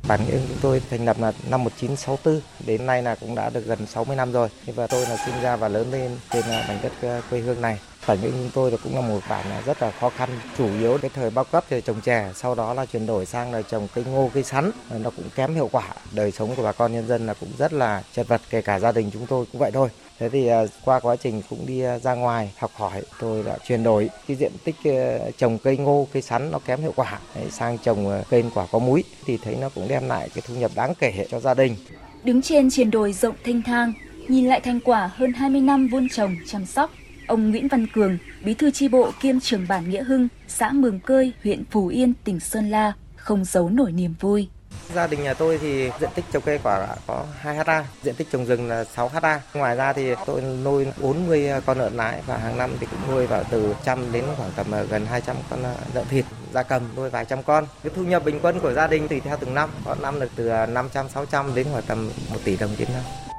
Bản 0.08 0.25
Nghĩa 0.25 0.38
chúng 0.47 0.58
tôi 0.62 0.82
thành 0.89 1.06
lập 1.06 1.17
là 1.19 1.34
năm 1.49 1.63
1964, 1.63 2.41
đến 2.65 2.86
nay 2.86 3.03
là 3.03 3.15
cũng 3.15 3.36
đã 3.36 3.49
được 3.49 3.65
gần 3.65 3.86
60 3.88 4.15
năm 4.15 4.32
rồi. 4.32 4.49
Và 4.65 4.88
tôi 4.88 5.06
là 5.06 5.17
sinh 5.25 5.41
ra 5.41 5.56
và 5.56 5.67
lớn 5.67 5.91
lên 5.91 6.17
trên 6.32 6.45
à, 6.45 6.65
mảnh 6.67 6.79
đất 6.84 6.91
à, 7.01 7.21
quê 7.29 7.39
hương 7.39 7.62
này. 7.62 7.79
Bản 8.07 8.17
thân 8.21 8.31
chúng 8.31 8.49
tôi 8.53 8.77
cũng 8.83 8.95
là 8.95 9.01
một 9.01 9.19
bản 9.29 9.45
rất 9.65 9.81
là 9.81 9.91
khó 9.91 10.09
khăn, 10.09 10.29
chủ 10.57 10.67
yếu 10.79 10.97
cái 11.01 11.11
thời 11.13 11.29
bao 11.29 11.45
cấp 11.45 11.63
thì 11.69 11.81
trồng 11.81 12.01
chè, 12.01 12.31
sau 12.35 12.55
đó 12.55 12.73
là 12.73 12.85
chuyển 12.85 13.05
đổi 13.05 13.25
sang 13.25 13.51
là 13.51 13.61
trồng 13.61 13.87
cây 13.95 14.03
ngô, 14.07 14.31
cây 14.33 14.43
sắn, 14.43 14.71
nó 15.03 15.09
cũng 15.09 15.25
kém 15.35 15.55
hiệu 15.55 15.69
quả. 15.71 15.87
Đời 16.11 16.31
sống 16.31 16.55
của 16.55 16.63
bà 16.63 16.71
con 16.71 16.93
nhân 16.93 17.07
dân 17.07 17.27
là 17.27 17.33
cũng 17.33 17.49
rất 17.57 17.73
là 17.73 18.03
chật 18.13 18.27
vật, 18.27 18.41
kể 18.49 18.61
cả 18.61 18.79
gia 18.79 18.91
đình 18.91 19.09
chúng 19.13 19.25
tôi 19.25 19.45
cũng 19.51 19.59
vậy 19.59 19.71
thôi. 19.71 19.89
Thế 20.19 20.29
thì 20.29 20.47
à, 20.47 20.61
qua 20.85 20.99
quá 20.99 21.15
trình 21.15 21.41
cũng 21.49 21.65
đi 21.65 21.81
à, 21.81 21.99
ra 21.99 22.13
ngoài 22.13 22.51
học 22.57 22.71
hỏi, 22.75 23.01
tôi 23.19 23.43
đã 23.43 23.57
chuyển 23.67 23.83
đổi 23.83 24.09
cái 24.27 24.37
diện 24.37 24.51
tích 24.63 24.75
à, 24.85 25.17
trồng 25.37 25.57
cây 25.57 25.77
ngô, 25.77 26.07
cây 26.13 26.21
sắn 26.21 26.51
nó 26.51 26.59
kém 26.59 26.81
hiệu 26.81 26.93
quả 26.95 27.19
sang 27.51 27.77
trồng 27.77 28.23
cây 28.29 28.43
quả 28.53 28.67
có 28.71 28.79
múi 28.79 29.03
thì 29.25 29.37
thấy 29.37 29.55
nó 29.61 29.69
cũng 29.69 29.87
đem 29.87 30.07
lại 30.07 30.29
cái 30.35 30.41
thu 30.47 30.55
nhập 30.55 30.71
đáng 30.75 30.93
kể 30.99 31.25
cho 31.31 31.39
gia 31.39 31.53
đình. 31.53 31.75
Đứng 32.23 32.41
trên 32.41 32.69
chuyển 32.71 32.91
đồi 32.91 33.13
rộng 33.13 33.35
thanh 33.45 33.61
thang, 33.61 33.93
nhìn 34.27 34.47
lại 34.47 34.61
thành 34.61 34.79
quả 34.79 35.11
hơn 35.15 35.33
20 35.33 35.61
năm 35.61 35.87
vun 35.87 36.07
trồng 36.09 36.35
chăm 36.47 36.65
sóc, 36.65 36.91
ông 37.34 37.52
Nguyễn 37.52 37.67
Văn 37.67 37.88
Cường, 37.88 38.17
bí 38.43 38.54
thư 38.54 38.72
tri 38.72 38.88
bộ 38.88 39.12
kiêm 39.22 39.39
trưởng 39.39 39.65
bản 39.67 39.89
Nghĩa 39.89 40.04
Hưng, 40.04 40.28
xã 40.48 40.72
Mường 40.72 41.00
Cơi, 41.00 41.34
huyện 41.43 41.63
Phú 41.72 41.88
Yên, 41.88 42.13
tỉnh 42.24 42.39
Sơn 42.39 42.69
La, 42.69 42.93
không 43.15 43.46
giấu 43.46 43.69
nổi 43.69 43.91
niềm 43.91 44.13
vui. 44.19 44.50
Gia 44.93 45.08
đình 45.08 45.24
nhà 45.24 45.34
tôi 45.34 45.58
thì 45.58 45.89
diện 46.00 46.10
tích 46.15 46.26
trồng 46.32 46.43
cây 46.46 46.60
quả 46.63 46.88
có 47.08 47.26
2 47.39 47.56
ha, 47.56 47.86
diện 48.04 48.15
tích 48.15 48.28
trồng 48.32 48.46
rừng 48.46 48.69
là 48.69 48.84
6 48.84 49.08
ha. 49.08 49.41
Ngoài 49.54 49.76
ra 49.76 49.93
thì 49.93 50.13
tôi 50.26 50.41
nuôi 50.41 50.88
40 51.02 51.50
con 51.65 51.80
lợn 51.80 51.98
nái 51.98 52.22
và 52.26 52.38
hàng 52.38 52.58
năm 52.58 52.72
thì 52.80 52.88
cũng 52.91 53.15
nuôi 53.15 53.28
vào 53.28 53.43
từ 53.52 53.76
trăm 53.86 54.12
đến 54.12 54.24
khoảng 54.38 54.52
tầm 54.56 54.67
gần 54.89 55.06
200 55.06 55.36
con 55.50 55.60
lợn 55.93 56.06
thịt. 56.10 56.26
Gia 56.54 56.63
cầm 56.63 56.82
nuôi 56.96 57.10
vài 57.10 57.26
trăm 57.26 57.43
con. 57.43 57.65
Cái 57.84 57.91
thu 57.96 58.04
nhập 58.04 58.26
bình 58.26 58.39
quân 58.41 58.60
của 58.60 58.74
gia 58.74 58.88
đình 58.88 59.08
tùy 59.08 59.19
theo 59.19 59.38
từng 59.39 59.54
năm, 59.54 59.69
có 59.86 59.96
năm 60.02 60.19
được 60.19 60.30
từ 60.36 60.50
500 60.69 61.10
600 61.10 61.56
đến 61.56 61.67
khoảng 61.72 61.84
tầm 61.88 62.10
1 62.30 62.38
tỷ 62.43 62.58
đồng 62.58 62.76
trên 62.78 62.88
năm. 62.93 63.33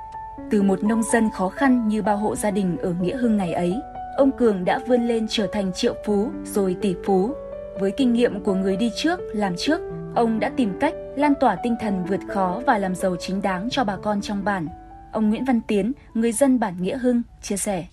Từ 0.50 0.62
một 0.62 0.84
nông 0.84 1.02
dân 1.12 1.30
khó 1.34 1.48
khăn 1.48 1.88
như 1.88 2.02
bao 2.02 2.16
hộ 2.16 2.36
gia 2.36 2.50
đình 2.50 2.76
ở 2.76 2.94
Nghĩa 3.00 3.16
Hưng 3.16 3.36
ngày 3.36 3.52
ấy, 3.52 3.74
ông 4.16 4.30
Cường 4.38 4.64
đã 4.64 4.78
vươn 4.88 5.08
lên 5.08 5.26
trở 5.28 5.46
thành 5.52 5.72
triệu 5.72 5.94
phú 6.06 6.30
rồi 6.44 6.76
tỷ 6.80 6.94
phú. 7.06 7.34
Với 7.80 7.90
kinh 7.90 8.12
nghiệm 8.12 8.40
của 8.40 8.54
người 8.54 8.76
đi 8.76 8.90
trước, 8.96 9.20
làm 9.32 9.54
trước, 9.56 9.80
Ông 10.14 10.40
đã 10.40 10.48
tìm 10.56 10.78
cách 10.80 10.94
lan 11.16 11.34
tỏa 11.40 11.56
tinh 11.62 11.76
thần 11.80 12.04
vượt 12.04 12.20
khó 12.28 12.62
và 12.66 12.78
làm 12.78 12.94
giàu 12.94 13.16
chính 13.20 13.42
đáng 13.42 13.68
cho 13.70 13.84
bà 13.84 13.96
con 13.96 14.20
trong 14.20 14.44
bản. 14.44 14.68
Ông 15.12 15.30
Nguyễn 15.30 15.44
Văn 15.44 15.60
Tiến, 15.60 15.92
người 16.14 16.32
dân 16.32 16.60
bản 16.60 16.74
Nghĩa 16.80 16.98
Hưng, 16.98 17.22
chia 17.42 17.56
sẻ. 17.56 17.86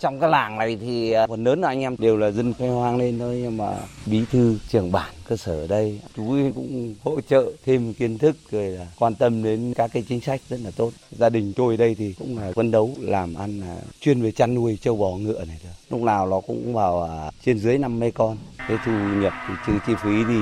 Trong 0.00 0.20
cái 0.20 0.30
làng 0.30 0.58
này 0.58 0.78
thì 0.80 1.12
à, 1.12 1.26
phần 1.26 1.44
lớn 1.44 1.60
là 1.60 1.68
anh 1.68 1.80
em 1.80 1.96
đều 1.98 2.16
là 2.16 2.30
dân 2.30 2.54
khai 2.58 2.68
hoang 2.68 2.96
lên 2.96 3.18
thôi 3.18 3.40
nhưng 3.42 3.56
mà 3.56 3.74
bí 4.06 4.24
thư 4.32 4.58
trưởng 4.68 4.92
bản 4.92 5.14
cơ 5.28 5.36
sở 5.36 5.52
ở 5.52 5.66
đây 5.66 6.00
chú 6.16 6.32
ấy 6.32 6.52
cũng 6.54 6.94
hỗ 7.04 7.20
trợ 7.20 7.52
thêm 7.64 7.94
kiến 7.94 8.18
thức 8.18 8.36
rồi 8.50 8.64
là 8.64 8.86
quan 8.98 9.14
tâm 9.14 9.42
đến 9.42 9.72
các 9.76 9.90
cái 9.92 10.04
chính 10.08 10.20
sách 10.20 10.40
rất 10.48 10.60
là 10.64 10.70
tốt. 10.76 10.90
Gia 11.10 11.28
đình 11.28 11.52
tôi 11.56 11.74
ở 11.74 11.76
đây 11.76 11.94
thì 11.98 12.14
cũng 12.18 12.38
là 12.38 12.52
phấn 12.54 12.70
đấu 12.70 12.90
làm 13.00 13.34
ăn 13.34 13.60
là 13.60 13.76
chuyên 14.00 14.22
về 14.22 14.30
chăn 14.32 14.54
nuôi 14.54 14.78
châu 14.80 14.96
bò 14.96 15.10
ngựa 15.10 15.44
này 15.44 15.56
thôi. 15.62 15.72
Lúc 15.90 16.00
nào 16.00 16.26
nó 16.26 16.40
cũng 16.40 16.74
vào 16.74 17.02
à, 17.02 17.30
trên 17.44 17.58
dưới 17.58 17.78
50 17.78 18.10
con. 18.10 18.36
Cái 18.68 18.76
thu 18.84 18.92
nhập 18.92 19.32
thì 19.48 19.54
trừ 19.66 19.72
chi 19.86 19.92
phí 20.02 20.24
thì 20.28 20.34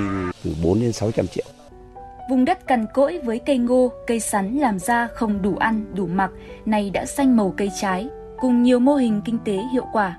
từ 0.44 0.54
4 0.64 0.80
đến 0.80 0.92
600 0.92 1.26
triệu. 1.26 1.46
Vùng 2.30 2.44
đất 2.44 2.66
cằn 2.66 2.86
cỗi 2.94 3.20
với 3.24 3.38
cây 3.38 3.58
ngô, 3.58 3.92
cây 4.06 4.20
sắn 4.20 4.56
làm 4.58 4.78
ra 4.78 5.08
không 5.14 5.42
đủ 5.42 5.56
ăn, 5.56 5.84
đủ 5.94 6.06
mặc, 6.06 6.30
nay 6.66 6.90
đã 6.90 7.06
xanh 7.06 7.36
màu 7.36 7.54
cây 7.56 7.70
trái, 7.80 8.08
cùng 8.44 8.62
nhiều 8.62 8.78
mô 8.78 8.94
hình 8.94 9.20
kinh 9.24 9.38
tế 9.44 9.58
hiệu 9.72 9.86
quả. 9.92 10.16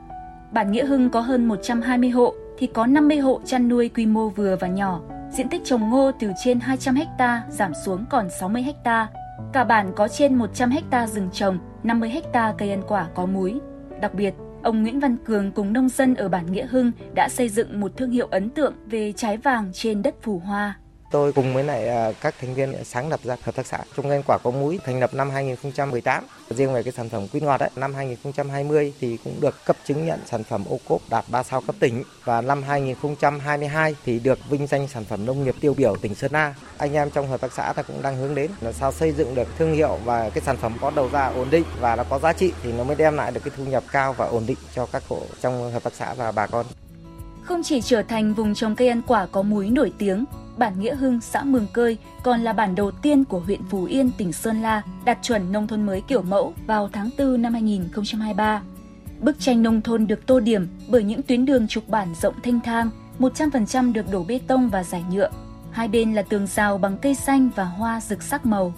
Bản 0.52 0.72
Nghĩa 0.72 0.86
Hưng 0.86 1.10
có 1.10 1.22
hơn 1.22 1.46
120 1.46 2.10
hộ, 2.10 2.34
thì 2.58 2.68
có 2.68 2.86
50 2.86 3.18
hộ 3.18 3.42
chăn 3.46 3.70
nuôi 3.70 3.90
quy 3.90 4.06
mô 4.06 4.30
vừa 4.30 4.56
và 4.56 4.68
nhỏ. 4.68 5.02
Diện 5.32 5.50
tích 5.50 5.62
trồng 5.66 5.90
ngô 5.90 6.12
từ 6.20 6.32
trên 6.44 6.60
200 6.60 6.96
ha 6.96 7.44
giảm 7.50 7.74
xuống 7.86 8.06
còn 8.10 8.30
60 8.30 8.66
ha. 8.86 9.08
Cả 9.54 9.64
bản 9.64 9.92
có 9.96 10.08
trên 10.08 10.36
100 10.36 10.72
ha 10.92 11.08
rừng 11.08 11.30
trồng, 11.34 11.60
50 11.84 12.22
ha 12.34 12.54
cây 12.58 12.70
ăn 12.72 12.82
quả 12.88 13.08
có 13.16 13.26
múi. 13.26 13.60
Đặc 14.02 14.14
biệt, 14.14 14.34
ông 14.64 14.84
Nguyễn 14.84 15.00
Văn 15.00 15.18
Cường 15.26 15.52
cùng 15.52 15.74
nông 15.74 15.90
dân 15.90 16.16
ở 16.16 16.30
bản 16.30 16.52
Nghĩa 16.52 16.66
Hưng 16.66 16.92
đã 17.16 17.30
xây 17.30 17.50
dựng 17.50 17.80
một 17.80 17.98
thương 17.98 18.12
hiệu 18.12 18.28
ấn 18.32 18.50
tượng 18.50 18.74
về 18.86 19.12
trái 19.12 19.38
vàng 19.38 19.70
trên 19.74 20.02
đất 20.02 20.16
phù 20.22 20.40
hoa. 20.40 20.78
Tôi 21.12 21.34
cùng 21.34 21.54
với 21.54 21.64
lại 21.64 21.88
à, 21.88 22.12
các 22.22 22.36
thành 22.42 22.54
viên 22.54 22.84
sáng 22.86 23.10
lập 23.10 23.20
ra 23.24 23.36
hợp 23.44 23.56
tác 23.56 23.66
xã 23.66 23.80
Trung 23.96 24.08
Nguyên 24.08 24.22
Quả 24.28 24.38
có 24.44 24.52
múi 24.52 24.80
thành 24.86 25.00
lập 25.00 25.14
năm 25.14 25.30
2018. 25.30 26.24
Riêng 26.50 26.74
về 26.74 26.84
cái 26.84 26.94
sản 26.94 27.10
phẩm 27.10 27.28
quýt 27.28 27.44
ngọt 27.44 27.60
ấy, 27.60 27.70
năm 27.76 27.94
2020 27.94 28.94
thì 29.00 29.18
cũng 29.24 29.42
được 29.42 29.56
cấp 29.66 29.76
chứng 29.86 30.06
nhận 30.06 30.20
sản 30.26 30.44
phẩm 30.44 30.64
ô 30.70 30.80
cốp 30.88 31.02
đạt 31.10 31.26
3 31.32 31.44
sao 31.44 31.62
cấp 31.62 31.76
tỉnh 31.80 32.04
và 32.24 32.42
năm 32.42 32.64
2022 32.64 33.96
thì 34.06 34.20
được 34.20 34.40
vinh 34.50 34.68
danh 34.68 34.88
sản 34.88 35.06
phẩm 35.06 35.26
nông 35.26 35.44
nghiệp 35.44 35.56
tiêu 35.62 35.74
biểu 35.78 35.96
tỉnh 35.96 36.16
Sơn 36.16 36.32
La. 36.32 36.54
Anh 36.78 36.94
em 36.94 37.10
trong 37.10 37.28
hợp 37.28 37.42
tác 37.42 37.54
xã 37.54 37.74
ta 37.74 37.82
cũng 37.82 38.02
đang 38.02 38.18
hướng 38.18 38.36
đến 38.36 38.52
là 38.62 38.72
sao 38.72 38.92
xây 38.92 39.12
dựng 39.12 39.36
được 39.36 39.48
thương 39.58 39.74
hiệu 39.74 40.00
và 40.06 40.30
cái 40.30 40.44
sản 40.46 40.58
phẩm 40.58 40.78
có 40.82 40.92
đầu 40.96 41.10
ra 41.12 41.28
ổn 41.28 41.48
định 41.50 41.66
và 41.80 41.96
nó 41.96 42.04
có 42.10 42.20
giá 42.20 42.34
trị 42.34 42.54
thì 42.64 42.74
nó 42.74 42.84
mới 42.84 42.96
đem 42.96 43.16
lại 43.16 43.32
được 43.32 43.42
cái 43.44 43.52
thu 43.58 43.64
nhập 43.66 43.84
cao 43.92 44.14
và 44.14 44.26
ổn 44.26 44.44
định 44.48 44.58
cho 44.76 44.86
các 44.86 45.04
hộ 45.08 45.22
trong 45.42 45.72
hợp 45.72 45.84
tác 45.84 45.94
xã 45.94 46.14
và 46.14 46.32
bà 46.32 46.48
con. 46.48 46.66
Không 47.44 47.64
chỉ 47.64 47.82
trở 47.82 48.02
thành 48.02 48.34
vùng 48.34 48.56
trồng 48.56 48.76
cây 48.76 48.88
ăn 48.88 49.02
quả 49.08 49.28
có 49.32 49.42
múi 49.42 49.70
nổi 49.70 49.92
tiếng, 49.98 50.26
bản 50.58 50.80
Nghĩa 50.80 50.96
Hưng, 50.96 51.22
xã 51.22 51.44
Mường 51.44 51.68
Cơi 51.74 51.98
còn 52.24 52.42
là 52.42 52.54
bản 52.54 52.76
đầu 52.76 52.92
tiên 52.92 53.24
của 53.24 53.40
huyện 53.40 53.62
Phú 53.70 53.86
Yên, 53.86 54.12
tỉnh 54.18 54.34
Sơn 54.34 54.62
La 54.62 54.82
đạt 55.06 55.18
chuẩn 55.22 55.52
nông 55.52 55.68
thôn 55.68 55.86
mới 55.86 56.02
kiểu 56.02 56.22
mẫu 56.22 56.54
vào 56.68 56.90
tháng 56.94 57.10
4 57.18 57.42
năm 57.42 57.54
2023. 57.54 58.62
Bức 59.20 59.40
tranh 59.40 59.64
nông 59.64 59.82
thôn 59.82 60.08
được 60.08 60.26
tô 60.26 60.40
điểm 60.40 60.68
bởi 60.90 61.04
những 61.04 61.22
tuyến 61.22 61.46
đường 61.46 61.68
trục 61.68 61.90
bản 61.90 62.16
rộng 62.22 62.36
thanh 62.44 62.60
thang, 62.60 62.90
100% 63.20 63.94
được 63.94 64.12
đổ 64.12 64.24
bê 64.24 64.40
tông 64.48 64.70
và 64.70 64.84
giải 64.84 65.04
nhựa. 65.12 65.30
Hai 65.72 65.88
bên 65.88 66.14
là 66.14 66.22
tường 66.22 66.48
rào 66.48 66.78
bằng 66.78 66.98
cây 66.98 67.16
xanh 67.16 67.50
và 67.56 67.64
hoa 67.64 68.02
rực 68.02 68.24
sắc 68.24 68.46
màu. 68.46 68.74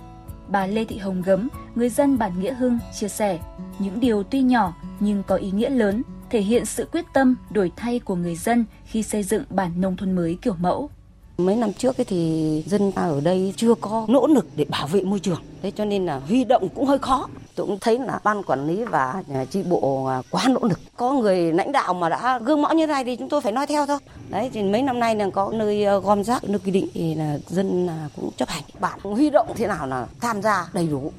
Bà 0.47 0.67
Lê 0.67 0.85
Thị 0.85 0.97
Hồng 0.97 1.21
Gấm, 1.21 1.47
người 1.75 1.89
dân 1.89 2.17
bản 2.17 2.39
Nghĩa 2.39 2.53
Hưng, 2.53 2.79
chia 2.99 3.07
sẻ, 3.07 3.39
những 3.79 3.99
điều 3.99 4.23
tuy 4.23 4.41
nhỏ 4.41 4.73
nhưng 4.99 5.23
có 5.27 5.35
ý 5.35 5.51
nghĩa 5.51 5.69
lớn, 5.69 6.03
thể 6.29 6.41
hiện 6.41 6.65
sự 6.65 6.87
quyết 6.91 7.05
tâm 7.13 7.35
đổi 7.49 7.71
thay 7.75 7.99
của 7.99 8.15
người 8.15 8.35
dân 8.35 8.65
khi 8.85 9.03
xây 9.03 9.23
dựng 9.23 9.43
bản 9.49 9.81
nông 9.81 9.97
thôn 9.97 10.15
mới 10.15 10.37
kiểu 10.41 10.55
mẫu. 10.59 10.89
Mấy 11.38 11.56
năm 11.56 11.73
trước 11.73 11.97
ấy 11.97 12.06
thì 12.06 12.63
dân 12.67 12.91
ta 12.91 13.02
ở 13.02 13.21
đây 13.21 13.54
chưa 13.58 13.73
có 13.76 14.06
nỗ 14.10 14.28
lực 14.28 14.47
để 14.56 14.65
bảo 14.69 14.88
vệ 14.88 15.02
môi 15.02 15.19
trường. 15.19 15.41
Thế 15.62 15.71
cho 15.71 15.86
nên 15.86 16.06
là 16.06 16.19
huy 16.28 16.43
động 16.43 16.69
cũng 16.76 16.86
hơi 16.86 16.97
khó. 16.97 17.28
Tôi 17.56 17.67
cũng 17.67 17.78
thấy 17.82 18.00
là 18.00 18.19
ban 18.23 18.43
quản 18.43 18.67
lý 18.67 18.84
và 18.84 19.23
chi 19.52 19.63
bộ 19.69 20.06
à, 20.06 20.21
quá 20.32 20.43
nỗ 20.50 20.60
lực. 20.62 20.80
Có 20.95 21.13
người 21.13 21.54
lãnh 21.54 21.71
đạo 21.71 21.93
mà 21.93 22.10
đã 22.10 22.39
gương 22.39 22.62
mẫu 22.62 22.73
như 22.73 22.88
này 22.88 23.04
thì 23.04 23.15
chúng 23.15 23.30
tôi 23.30 23.41
phải 23.41 23.52
nói 23.52 23.67
theo 23.67 23.86
thôi. 23.86 23.97
Đấy 24.30 24.50
thì 24.54 24.63
mấy 24.63 24.82
năm 24.82 25.00
nay 25.00 25.15
là 25.15 25.30
có 25.34 25.52
nơi 25.54 25.86
à, 25.86 25.97
gom 25.97 26.23
rác, 26.23 26.43
nơi 26.43 26.60
quy 26.60 26.71
định 26.71 26.88
thì 26.93 27.15
là 27.15 27.38
dân 27.47 27.88
à, 27.88 28.10
cũng 28.15 28.30
chấp 28.38 28.50
hành. 28.50 28.63
Bạn 28.80 29.00
huy 29.04 29.30
động 29.30 29.47
thế 29.56 29.67
nào 29.67 29.88
là 29.88 30.08
tham 30.21 30.41
gia 30.41 30.69
đầy 30.73 30.88
đủ. 30.88 31.12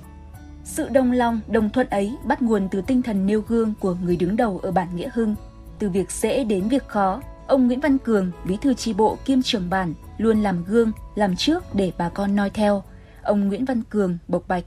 Sự 0.65 0.89
đồng 0.89 1.13
lòng, 1.13 1.41
đồng 1.49 1.71
thuận 1.71 1.89
ấy 1.89 2.13
bắt 2.25 2.43
nguồn 2.43 2.69
từ 2.71 2.81
tinh 2.81 3.03
thần 3.03 3.27
nêu 3.27 3.43
gương 3.49 3.75
của 3.81 3.97
người 4.05 4.17
đứng 4.17 4.37
đầu 4.37 4.61
ở 4.63 4.71
bản 4.71 4.89
Nghĩa 4.97 5.11
Hưng. 5.13 5.35
Từ 5.79 5.89
việc 5.89 6.11
dễ 6.11 6.45
đến 6.45 6.69
việc 6.69 6.89
khó, 6.89 7.21
ông 7.47 7.67
Nguyễn 7.67 7.81
Văn 7.81 7.99
Cường, 7.99 8.31
bí 8.45 8.57
thư 8.61 8.75
tri 8.75 8.93
bộ 8.93 9.17
kiêm 9.25 9.43
trưởng 9.43 9.71
bản, 9.71 9.95
luôn 10.19 10.43
làm 10.43 10.65
gương, 10.65 10.93
làm 11.15 11.37
trước 11.37 11.75
để 11.75 11.93
bà 11.99 12.09
con 12.09 12.37
noi 12.37 12.51
theo. 12.51 12.83
Ông 13.23 13.49
Nguyễn 13.49 13.65
Văn 13.65 13.83
Cường 13.91 14.19
bộc 14.29 14.49
bạch 14.49 14.65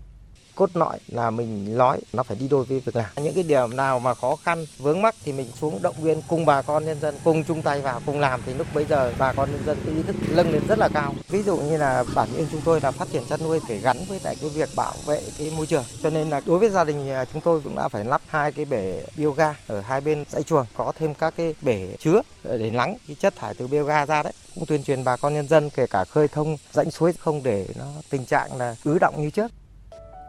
cốt 0.61 0.69
lõi 0.73 0.97
là 1.07 1.29
mình 1.29 1.77
nói, 1.77 1.99
nó 2.13 2.23
phải 2.23 2.37
đi 2.39 2.47
đôi 2.47 2.65
với 2.65 2.79
việc 2.79 2.95
làm. 2.95 3.09
Những 3.15 3.33
cái 3.33 3.43
điểm 3.43 3.75
nào 3.75 3.99
mà 3.99 4.13
khó 4.13 4.35
khăn, 4.35 4.65
vướng 4.77 5.01
mắc 5.01 5.15
thì 5.23 5.31
mình 5.31 5.47
xuống 5.61 5.81
động 5.81 5.95
viên 6.01 6.21
cùng 6.27 6.45
bà 6.45 6.61
con 6.61 6.85
nhân 6.85 6.99
dân, 6.99 7.15
cùng 7.23 7.43
chung 7.43 7.61
tay 7.61 7.81
vào, 7.81 8.01
cùng 8.05 8.19
làm. 8.19 8.41
Thì 8.45 8.53
lúc 8.53 8.67
bây 8.73 8.85
giờ 8.85 9.13
bà 9.17 9.33
con 9.33 9.51
nhân 9.51 9.61
dân 9.65 9.77
cái 9.85 9.95
ý 9.95 10.03
thức 10.03 10.15
nâng 10.29 10.51
lên 10.51 10.61
rất 10.67 10.79
là 10.79 10.89
cao. 10.93 11.13
Ví 11.29 11.43
dụ 11.43 11.57
như 11.57 11.77
là 11.77 12.03
bản 12.15 12.29
thân 12.35 12.47
chúng 12.51 12.61
tôi 12.61 12.81
là 12.81 12.91
phát 12.91 13.07
triển 13.11 13.23
chăn 13.29 13.43
nuôi 13.43 13.59
phải 13.67 13.77
gắn 13.77 13.97
với 14.09 14.19
lại 14.23 14.35
cái 14.41 14.49
việc 14.49 14.69
bảo 14.75 14.93
vệ 15.05 15.21
cái 15.37 15.51
môi 15.57 15.65
trường. 15.65 15.83
Cho 16.03 16.09
nên 16.09 16.29
là 16.29 16.41
đối 16.45 16.59
với 16.59 16.69
gia 16.69 16.83
đình 16.83 17.09
à, 17.09 17.25
chúng 17.33 17.41
tôi 17.41 17.61
cũng 17.63 17.75
đã 17.75 17.87
phải 17.87 18.05
lắp 18.05 18.21
hai 18.27 18.51
cái 18.51 18.65
bể 18.65 19.03
bioga 19.17 19.55
ở 19.67 19.81
hai 19.81 20.01
bên 20.01 20.23
dãy 20.29 20.43
chuồng, 20.43 20.65
có 20.77 20.91
thêm 20.99 21.13
các 21.13 21.33
cái 21.37 21.55
bể 21.61 21.87
chứa 21.99 22.21
để 22.43 22.71
lắng 22.71 22.97
cái 23.07 23.15
chất 23.19 23.35
thải 23.35 23.53
từ 23.53 23.67
bioga 23.67 24.05
ra 24.05 24.23
đấy. 24.23 24.33
Cũng 24.55 24.65
tuyên 24.65 24.83
truyền 24.83 25.03
bà 25.03 25.17
con 25.17 25.33
nhân 25.33 25.47
dân, 25.47 25.69
kể 25.69 25.87
cả 25.87 26.05
khơi 26.05 26.27
thông, 26.27 26.57
rãnh 26.71 26.91
suối 26.91 27.13
không 27.19 27.43
để 27.43 27.67
nó 27.75 27.85
tình 28.09 28.25
trạng 28.25 28.57
là 28.57 28.75
ứ 28.83 28.97
động 28.99 29.21
như 29.21 29.29
trước. 29.29 29.51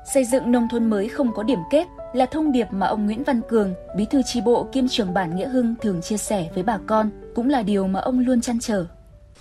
Xây 0.05 0.25
dựng 0.25 0.53
nông 0.53 0.69
thôn 0.69 0.91
mới 0.91 1.09
không 1.09 1.33
có 1.35 1.43
điểm 1.43 1.59
kết 1.71 1.87
là 2.13 2.27
thông 2.27 2.53
điệp 2.53 2.67
mà 2.71 2.87
ông 2.87 3.07
Nguyễn 3.07 3.25
Văn 3.25 3.41
Cường, 3.49 3.75
bí 3.97 4.07
thư 4.11 4.23
tri 4.23 4.41
bộ 4.41 4.69
kiêm 4.73 4.89
trưởng 4.89 5.15
bản 5.15 5.37
Nghĩa 5.37 5.49
Hưng 5.49 5.75
thường 5.83 6.03
chia 6.03 6.17
sẻ 6.17 6.49
với 6.55 6.63
bà 6.63 6.79
con, 6.87 7.11
cũng 7.35 7.49
là 7.49 7.63
điều 7.63 7.87
mà 7.87 8.01
ông 8.01 8.19
luôn 8.19 8.41
chăn 8.41 8.61
trở. 8.61 8.87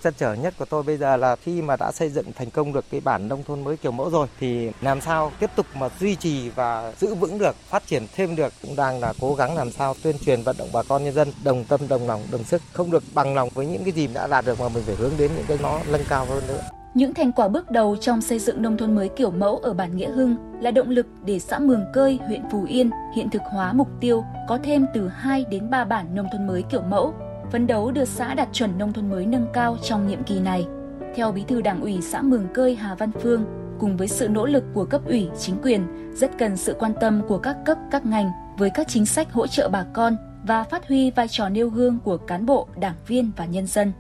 Chăn 0.04 0.14
trở 0.18 0.34
nhất 0.34 0.54
của 0.60 0.66
tôi 0.66 0.84
bây 0.84 0.98
giờ 0.98 1.18
là 1.18 1.36
khi 1.36 1.62
mà 1.62 1.76
đã 1.76 1.92
xây 1.92 2.10
dựng 2.10 2.26
thành 2.36 2.50
công 2.50 2.74
được 2.74 2.86
cái 2.92 3.02
bản 3.02 3.28
nông 3.28 3.44
thôn 3.44 3.64
mới 3.64 3.78
kiểu 3.78 3.92
mẫu 3.92 4.10
rồi 4.10 4.28
thì 4.40 4.72
làm 4.82 5.02
sao 5.02 5.32
tiếp 5.40 5.50
tục 5.56 5.66
mà 5.76 5.90
duy 6.00 6.16
trì 6.16 6.50
và 6.50 6.94
giữ 7.00 7.16
vững 7.16 7.38
được, 7.38 7.56
phát 7.56 7.84
triển 7.88 8.08
thêm 8.16 8.36
được 8.36 8.54
cũng 8.62 8.76
đang 8.76 9.00
là 9.00 9.14
cố 9.22 9.36
gắng 9.36 9.56
làm 9.56 9.72
sao 9.72 9.96
tuyên 10.04 10.16
truyền 10.26 10.42
vận 10.42 10.56
động 10.60 10.70
bà 10.74 10.84
con 10.84 11.04
nhân 11.04 11.14
dân 11.14 11.28
đồng 11.44 11.64
tâm 11.64 11.88
đồng 11.88 12.08
lòng 12.08 12.22
đồng 12.32 12.44
sức 12.44 12.62
không 12.74 12.92
được 12.92 13.04
bằng 13.14 13.36
lòng 13.36 13.50
với 13.54 13.66
những 13.66 13.84
cái 13.84 13.94
gì 13.94 14.08
đã 14.14 14.28
đạt 14.28 14.46
được 14.46 14.60
mà 14.60 14.70
mình 14.70 14.84
phải 14.86 14.96
hướng 14.96 15.14
đến 15.18 15.32
những 15.36 15.46
cái 15.48 15.58
nó 15.62 15.80
nâng 15.92 16.06
cao 16.10 16.26
hơn 16.26 16.44
nữa. 16.48 16.62
Những 16.94 17.14
thành 17.14 17.32
quả 17.32 17.48
bước 17.48 17.72
đầu 17.72 17.96
trong 17.96 18.22
xây 18.22 18.40
dựng 18.40 18.62
nông 18.62 18.78
thôn 18.78 18.96
mới 18.96 19.10
kiểu 19.10 19.32
mẫu 19.32 19.58
ở 19.58 19.74
bản 19.74 19.98
Nghĩa 19.98 20.12
Hưng 20.12 20.36
là 20.62 20.72
động 20.72 20.90
lực 20.90 21.08
để 21.26 21.40
xã 21.40 21.60
Mường 21.60 21.86
Cơi, 21.94 22.20
huyện 22.28 22.42
Phú 22.52 22.66
Yên 22.68 22.90
hiện 23.16 23.30
thực 23.30 23.42
hóa 23.52 23.74
mục 23.74 23.88
tiêu 24.00 24.24
có 24.48 24.58
thêm 24.64 24.86
từ 24.94 25.08
2 25.08 25.46
đến 25.52 25.70
3 25.70 25.86
bản 25.86 26.16
nông 26.16 26.28
thôn 26.32 26.48
mới 26.48 26.62
kiểu 26.62 26.82
mẫu, 26.82 27.14
phấn 27.52 27.68
đấu 27.68 27.92
đưa 27.92 28.06
xã 28.06 28.34
đạt 28.34 28.50
chuẩn 28.54 28.78
nông 28.78 28.94
thôn 28.94 29.10
mới 29.10 29.26
nâng 29.26 29.48
cao 29.54 29.78
trong 29.84 30.08
nhiệm 30.08 30.24
kỳ 30.24 30.40
này. 30.40 30.66
Theo 31.16 31.32
Bí 31.32 31.44
thư 31.48 31.62
Đảng 31.62 31.82
ủy 31.82 32.02
xã 32.02 32.22
Mường 32.22 32.48
Cơi 32.54 32.76
Hà 32.76 32.96
Văn 32.96 33.12
Phương, 33.22 33.46
cùng 33.80 33.98
với 33.98 34.08
sự 34.08 34.28
nỗ 34.28 34.46
lực 34.46 34.64
của 34.74 34.86
cấp 34.86 35.02
ủy, 35.06 35.30
chính 35.40 35.56
quyền, 35.64 36.14
rất 36.14 36.32
cần 36.38 36.58
sự 36.58 36.76
quan 36.80 36.92
tâm 37.02 37.22
của 37.28 37.38
các 37.38 37.58
cấp, 37.66 37.78
các 37.92 38.06
ngành 38.06 38.32
với 38.58 38.70
các 38.70 38.88
chính 38.88 39.06
sách 39.06 39.32
hỗ 39.32 39.48
trợ 39.48 39.70
bà 39.70 39.86
con 39.94 40.18
và 40.44 40.64
phát 40.64 40.88
huy 40.88 41.12
vai 41.12 41.28
trò 41.28 41.50
nêu 41.50 41.70
gương 41.70 42.00
của 42.04 42.18
cán 42.18 42.46
bộ, 42.46 42.68
đảng 42.80 42.96
viên 43.08 43.32
và 43.38 43.46
nhân 43.46 43.68
dân 43.68 43.92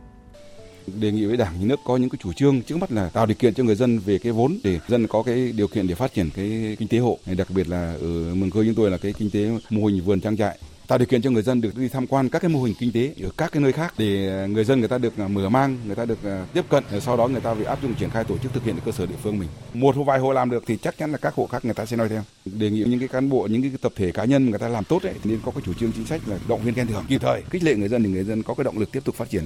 đề 1.00 1.12
nghị 1.12 1.26
với 1.26 1.38
đảng 1.38 1.60
nhà 1.60 1.66
nước 1.66 1.80
có 1.86 1.98
những 1.98 2.10
cái 2.10 2.20
chủ 2.24 2.34
trương 2.34 2.62
trước 2.62 2.78
mắt 2.78 2.92
là 2.92 3.10
tạo 3.10 3.26
điều 3.26 3.36
kiện 3.36 3.54
cho 3.54 3.64
người 3.64 3.76
dân 3.76 4.00
về 4.00 4.18
cái 4.18 4.32
vốn 4.32 4.58
để 4.64 4.80
dân 4.88 5.08
có 5.08 5.24
cái 5.24 5.52
điều 5.52 5.68
kiện 5.68 5.88
để 5.88 5.96
phát 5.96 6.14
triển 6.14 6.30
cái 6.36 6.76
kinh 6.80 6.88
tế 6.88 6.98
hộ 6.98 7.18
đặc 7.38 7.48
biệt 7.50 7.70
là 7.70 7.96
ở 8.02 8.36
mường 8.36 8.52
khơi 8.52 8.66
chúng 8.66 8.76
tôi 8.76 8.92
là 8.92 8.98
cái 8.98 9.14
kinh 9.14 9.32
tế 9.32 9.50
mô 9.70 9.86
hình 9.86 10.04
vườn 10.04 10.22
trang 10.22 10.38
trại 10.38 10.58
tạo 10.92 10.98
điều 10.98 11.06
kiện 11.06 11.22
cho 11.22 11.30
người 11.30 11.44
dân 11.44 11.62
được 11.62 11.78
đi 11.78 11.90
tham 11.90 12.08
quan 12.08 12.30
các 12.30 12.42
cái 12.42 12.50
mô 12.50 12.64
hình 12.64 12.76
kinh 12.80 12.92
tế 12.92 13.14
ở 13.24 13.30
các 13.38 13.52
cái 13.52 13.62
nơi 13.62 13.72
khác 13.72 13.94
để 13.98 14.08
người 14.50 14.64
dân 14.64 14.80
người 14.80 14.90
ta 14.90 14.98
được 14.98 15.18
à, 15.18 15.28
mở 15.28 15.50
mang, 15.50 15.78
người 15.86 15.96
ta 15.96 16.06
được 16.06 16.24
à, 16.24 16.46
tiếp 16.54 16.66
cận, 16.70 16.84
sau 17.02 17.18
đó 17.18 17.28
người 17.28 17.42
ta 17.42 17.54
phải 17.54 17.66
áp 17.66 17.82
dụng 17.82 17.94
triển 17.94 18.10
khai 18.10 18.24
tổ 18.24 18.38
chức 18.38 18.54
thực 18.54 18.64
hiện 18.64 18.76
ở 18.76 18.82
cơ 18.86 18.92
sở 18.92 19.06
địa 19.06 19.16
phương 19.24 19.40
mình. 19.40 19.50
Một 19.74 19.96
vài 20.06 20.20
hộ 20.20 20.34
làm 20.34 20.50
được 20.50 20.64
thì 20.68 20.78
chắc 20.78 20.98
chắn 20.98 21.12
là 21.12 21.18
các 21.18 21.34
hộ 21.34 21.48
khác 21.48 21.66
người 21.66 21.74
ta 21.74 21.86
sẽ 21.86 21.98
nói 21.98 22.10
theo. 22.10 22.24
Đề 22.46 22.70
nghị 22.70 22.84
những 22.84 23.00
cái 23.00 23.08
cán 23.08 23.30
bộ, 23.30 23.48
những 23.52 23.62
cái 23.62 23.72
tập 23.82 23.92
thể 23.96 24.12
cá 24.12 24.26
nhân 24.26 24.50
người 24.50 24.60
ta 24.60 24.68
làm 24.68 24.84
tốt 24.84 25.04
ấy, 25.04 25.14
nên 25.24 25.40
có 25.46 25.52
cái 25.52 25.62
chủ 25.66 25.74
trương 25.74 25.92
chính 25.92 26.06
sách 26.06 26.22
là 26.28 26.38
động 26.48 26.62
viên 26.64 26.74
khen 26.74 26.88
thưởng 26.88 27.04
kịp 27.08 27.22
thời, 27.22 27.42
khích 27.50 27.64
lệ 27.64 27.76
người 27.76 27.90
dân 27.90 28.04
thì 28.04 28.10
người 28.10 28.24
dân 28.24 28.44
có 28.44 28.54
cái 28.54 28.64
động 28.64 28.78
lực 28.78 28.92
tiếp 28.92 29.02
tục 29.06 29.16
phát 29.16 29.30
triển. 29.30 29.44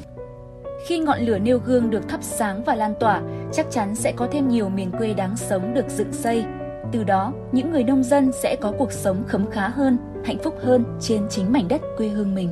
Khi 0.87 0.99
ngọn 0.99 1.19
lửa 1.19 1.39
nêu 1.39 1.59
gương 1.59 1.89
được 1.89 2.09
thắp 2.09 2.23
sáng 2.23 2.63
và 2.63 2.75
lan 2.75 2.93
tỏa, 2.99 3.21
chắc 3.53 3.65
chắn 3.71 3.95
sẽ 3.95 4.13
có 4.15 4.27
thêm 4.31 4.49
nhiều 4.49 4.69
miền 4.69 4.91
quê 4.97 5.13
đáng 5.13 5.37
sống 5.37 5.73
được 5.73 5.85
dựng 5.89 6.13
xây. 6.13 6.45
Từ 6.91 7.03
đó, 7.03 7.33
những 7.51 7.71
người 7.71 7.83
nông 7.83 8.03
dân 8.03 8.31
sẽ 8.43 8.55
có 8.61 8.73
cuộc 8.77 8.91
sống 8.91 9.23
khấm 9.27 9.51
khá 9.51 9.67
hơn, 9.67 9.97
hạnh 10.25 10.37
phúc 10.43 10.55
hơn 10.63 10.85
trên 11.01 11.27
chính 11.29 11.51
mảnh 11.51 11.67
đất 11.67 11.81
quê 11.97 12.07
hương 12.07 12.35
mình. 12.35 12.49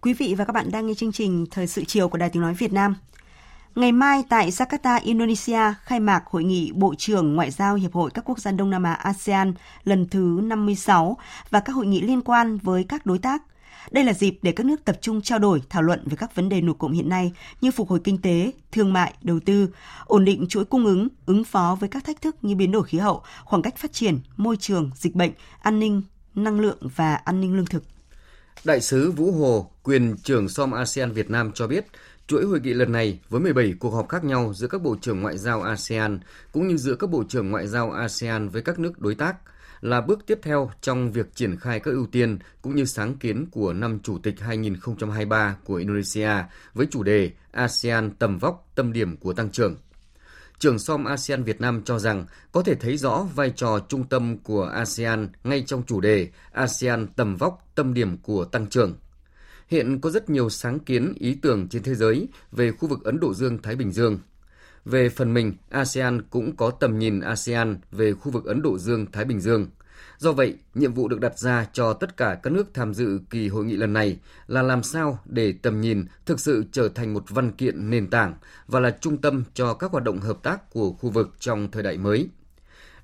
Quý 0.00 0.14
vị 0.14 0.34
và 0.38 0.44
các 0.44 0.52
bạn 0.52 0.70
đang 0.72 0.86
nghe 0.86 0.94
chương 0.94 1.12
trình 1.12 1.46
Thời 1.50 1.66
sự 1.66 1.84
chiều 1.86 2.08
của 2.08 2.18
Đài 2.18 2.30
Tiếng 2.30 2.42
Nói 2.42 2.54
Việt 2.54 2.72
Nam. 2.72 2.94
Ngày 3.76 3.92
mai 3.92 4.24
tại 4.28 4.50
Jakarta, 4.50 5.00
Indonesia 5.02 5.60
khai 5.84 6.00
mạc 6.00 6.22
Hội 6.26 6.44
nghị 6.44 6.72
Bộ 6.74 6.94
trưởng 6.98 7.34
Ngoại 7.34 7.50
giao 7.50 7.74
Hiệp 7.74 7.92
hội 7.92 8.10
các 8.10 8.24
quốc 8.24 8.38
gia 8.38 8.50
Đông 8.52 8.70
Nam 8.70 8.82
Á 8.82 8.92
ASEAN 8.92 9.54
lần 9.84 10.08
thứ 10.08 10.40
56 10.42 11.16
và 11.50 11.60
các 11.60 11.72
hội 11.72 11.86
nghị 11.86 12.00
liên 12.00 12.20
quan 12.22 12.58
với 12.58 12.84
các 12.84 13.06
đối 13.06 13.18
tác. 13.18 13.42
Đây 13.90 14.04
là 14.04 14.12
dịp 14.12 14.38
để 14.42 14.52
các 14.52 14.66
nước 14.66 14.84
tập 14.84 14.98
trung 15.00 15.22
trao 15.22 15.38
đổi, 15.38 15.62
thảo 15.70 15.82
luận 15.82 16.02
về 16.06 16.16
các 16.16 16.34
vấn 16.34 16.48
đề 16.48 16.60
nổi 16.60 16.74
cộng 16.78 16.92
hiện 16.92 17.08
nay 17.08 17.32
như 17.60 17.70
phục 17.70 17.88
hồi 17.88 18.00
kinh 18.04 18.18
tế, 18.22 18.52
thương 18.72 18.92
mại, 18.92 19.14
đầu 19.22 19.40
tư, 19.40 19.68
ổn 20.06 20.24
định 20.24 20.46
chuỗi 20.48 20.64
cung 20.64 20.86
ứng, 20.86 21.08
ứng 21.26 21.44
phó 21.44 21.76
với 21.80 21.88
các 21.88 22.04
thách 22.04 22.22
thức 22.22 22.36
như 22.42 22.54
biến 22.54 22.72
đổi 22.72 22.84
khí 22.84 22.98
hậu, 22.98 23.22
khoảng 23.44 23.62
cách 23.62 23.76
phát 23.76 23.92
triển, 23.92 24.18
môi 24.36 24.56
trường, 24.56 24.90
dịch 24.94 25.14
bệnh, 25.14 25.32
an 25.60 25.78
ninh, 25.78 26.02
năng 26.34 26.60
lượng 26.60 26.78
và 26.80 27.14
an 27.14 27.40
ninh 27.40 27.56
lương 27.56 27.66
thực. 27.66 27.82
Đại 28.64 28.80
sứ 28.80 29.10
Vũ 29.10 29.32
Hồ, 29.32 29.70
quyền 29.82 30.16
trưởng 30.22 30.48
SOM 30.48 30.70
ASEAN 30.70 31.12
Việt 31.12 31.30
Nam 31.30 31.50
cho 31.54 31.66
biết, 31.66 31.86
Chuỗi 32.28 32.44
hội 32.44 32.60
nghị 32.60 32.72
lần 32.72 32.92
này 32.92 33.20
với 33.28 33.40
17 33.40 33.74
cuộc 33.78 33.90
họp 33.90 34.08
khác 34.08 34.24
nhau 34.24 34.52
giữa 34.54 34.66
các 34.66 34.82
bộ 34.82 34.96
trưởng 35.00 35.20
ngoại 35.20 35.38
giao 35.38 35.62
ASEAN 35.62 36.20
cũng 36.52 36.68
như 36.68 36.76
giữa 36.76 36.94
các 36.94 37.10
bộ 37.10 37.24
trưởng 37.28 37.50
ngoại 37.50 37.66
giao 37.66 37.90
ASEAN 37.90 38.48
với 38.48 38.62
các 38.62 38.78
nước 38.78 38.98
đối 38.98 39.14
tác 39.14 39.36
là 39.80 40.00
bước 40.00 40.26
tiếp 40.26 40.38
theo 40.42 40.70
trong 40.80 41.12
việc 41.12 41.34
triển 41.34 41.56
khai 41.56 41.80
các 41.80 41.90
ưu 41.90 42.06
tiên 42.06 42.38
cũng 42.62 42.76
như 42.76 42.84
sáng 42.84 43.16
kiến 43.16 43.46
của 43.50 43.72
năm 43.72 43.98
Chủ 44.02 44.18
tịch 44.18 44.40
2023 44.40 45.56
của 45.64 45.74
Indonesia 45.74 46.30
với 46.74 46.86
chủ 46.90 47.02
đề 47.02 47.30
ASEAN 47.52 48.10
tầm 48.10 48.38
vóc, 48.38 48.70
tâm 48.74 48.92
điểm 48.92 49.16
của 49.16 49.32
tăng 49.32 49.50
trưởng. 49.50 49.76
Trưởng 50.58 50.78
som 50.78 51.04
ASEAN 51.04 51.42
Việt 51.42 51.60
Nam 51.60 51.82
cho 51.84 51.98
rằng 51.98 52.26
có 52.52 52.62
thể 52.62 52.74
thấy 52.74 52.96
rõ 52.96 53.26
vai 53.34 53.50
trò 53.56 53.78
trung 53.88 54.04
tâm 54.04 54.38
của 54.38 54.64
ASEAN 54.64 55.28
ngay 55.44 55.64
trong 55.66 55.82
chủ 55.86 56.00
đề 56.00 56.28
ASEAN 56.52 57.06
tầm 57.06 57.36
vóc, 57.36 57.68
tâm 57.74 57.94
điểm 57.94 58.16
của 58.16 58.44
tăng 58.44 58.66
trưởng. 58.66 58.94
Hiện 59.66 60.00
có 60.00 60.10
rất 60.10 60.30
nhiều 60.30 60.50
sáng 60.50 60.78
kiến 60.78 61.12
ý 61.16 61.34
tưởng 61.34 61.68
trên 61.68 61.82
thế 61.82 61.94
giới 61.94 62.28
về 62.52 62.72
khu 62.72 62.88
vực 62.88 63.04
Ấn 63.04 63.20
Độ 63.20 63.34
Dương-Thái 63.34 63.76
Bình 63.76 63.92
Dương– 63.92 64.18
về 64.86 65.08
phần 65.08 65.34
mình, 65.34 65.54
ASEAN 65.70 66.22
cũng 66.22 66.56
có 66.56 66.70
tầm 66.70 66.98
nhìn 66.98 67.20
ASEAN 67.20 67.78
về 67.92 68.12
khu 68.12 68.32
vực 68.32 68.44
Ấn 68.44 68.62
Độ 68.62 68.78
Dương-Thái 68.78 69.24
Bình 69.24 69.40
Dương. 69.40 69.66
Do 70.18 70.32
vậy, 70.32 70.56
nhiệm 70.74 70.94
vụ 70.94 71.08
được 71.08 71.20
đặt 71.20 71.38
ra 71.38 71.66
cho 71.72 71.92
tất 71.92 72.16
cả 72.16 72.38
các 72.42 72.52
nước 72.52 72.74
tham 72.74 72.94
dự 72.94 73.20
kỳ 73.30 73.48
hội 73.48 73.64
nghị 73.64 73.76
lần 73.76 73.92
này 73.92 74.18
là 74.46 74.62
làm 74.62 74.82
sao 74.82 75.18
để 75.24 75.54
tầm 75.62 75.80
nhìn 75.80 76.04
thực 76.26 76.40
sự 76.40 76.64
trở 76.72 76.88
thành 76.88 77.14
một 77.14 77.24
văn 77.28 77.52
kiện 77.52 77.90
nền 77.90 78.10
tảng 78.10 78.34
và 78.66 78.80
là 78.80 78.96
trung 79.00 79.16
tâm 79.16 79.44
cho 79.54 79.74
các 79.74 79.90
hoạt 79.90 80.04
động 80.04 80.20
hợp 80.20 80.42
tác 80.42 80.70
của 80.70 80.92
khu 80.92 81.10
vực 81.10 81.34
trong 81.38 81.70
thời 81.70 81.82
đại 81.82 81.98
mới. 81.98 82.28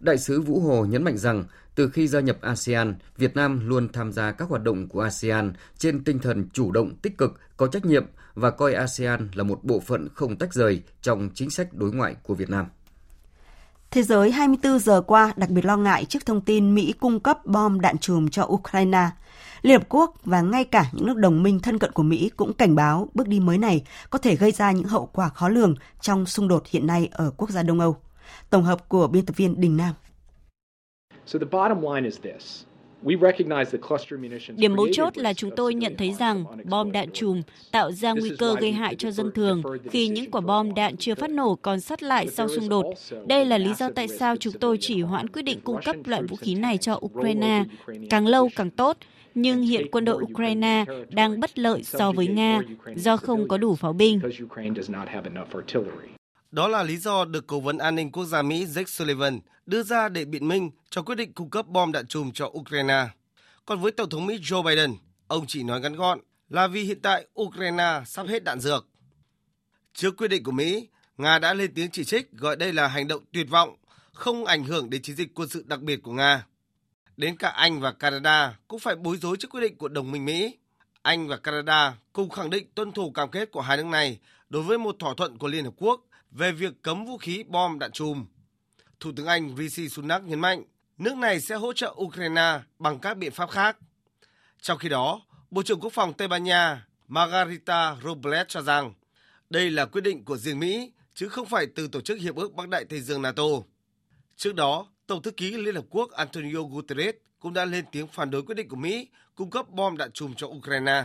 Đại 0.00 0.18
sứ 0.18 0.40
Vũ 0.40 0.60
Hồ 0.60 0.84
nhấn 0.84 1.02
mạnh 1.02 1.18
rằng 1.18 1.44
từ 1.74 1.88
khi 1.88 2.08
gia 2.08 2.20
nhập 2.20 2.38
ASEAN, 2.40 2.94
Việt 3.16 3.36
Nam 3.36 3.68
luôn 3.68 3.88
tham 3.92 4.12
gia 4.12 4.32
các 4.32 4.48
hoạt 4.48 4.62
động 4.62 4.88
của 4.88 5.00
ASEAN 5.00 5.52
trên 5.78 6.04
tinh 6.04 6.18
thần 6.18 6.48
chủ 6.52 6.70
động 6.70 6.94
tích 7.02 7.18
cực, 7.18 7.40
có 7.56 7.66
trách 7.66 7.84
nhiệm 7.84 8.06
và 8.34 8.50
coi 8.50 8.74
ASEAN 8.74 9.28
là 9.34 9.44
một 9.44 9.64
bộ 9.64 9.80
phận 9.80 10.08
không 10.14 10.36
tách 10.36 10.54
rời 10.54 10.82
trong 11.02 11.30
chính 11.34 11.50
sách 11.50 11.74
đối 11.74 11.92
ngoại 11.92 12.14
của 12.22 12.34
Việt 12.34 12.50
Nam. 12.50 12.66
Thế 13.90 14.02
giới 14.02 14.30
24 14.30 14.78
giờ 14.78 15.00
qua 15.00 15.32
đặc 15.36 15.50
biệt 15.50 15.64
lo 15.64 15.76
ngại 15.76 16.04
trước 16.04 16.26
thông 16.26 16.40
tin 16.40 16.74
Mỹ 16.74 16.94
cung 17.00 17.20
cấp 17.20 17.46
bom 17.46 17.80
đạn 17.80 17.98
trùm 17.98 18.28
cho 18.28 18.44
Ukraine. 18.44 19.10
Liên 19.62 19.78
Hợp 19.78 19.86
Quốc 19.88 20.14
và 20.24 20.40
ngay 20.40 20.64
cả 20.64 20.86
những 20.92 21.06
nước 21.06 21.16
đồng 21.16 21.42
minh 21.42 21.60
thân 21.60 21.78
cận 21.78 21.92
của 21.92 22.02
Mỹ 22.02 22.30
cũng 22.36 22.52
cảnh 22.52 22.74
báo 22.74 23.08
bước 23.14 23.28
đi 23.28 23.40
mới 23.40 23.58
này 23.58 23.84
có 24.10 24.18
thể 24.18 24.36
gây 24.36 24.52
ra 24.52 24.72
những 24.72 24.88
hậu 24.88 25.06
quả 25.06 25.28
khó 25.28 25.48
lường 25.48 25.74
trong 26.00 26.26
xung 26.26 26.48
đột 26.48 26.62
hiện 26.66 26.86
nay 26.86 27.08
ở 27.12 27.30
quốc 27.36 27.50
gia 27.50 27.62
Đông 27.62 27.80
Âu. 27.80 27.96
Tổng 28.50 28.64
hợp 28.64 28.88
của 28.88 29.06
biên 29.06 29.26
tập 29.26 29.36
viên 29.36 29.60
Đình 29.60 29.76
Nam. 29.76 29.94
Điểm 34.56 34.76
mấu 34.76 34.88
chốt 34.92 35.18
là 35.18 35.34
chúng 35.34 35.50
tôi 35.56 35.74
nhận 35.74 35.94
thấy 35.98 36.12
rằng 36.12 36.44
bom 36.64 36.92
đạn 36.92 37.08
chùm 37.12 37.42
tạo 37.70 37.92
ra 37.92 38.12
nguy 38.12 38.30
cơ 38.38 38.56
gây 38.60 38.72
hại 38.72 38.94
cho 38.94 39.10
dân 39.10 39.30
thường 39.32 39.62
khi 39.90 40.08
những 40.08 40.30
quả 40.30 40.40
bom 40.40 40.74
đạn 40.74 40.96
chưa 40.96 41.14
phát 41.14 41.30
nổ 41.30 41.54
còn 41.62 41.80
sắt 41.80 42.02
lại 42.02 42.28
sau 42.28 42.48
xung 42.48 42.68
đột. 42.68 42.86
Đây 43.26 43.44
là 43.44 43.58
lý 43.58 43.74
do 43.74 43.90
tại 43.94 44.08
sao 44.08 44.36
chúng 44.36 44.54
tôi 44.60 44.78
chỉ 44.80 45.02
hoãn 45.02 45.28
quyết 45.28 45.42
định 45.42 45.60
cung 45.64 45.80
cấp 45.84 45.96
loại 46.04 46.22
vũ 46.22 46.36
khí 46.36 46.54
này 46.54 46.78
cho 46.78 47.00
Ukraine. 47.04 47.64
Càng 48.10 48.26
lâu 48.26 48.50
càng 48.56 48.70
tốt, 48.70 48.96
nhưng 49.34 49.62
hiện 49.62 49.86
quân 49.92 50.04
đội 50.04 50.22
Ukraine 50.22 50.84
đang 51.10 51.40
bất 51.40 51.58
lợi 51.58 51.82
so 51.82 52.12
với 52.12 52.26
Nga 52.26 52.60
do 52.94 53.16
không 53.16 53.48
có 53.48 53.58
đủ 53.58 53.74
pháo 53.74 53.92
binh. 53.92 54.20
Đó 56.52 56.68
là 56.68 56.82
lý 56.82 56.96
do 56.96 57.24
được 57.24 57.46
Cố 57.46 57.60
vấn 57.60 57.78
An 57.78 57.94
ninh 57.94 58.12
Quốc 58.12 58.24
gia 58.24 58.42
Mỹ 58.42 58.64
Jake 58.64 58.84
Sullivan 58.84 59.40
đưa 59.66 59.82
ra 59.82 60.08
để 60.08 60.24
biện 60.24 60.48
minh 60.48 60.70
cho 60.90 61.02
quyết 61.02 61.14
định 61.14 61.32
cung 61.32 61.50
cấp 61.50 61.66
bom 61.66 61.92
đạn 61.92 62.06
chùm 62.06 62.32
cho 62.32 62.46
Ukraine. 62.46 63.06
Còn 63.66 63.80
với 63.80 63.92
Tổng 63.92 64.10
thống 64.10 64.26
Mỹ 64.26 64.38
Joe 64.38 64.62
Biden, 64.62 64.94
ông 65.26 65.44
chỉ 65.46 65.62
nói 65.62 65.80
ngắn 65.80 65.96
gọn 65.96 66.18
là 66.48 66.66
vì 66.66 66.82
hiện 66.82 67.00
tại 67.02 67.26
Ukraine 67.40 68.02
sắp 68.06 68.26
hết 68.28 68.44
đạn 68.44 68.60
dược. 68.60 68.86
Trước 69.94 70.16
quyết 70.16 70.28
định 70.28 70.42
của 70.44 70.52
Mỹ, 70.52 70.88
Nga 71.18 71.38
đã 71.38 71.54
lên 71.54 71.74
tiếng 71.74 71.90
chỉ 71.90 72.04
trích 72.04 72.32
gọi 72.32 72.56
đây 72.56 72.72
là 72.72 72.88
hành 72.88 73.08
động 73.08 73.22
tuyệt 73.32 73.46
vọng, 73.50 73.76
không 74.12 74.44
ảnh 74.44 74.64
hưởng 74.64 74.90
đến 74.90 75.02
chiến 75.02 75.16
dịch 75.16 75.34
quân 75.34 75.48
sự 75.48 75.64
đặc 75.66 75.80
biệt 75.80 76.02
của 76.02 76.12
Nga. 76.12 76.46
Đến 77.16 77.36
cả 77.36 77.48
Anh 77.48 77.80
và 77.80 77.92
Canada 77.92 78.58
cũng 78.68 78.80
phải 78.80 78.96
bối 78.96 79.16
rối 79.16 79.36
trước 79.36 79.50
quyết 79.50 79.60
định 79.60 79.76
của 79.76 79.88
đồng 79.88 80.10
minh 80.10 80.24
Mỹ. 80.24 80.58
Anh 81.02 81.28
và 81.28 81.36
Canada 81.36 81.94
cùng 82.12 82.30
khẳng 82.30 82.50
định 82.50 82.66
tuân 82.74 82.92
thủ 82.92 83.10
cam 83.10 83.30
kết 83.30 83.50
của 83.52 83.60
hai 83.60 83.76
nước 83.76 83.86
này 83.86 84.18
đối 84.48 84.62
với 84.62 84.78
một 84.78 84.96
thỏa 84.98 85.14
thuận 85.16 85.38
của 85.38 85.48
Liên 85.48 85.64
Hợp 85.64 85.74
Quốc 85.76 86.04
về 86.32 86.52
việc 86.52 86.82
cấm 86.82 87.04
vũ 87.04 87.18
khí 87.18 87.44
bom 87.48 87.78
đạn 87.78 87.92
chùm. 87.92 88.26
Thủ 89.00 89.12
tướng 89.16 89.26
Anh 89.26 89.56
Rishi 89.56 89.88
Sunak 89.88 90.22
nhấn 90.24 90.40
mạnh 90.40 90.64
nước 90.98 91.16
này 91.16 91.40
sẽ 91.40 91.54
hỗ 91.54 91.72
trợ 91.72 91.94
Ukraine 92.02 92.60
bằng 92.78 92.98
các 92.98 93.16
biện 93.16 93.32
pháp 93.32 93.50
khác. 93.50 93.78
Trong 94.60 94.78
khi 94.78 94.88
đó, 94.88 95.20
Bộ 95.50 95.62
trưởng 95.62 95.80
Quốc 95.80 95.92
phòng 95.92 96.12
Tây 96.12 96.28
Ban 96.28 96.44
Nha 96.44 96.86
Margarita 97.08 97.96
Robles 98.02 98.46
cho 98.48 98.62
rằng 98.62 98.94
đây 99.50 99.70
là 99.70 99.86
quyết 99.86 100.00
định 100.00 100.24
của 100.24 100.36
riêng 100.36 100.58
Mỹ 100.58 100.92
chứ 101.14 101.28
không 101.28 101.46
phải 101.46 101.66
từ 101.66 101.88
Tổ 101.88 102.00
chức 102.00 102.18
Hiệp 102.18 102.36
ước 102.36 102.54
Bắc 102.54 102.68
Đại 102.68 102.84
Tây 102.84 103.00
Dương 103.00 103.22
NATO. 103.22 103.42
Trước 104.36 104.54
đó, 104.54 104.86
Tổng 105.06 105.22
thư 105.22 105.30
ký 105.30 105.56
Liên 105.56 105.74
Hợp 105.74 105.84
Quốc 105.90 106.10
Antonio 106.10 106.62
Guterres 106.70 107.14
cũng 107.38 107.52
đã 107.52 107.64
lên 107.64 107.84
tiếng 107.92 108.06
phản 108.06 108.30
đối 108.30 108.42
quyết 108.42 108.54
định 108.54 108.68
của 108.68 108.76
Mỹ 108.76 109.08
cung 109.34 109.50
cấp 109.50 109.70
bom 109.70 109.96
đạn 109.96 110.12
chùm 110.12 110.34
cho 110.34 110.46
Ukraine. 110.46 111.04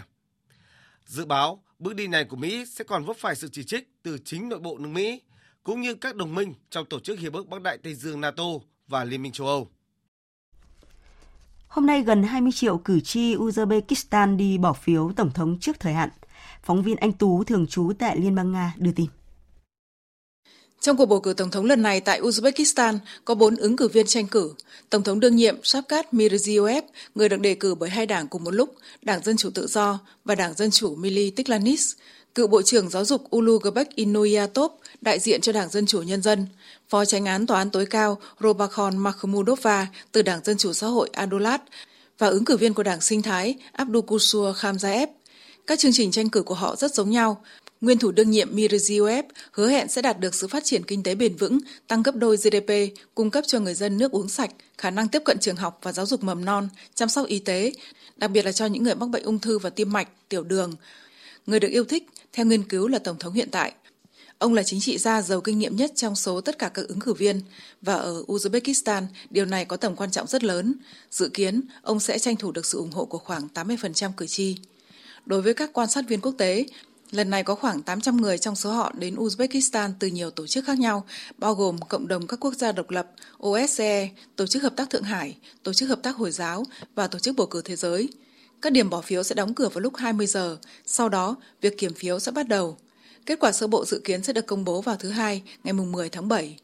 Dự 1.07 1.25
báo, 1.25 1.63
bước 1.79 1.95
đi 1.95 2.07
này 2.07 2.23
của 2.23 2.35
Mỹ 2.35 2.65
sẽ 2.65 2.83
còn 2.83 3.05
vấp 3.05 3.17
phải 3.17 3.35
sự 3.35 3.49
chỉ 3.51 3.63
trích 3.63 3.89
từ 4.03 4.17
chính 4.25 4.49
nội 4.49 4.59
bộ 4.59 4.77
nước 4.77 4.89
Mỹ, 4.89 5.21
cũng 5.63 5.81
như 5.81 5.95
các 5.95 6.15
đồng 6.15 6.35
minh 6.35 6.53
trong 6.69 6.85
Tổ 6.85 6.99
chức 6.99 7.19
Hiệp 7.19 7.33
ước 7.33 7.47
Bắc 7.47 7.61
Đại 7.61 7.77
Tây 7.77 7.95
Dương 7.95 8.21
NATO 8.21 8.43
và 8.87 9.03
Liên 9.03 9.21
minh 9.21 9.31
châu 9.31 9.47
Âu. 9.47 9.67
Hôm 11.67 11.85
nay 11.85 12.01
gần 12.01 12.23
20 12.23 12.51
triệu 12.51 12.77
cử 12.77 12.99
tri 12.99 13.35
Uzbekistan 13.35 14.37
đi 14.37 14.57
bỏ 14.57 14.73
phiếu 14.73 15.11
tổng 15.15 15.31
thống 15.31 15.57
trước 15.59 15.79
thời 15.79 15.93
hạn. 15.93 16.09
Phóng 16.63 16.83
viên 16.83 16.97
Anh 16.97 17.13
Tú 17.13 17.43
thường 17.43 17.67
trú 17.67 17.91
tại 17.99 18.17
Liên 18.17 18.35
bang 18.35 18.51
Nga 18.51 18.73
đưa 18.77 18.91
tin. 18.91 19.07
Trong 20.81 20.97
cuộc 20.97 21.05
bầu 21.05 21.19
cử 21.19 21.33
tổng 21.33 21.51
thống 21.51 21.65
lần 21.65 21.81
này 21.81 22.01
tại 22.01 22.21
Uzbekistan 22.21 22.97
có 23.25 23.35
bốn 23.35 23.55
ứng 23.55 23.75
cử 23.75 23.87
viên 23.87 24.07
tranh 24.07 24.27
cử. 24.27 24.53
Tổng 24.89 25.03
thống 25.03 25.19
đương 25.19 25.35
nhiệm 25.35 25.63
Shavkat 25.63 26.13
Mirziyoyev, 26.13 26.81
người 27.15 27.29
được 27.29 27.39
đề 27.39 27.55
cử 27.55 27.75
bởi 27.75 27.89
hai 27.89 28.05
đảng 28.05 28.27
cùng 28.27 28.43
một 28.43 28.51
lúc, 28.51 28.75
Đảng 29.01 29.23
Dân 29.23 29.37
Chủ 29.37 29.49
Tự 29.49 29.67
Do 29.67 29.99
và 30.25 30.35
Đảng 30.35 30.53
Dân 30.53 30.71
Chủ 30.71 30.95
Mili 30.95 31.29
Tiklanis, 31.29 31.91
cựu 32.35 32.47
Bộ 32.47 32.61
trưởng 32.61 32.89
Giáo 32.89 33.05
dục 33.05 33.29
Ulugbek 33.29 33.95
Inoyatov, 33.95 34.71
đại 35.01 35.19
diện 35.19 35.41
cho 35.41 35.51
Đảng 35.51 35.69
Dân 35.69 35.85
Chủ 35.85 36.01
Nhân 36.01 36.21
dân, 36.21 36.47
Phó 36.89 37.05
Tránh 37.05 37.25
án 37.25 37.47
Tòa 37.47 37.57
án 37.57 37.69
tối 37.69 37.85
cao 37.85 38.17
Robakhon 38.39 38.97
Makhmudova 38.97 39.87
từ 40.11 40.21
Đảng 40.21 40.41
Dân 40.43 40.57
Chủ 40.57 40.73
Xã 40.73 40.87
hội 40.87 41.09
Adolat 41.13 41.61
và 42.17 42.27
ứng 42.27 42.45
cử 42.45 42.57
viên 42.57 42.73
của 42.73 42.83
Đảng 42.83 43.01
Sinh 43.01 43.21
Thái 43.21 43.55
Abdukusur 43.71 44.55
Khamzaev. 44.57 45.07
Các 45.67 45.79
chương 45.79 45.93
trình 45.93 46.11
tranh 46.11 46.29
cử 46.29 46.43
của 46.43 46.55
họ 46.55 46.75
rất 46.75 46.93
giống 46.93 47.09
nhau, 47.09 47.43
Nguyên 47.81 47.99
thủ 47.99 48.11
đương 48.11 48.31
nhiệm 48.31 48.55
Mirziyoyev 48.55 49.23
hứa 49.51 49.69
hẹn 49.69 49.87
sẽ 49.87 50.01
đạt 50.01 50.19
được 50.19 50.35
sự 50.35 50.47
phát 50.47 50.63
triển 50.63 50.83
kinh 50.83 51.03
tế 51.03 51.15
bền 51.15 51.35
vững, 51.35 51.59
tăng 51.87 52.03
gấp 52.03 52.15
đôi 52.15 52.37
GDP, 52.37 52.71
cung 53.15 53.31
cấp 53.31 53.43
cho 53.47 53.59
người 53.59 53.73
dân 53.73 53.97
nước 53.97 54.11
uống 54.11 54.29
sạch, 54.29 54.51
khả 54.77 54.89
năng 54.91 55.07
tiếp 55.07 55.21
cận 55.25 55.39
trường 55.39 55.55
học 55.55 55.79
và 55.81 55.91
giáo 55.91 56.05
dục 56.05 56.23
mầm 56.23 56.45
non, 56.45 56.69
chăm 56.95 57.09
sóc 57.09 57.27
y 57.27 57.39
tế, 57.39 57.71
đặc 58.15 58.31
biệt 58.31 58.45
là 58.45 58.51
cho 58.51 58.65
những 58.65 58.83
người 58.83 58.95
mắc 58.95 59.09
bệnh 59.09 59.23
ung 59.23 59.39
thư 59.39 59.59
và 59.59 59.69
tim 59.69 59.93
mạch, 59.93 60.07
tiểu 60.29 60.43
đường. 60.43 60.75
Người 61.45 61.59
được 61.59 61.67
yêu 61.67 61.83
thích, 61.83 62.09
theo 62.33 62.45
nghiên 62.45 62.63
cứu 62.63 62.87
là 62.87 62.99
Tổng 62.99 63.19
thống 63.19 63.33
hiện 63.33 63.49
tại. 63.51 63.73
Ông 64.37 64.53
là 64.53 64.63
chính 64.63 64.79
trị 64.79 64.97
gia 64.97 65.21
giàu 65.21 65.41
kinh 65.41 65.59
nghiệm 65.59 65.75
nhất 65.75 65.91
trong 65.95 66.15
số 66.15 66.41
tất 66.41 66.59
cả 66.59 66.69
các 66.69 66.87
ứng 66.87 66.99
cử 66.99 67.13
viên 67.13 67.41
và 67.81 67.93
ở 67.93 68.23
Uzbekistan, 68.27 69.03
điều 69.29 69.45
này 69.45 69.65
có 69.65 69.77
tầm 69.77 69.95
quan 69.95 70.11
trọng 70.11 70.27
rất 70.27 70.43
lớn. 70.43 70.73
Dự 71.11 71.29
kiến, 71.33 71.61
ông 71.81 71.99
sẽ 71.99 72.19
tranh 72.19 72.35
thủ 72.35 72.51
được 72.51 72.65
sự 72.65 72.77
ủng 72.77 72.91
hộ 72.91 73.05
của 73.05 73.17
khoảng 73.17 73.47
80% 73.53 74.11
cử 74.17 74.27
tri. 74.27 74.57
Đối 75.25 75.41
với 75.41 75.53
các 75.53 75.73
quan 75.73 75.89
sát 75.89 76.05
viên 76.07 76.21
quốc 76.21 76.35
tế, 76.37 76.65
Lần 77.11 77.29
này 77.29 77.43
có 77.43 77.55
khoảng 77.55 77.81
800 77.81 78.17
người 78.17 78.37
trong 78.37 78.55
số 78.55 78.71
họ 78.71 78.91
đến 78.97 79.15
Uzbekistan 79.15 79.91
từ 79.99 80.07
nhiều 80.07 80.31
tổ 80.31 80.47
chức 80.47 80.65
khác 80.65 80.79
nhau, 80.79 81.05
bao 81.37 81.53
gồm 81.53 81.79
Cộng 81.89 82.07
đồng 82.07 82.27
các 82.27 82.39
quốc 82.39 82.53
gia 82.53 82.71
độc 82.71 82.89
lập, 82.89 83.11
OSCE, 83.47 84.09
Tổ 84.35 84.47
chức 84.47 84.63
Hợp 84.63 84.73
tác 84.75 84.89
Thượng 84.89 85.03
Hải, 85.03 85.37
Tổ 85.63 85.73
chức 85.73 85.89
Hợp 85.89 85.99
tác 86.03 86.15
Hồi 86.15 86.31
giáo 86.31 86.63
và 86.95 87.07
Tổ 87.07 87.19
chức 87.19 87.35
Bầu 87.35 87.47
cử 87.47 87.61
Thế 87.65 87.75
giới. 87.75 88.09
Các 88.61 88.73
điểm 88.73 88.89
bỏ 88.89 89.01
phiếu 89.01 89.23
sẽ 89.23 89.35
đóng 89.35 89.53
cửa 89.53 89.69
vào 89.69 89.81
lúc 89.81 89.95
20 89.95 90.27
giờ, 90.27 90.57
sau 90.85 91.09
đó 91.09 91.35
việc 91.61 91.77
kiểm 91.77 91.93
phiếu 91.93 92.19
sẽ 92.19 92.31
bắt 92.31 92.47
đầu. 92.47 92.77
Kết 93.25 93.39
quả 93.39 93.51
sơ 93.51 93.67
bộ 93.67 93.85
dự 93.85 94.01
kiến 94.03 94.23
sẽ 94.23 94.33
được 94.33 94.45
công 94.45 94.65
bố 94.65 94.81
vào 94.81 94.95
thứ 94.95 95.09
Hai, 95.09 95.43
ngày 95.63 95.73
10 95.73 96.09
tháng 96.09 96.27
7. 96.27 96.57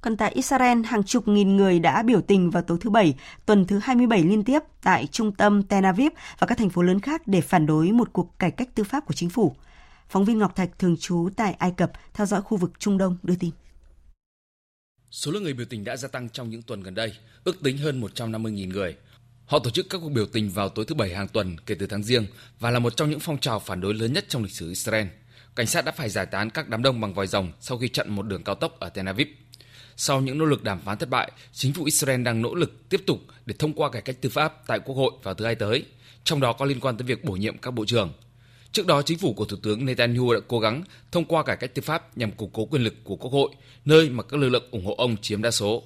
Còn 0.00 0.16
tại 0.16 0.32
Israel, 0.32 0.82
hàng 0.84 1.04
chục 1.04 1.28
nghìn 1.28 1.56
người 1.56 1.78
đã 1.78 2.02
biểu 2.02 2.20
tình 2.20 2.50
vào 2.50 2.62
tối 2.62 2.78
thứ 2.80 2.90
Bảy, 2.90 3.14
tuần 3.46 3.66
thứ 3.66 3.78
27 3.78 4.22
liên 4.22 4.44
tiếp 4.44 4.60
tại 4.82 5.06
trung 5.06 5.32
tâm 5.32 5.62
Tel 5.62 5.84
Aviv 5.84 6.12
và 6.38 6.46
các 6.46 6.58
thành 6.58 6.70
phố 6.70 6.82
lớn 6.82 7.00
khác 7.00 7.22
để 7.26 7.40
phản 7.40 7.66
đối 7.66 7.92
một 7.92 8.12
cuộc 8.12 8.38
cải 8.38 8.50
cách 8.50 8.68
tư 8.74 8.84
pháp 8.84 9.06
của 9.06 9.14
chính 9.14 9.30
phủ. 9.30 9.56
Phóng 10.08 10.24
viên 10.24 10.38
Ngọc 10.38 10.56
Thạch 10.56 10.78
thường 10.78 10.96
trú 10.96 11.28
tại 11.36 11.52
Ai 11.52 11.70
Cập 11.76 11.92
theo 12.14 12.26
dõi 12.26 12.42
khu 12.42 12.56
vực 12.56 12.70
Trung 12.78 12.98
Đông 12.98 13.16
đưa 13.22 13.34
tin. 13.40 13.50
Số 15.10 15.30
lượng 15.30 15.42
người 15.42 15.52
biểu 15.52 15.66
tình 15.70 15.84
đã 15.84 15.96
gia 15.96 16.08
tăng 16.08 16.28
trong 16.28 16.50
những 16.50 16.62
tuần 16.62 16.82
gần 16.82 16.94
đây, 16.94 17.12
ước 17.44 17.62
tính 17.62 17.78
hơn 17.78 18.00
150.000 18.00 18.68
người. 18.68 18.96
Họ 19.46 19.58
tổ 19.58 19.70
chức 19.70 19.86
các 19.90 19.98
cuộc 20.02 20.08
biểu 20.08 20.26
tình 20.26 20.50
vào 20.50 20.68
tối 20.68 20.84
thứ 20.88 20.94
Bảy 20.94 21.14
hàng 21.14 21.28
tuần 21.28 21.56
kể 21.66 21.74
từ 21.74 21.86
tháng 21.86 22.02
riêng 22.02 22.26
và 22.60 22.70
là 22.70 22.78
một 22.78 22.96
trong 22.96 23.10
những 23.10 23.20
phong 23.20 23.38
trào 23.38 23.60
phản 23.60 23.80
đối 23.80 23.94
lớn 23.94 24.12
nhất 24.12 24.24
trong 24.28 24.42
lịch 24.42 24.52
sử 24.52 24.68
Israel. 24.68 25.06
Cảnh 25.56 25.66
sát 25.66 25.84
đã 25.84 25.92
phải 25.92 26.08
giải 26.08 26.26
tán 26.26 26.50
các 26.50 26.68
đám 26.68 26.82
đông 26.82 27.00
bằng 27.00 27.14
vòi 27.14 27.26
rồng 27.26 27.52
sau 27.60 27.78
khi 27.78 27.88
chặn 27.88 28.10
một 28.10 28.22
đường 28.22 28.44
cao 28.44 28.54
tốc 28.54 28.80
ở 28.80 28.88
Tel 28.88 29.06
Aviv. 29.06 29.28
Sau 30.02 30.20
những 30.20 30.38
nỗ 30.38 30.44
lực 30.44 30.62
đàm 30.62 30.80
phán 30.80 30.98
thất 30.98 31.08
bại, 31.08 31.32
chính 31.52 31.72
phủ 31.72 31.84
Israel 31.84 32.22
đang 32.22 32.42
nỗ 32.42 32.54
lực 32.54 32.88
tiếp 32.88 33.02
tục 33.06 33.18
để 33.46 33.54
thông 33.58 33.72
qua 33.72 33.90
cải 33.90 34.02
cách 34.02 34.16
tư 34.20 34.28
pháp 34.28 34.66
tại 34.66 34.78
Quốc 34.84 34.94
hội 34.94 35.12
vào 35.22 35.34
thứ 35.34 35.44
hai 35.44 35.54
tới, 35.54 35.84
trong 36.24 36.40
đó 36.40 36.52
có 36.52 36.64
liên 36.64 36.80
quan 36.80 36.96
tới 36.96 37.06
việc 37.06 37.24
bổ 37.24 37.32
nhiệm 37.32 37.58
các 37.58 37.70
bộ 37.70 37.84
trưởng. 37.84 38.12
Trước 38.72 38.86
đó, 38.86 39.02
chính 39.02 39.18
phủ 39.18 39.32
của 39.32 39.44
Thủ 39.44 39.56
tướng 39.62 39.86
Netanyahu 39.86 40.34
đã 40.34 40.40
cố 40.48 40.60
gắng 40.60 40.82
thông 41.12 41.24
qua 41.24 41.42
cải 41.42 41.56
cách 41.56 41.74
tư 41.74 41.82
pháp 41.82 42.18
nhằm 42.18 42.32
củng 42.32 42.50
cố 42.52 42.64
quyền 42.64 42.82
lực 42.82 42.94
của 43.04 43.16
Quốc 43.16 43.30
hội, 43.30 43.50
nơi 43.84 44.10
mà 44.10 44.22
các 44.22 44.40
lực 44.40 44.48
lượng 44.48 44.68
ủng 44.70 44.86
hộ 44.86 44.94
ông 44.94 45.16
chiếm 45.16 45.42
đa 45.42 45.50
số. 45.50 45.82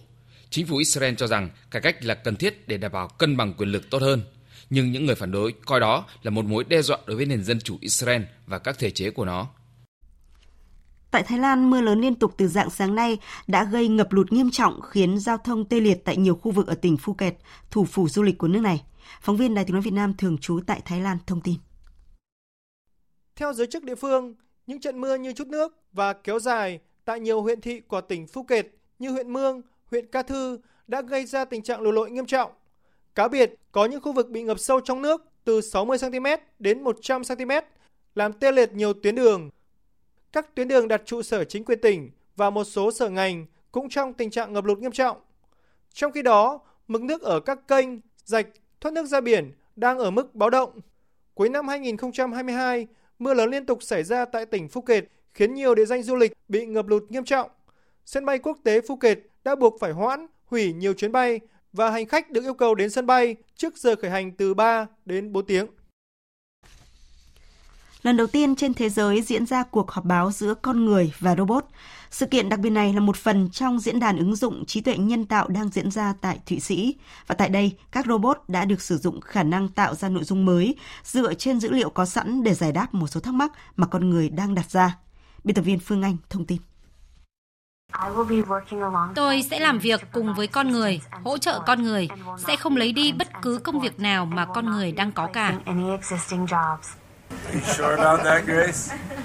Chính 0.50 0.66
phủ 0.66 0.76
Israel 0.76 1.14
cho 1.14 1.26
rằng 1.26 1.50
cải 1.70 1.82
cách 1.82 2.04
là 2.04 2.14
cần 2.14 2.36
thiết 2.36 2.68
để 2.68 2.76
đảm 2.76 2.92
bảo 2.92 3.08
cân 3.08 3.36
bằng 3.36 3.54
quyền 3.54 3.68
lực 3.68 3.90
tốt 3.90 4.02
hơn. 4.02 4.22
Nhưng 4.70 4.92
những 4.92 5.06
người 5.06 5.14
phản 5.14 5.32
đối 5.32 5.52
coi 5.52 5.80
đó 5.80 6.06
là 6.22 6.30
một 6.30 6.44
mối 6.44 6.64
đe 6.64 6.82
dọa 6.82 6.98
đối 7.06 7.16
với 7.16 7.26
nền 7.26 7.44
dân 7.44 7.60
chủ 7.60 7.78
Israel 7.80 8.22
và 8.46 8.58
các 8.58 8.78
thể 8.78 8.90
chế 8.90 9.10
của 9.10 9.24
nó. 9.24 9.48
Tại 11.14 11.22
Thái 11.22 11.38
Lan, 11.38 11.70
mưa 11.70 11.80
lớn 11.80 12.00
liên 12.00 12.14
tục 12.14 12.34
từ 12.36 12.48
dạng 12.48 12.70
sáng 12.70 12.94
nay 12.94 13.18
đã 13.46 13.64
gây 13.64 13.88
ngập 13.88 14.12
lụt 14.12 14.32
nghiêm 14.32 14.50
trọng 14.50 14.80
khiến 14.80 15.18
giao 15.18 15.38
thông 15.38 15.64
tê 15.64 15.80
liệt 15.80 16.04
tại 16.04 16.16
nhiều 16.16 16.34
khu 16.34 16.50
vực 16.50 16.66
ở 16.66 16.74
tỉnh 16.74 16.96
Phuket, 16.96 17.34
thủ 17.70 17.84
phủ 17.84 18.08
du 18.08 18.22
lịch 18.22 18.38
của 18.38 18.48
nước 18.48 18.60
này. 18.60 18.84
Phóng 19.20 19.36
viên 19.36 19.54
Đài 19.54 19.64
tiếng 19.64 19.72
nói 19.72 19.82
Việt 19.82 19.92
Nam 19.92 20.14
thường 20.18 20.38
trú 20.38 20.60
tại 20.66 20.80
Thái 20.84 21.00
Lan 21.00 21.18
thông 21.26 21.40
tin. 21.40 21.54
Theo 23.36 23.52
giới 23.52 23.66
chức 23.66 23.84
địa 23.84 23.94
phương, 23.94 24.34
những 24.66 24.80
trận 24.80 25.00
mưa 25.00 25.14
như 25.14 25.32
chút 25.32 25.46
nước 25.46 25.76
và 25.92 26.12
kéo 26.12 26.38
dài 26.38 26.78
tại 27.04 27.20
nhiều 27.20 27.42
huyện 27.42 27.60
thị 27.60 27.80
của 27.80 28.00
tỉnh 28.00 28.26
Phuket 28.26 28.66
như 28.98 29.10
huyện 29.10 29.32
Mương, 29.32 29.62
huyện 29.90 30.06
Ca 30.06 30.22
Thư 30.22 30.58
đã 30.86 31.02
gây 31.02 31.26
ra 31.26 31.44
tình 31.44 31.62
trạng 31.62 31.80
lụt 31.80 31.94
lội 31.94 32.10
nghiêm 32.10 32.26
trọng. 32.26 32.52
Cá 33.14 33.28
biệt, 33.28 33.54
có 33.72 33.84
những 33.84 34.00
khu 34.00 34.12
vực 34.12 34.30
bị 34.30 34.42
ngập 34.42 34.58
sâu 34.58 34.80
trong 34.80 35.02
nước 35.02 35.24
từ 35.44 35.60
60cm 35.60 36.38
đến 36.58 36.84
100cm, 36.84 37.62
làm 38.14 38.32
tê 38.32 38.52
liệt 38.52 38.72
nhiều 38.72 38.92
tuyến 38.92 39.14
đường. 39.14 39.50
Các 40.34 40.54
tuyến 40.54 40.68
đường 40.68 40.88
đặt 40.88 41.02
trụ 41.04 41.22
sở 41.22 41.44
chính 41.44 41.64
quyền 41.64 41.80
tỉnh 41.80 42.10
và 42.36 42.50
một 42.50 42.64
số 42.64 42.92
sở 42.92 43.08
ngành 43.08 43.46
cũng 43.72 43.88
trong 43.88 44.12
tình 44.12 44.30
trạng 44.30 44.52
ngập 44.52 44.64
lụt 44.64 44.78
nghiêm 44.78 44.92
trọng. 44.92 45.16
Trong 45.92 46.12
khi 46.12 46.22
đó, 46.22 46.60
mực 46.88 47.02
nước 47.02 47.22
ở 47.22 47.40
các 47.40 47.68
kênh, 47.68 47.88
rạch, 48.24 48.46
thoát 48.80 48.92
nước 48.92 49.06
ra 49.06 49.20
biển 49.20 49.52
đang 49.76 49.98
ở 49.98 50.10
mức 50.10 50.34
báo 50.34 50.50
động. 50.50 50.80
Cuối 51.34 51.48
năm 51.48 51.68
2022, 51.68 52.86
mưa 53.18 53.34
lớn 53.34 53.50
liên 53.50 53.66
tục 53.66 53.82
xảy 53.82 54.02
ra 54.02 54.24
tại 54.24 54.46
tỉnh 54.46 54.68
Phuket 54.68 55.04
khiến 55.34 55.54
nhiều 55.54 55.74
địa 55.74 55.84
danh 55.84 56.02
du 56.02 56.16
lịch 56.16 56.32
bị 56.48 56.66
ngập 56.66 56.86
lụt 56.88 57.02
nghiêm 57.08 57.24
trọng. 57.24 57.50
Sân 58.04 58.24
bay 58.24 58.38
quốc 58.38 58.58
tế 58.64 58.80
Phuket 58.80 59.18
đã 59.44 59.54
buộc 59.54 59.76
phải 59.80 59.92
hoãn, 59.92 60.26
hủy 60.46 60.72
nhiều 60.72 60.92
chuyến 60.92 61.12
bay 61.12 61.40
và 61.72 61.90
hành 61.90 62.06
khách 62.06 62.30
được 62.30 62.42
yêu 62.42 62.54
cầu 62.54 62.74
đến 62.74 62.90
sân 62.90 63.06
bay 63.06 63.36
trước 63.56 63.76
giờ 63.76 63.96
khởi 63.96 64.10
hành 64.10 64.32
từ 64.32 64.54
3 64.54 64.86
đến 65.04 65.32
4 65.32 65.46
tiếng. 65.46 65.66
Lần 68.04 68.16
đầu 68.16 68.26
tiên 68.26 68.56
trên 68.56 68.74
thế 68.74 68.88
giới 68.88 69.22
diễn 69.22 69.46
ra 69.46 69.62
cuộc 69.62 69.90
họp 69.90 70.04
báo 70.04 70.30
giữa 70.30 70.54
con 70.54 70.84
người 70.84 71.12
và 71.18 71.36
robot. 71.36 71.64
Sự 72.10 72.26
kiện 72.26 72.48
đặc 72.48 72.60
biệt 72.60 72.70
này 72.70 72.92
là 72.92 73.00
một 73.00 73.16
phần 73.16 73.50
trong 73.50 73.78
diễn 73.78 74.00
đàn 74.00 74.18
ứng 74.18 74.36
dụng 74.36 74.64
trí 74.64 74.80
tuệ 74.80 74.96
nhân 74.96 75.24
tạo 75.26 75.48
đang 75.48 75.68
diễn 75.68 75.90
ra 75.90 76.14
tại 76.20 76.38
Thụy 76.46 76.60
Sĩ. 76.60 76.94
Và 77.26 77.34
tại 77.34 77.48
đây, 77.48 77.72
các 77.92 78.06
robot 78.06 78.38
đã 78.48 78.64
được 78.64 78.80
sử 78.80 78.98
dụng 78.98 79.20
khả 79.20 79.42
năng 79.42 79.68
tạo 79.68 79.94
ra 79.94 80.08
nội 80.08 80.24
dung 80.24 80.44
mới 80.44 80.76
dựa 81.04 81.34
trên 81.34 81.60
dữ 81.60 81.70
liệu 81.70 81.90
có 81.90 82.04
sẵn 82.04 82.42
để 82.42 82.54
giải 82.54 82.72
đáp 82.72 82.94
một 82.94 83.06
số 83.06 83.20
thắc 83.20 83.34
mắc 83.34 83.52
mà 83.76 83.86
con 83.86 84.10
người 84.10 84.28
đang 84.28 84.54
đặt 84.54 84.70
ra. 84.70 84.98
Biên 85.44 85.54
tập 85.54 85.62
viên 85.62 85.78
Phương 85.78 86.02
Anh 86.02 86.16
thông 86.30 86.44
tin. 86.44 86.58
Tôi 89.14 89.42
sẽ 89.50 89.60
làm 89.60 89.78
việc 89.78 90.00
cùng 90.12 90.34
với 90.34 90.46
con 90.46 90.68
người, 90.68 91.00
hỗ 91.24 91.38
trợ 91.38 91.60
con 91.66 91.82
người, 91.82 92.08
sẽ 92.46 92.56
không 92.56 92.76
lấy 92.76 92.92
đi 92.92 93.12
bất 93.12 93.28
cứ 93.42 93.58
công 93.58 93.80
việc 93.80 94.00
nào 94.00 94.26
mà 94.26 94.46
con 94.46 94.70
người 94.70 94.92
đang 94.92 95.12
có 95.12 95.28
cả. 95.32 95.58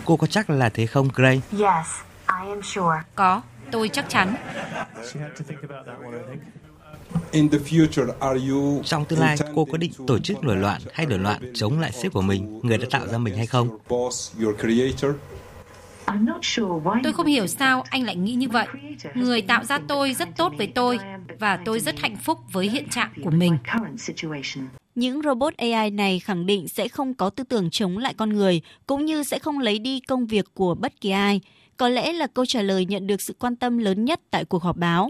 Cô 0.05 0.17
có 0.17 0.27
chắc 0.27 0.49
là 0.49 0.69
thế 0.69 0.85
không, 0.85 1.09
Gray? 1.15 1.41
Có, 3.15 3.41
tôi 3.71 3.89
chắc 3.89 4.09
chắn. 4.09 4.35
Trong 8.83 9.05
tương 9.05 9.19
lai, 9.19 9.37
cô 9.55 9.65
có 9.65 9.77
định 9.77 9.91
tổ 10.07 10.19
chức 10.19 10.43
nổi 10.43 10.55
loạn 10.57 10.81
hay 10.93 11.05
nổi 11.05 11.19
loạn 11.19 11.51
chống 11.55 11.79
lại 11.79 11.91
sếp 11.91 12.13
của 12.13 12.21
mình, 12.21 12.59
người 12.63 12.77
đã 12.77 12.85
tạo 12.91 13.07
ra 13.07 13.17
mình 13.17 13.35
hay 13.37 13.45
không? 13.45 13.77
Tôi 17.03 17.13
không 17.13 17.25
hiểu 17.25 17.47
sao 17.47 17.83
anh 17.89 18.03
lại 18.03 18.15
nghĩ 18.15 18.33
như 18.33 18.49
vậy. 18.49 18.67
Người 19.13 19.41
tạo 19.41 19.63
ra 19.63 19.79
tôi 19.87 20.13
rất 20.13 20.29
tốt 20.37 20.53
với 20.57 20.71
tôi 20.75 20.99
và 21.39 21.59
tôi 21.65 21.79
rất 21.79 21.99
hạnh 21.99 22.15
phúc 22.23 22.39
với 22.51 22.69
hiện 22.69 22.89
trạng 22.89 23.11
của 23.23 23.31
mình. 23.31 23.57
Những 24.95 25.21
robot 25.21 25.57
AI 25.57 25.91
này 25.91 26.19
khẳng 26.19 26.45
định 26.45 26.67
sẽ 26.67 26.87
không 26.87 27.13
có 27.13 27.29
tư 27.29 27.43
tưởng 27.43 27.69
chống 27.69 27.97
lại 27.97 28.13
con 28.13 28.29
người, 28.29 28.61
cũng 28.87 29.05
như 29.05 29.23
sẽ 29.23 29.39
không 29.39 29.59
lấy 29.59 29.79
đi 29.79 29.99
công 29.99 30.27
việc 30.27 30.45
của 30.53 30.75
bất 30.75 31.01
kỳ 31.01 31.09
ai. 31.09 31.41
Có 31.77 31.89
lẽ 31.89 32.13
là 32.13 32.27
câu 32.27 32.45
trả 32.45 32.61
lời 32.61 32.85
nhận 32.85 33.07
được 33.07 33.21
sự 33.21 33.35
quan 33.39 33.55
tâm 33.55 33.77
lớn 33.77 34.05
nhất 34.05 34.21
tại 34.31 34.45
cuộc 34.45 34.63
họp 34.63 34.77
báo. 34.77 35.09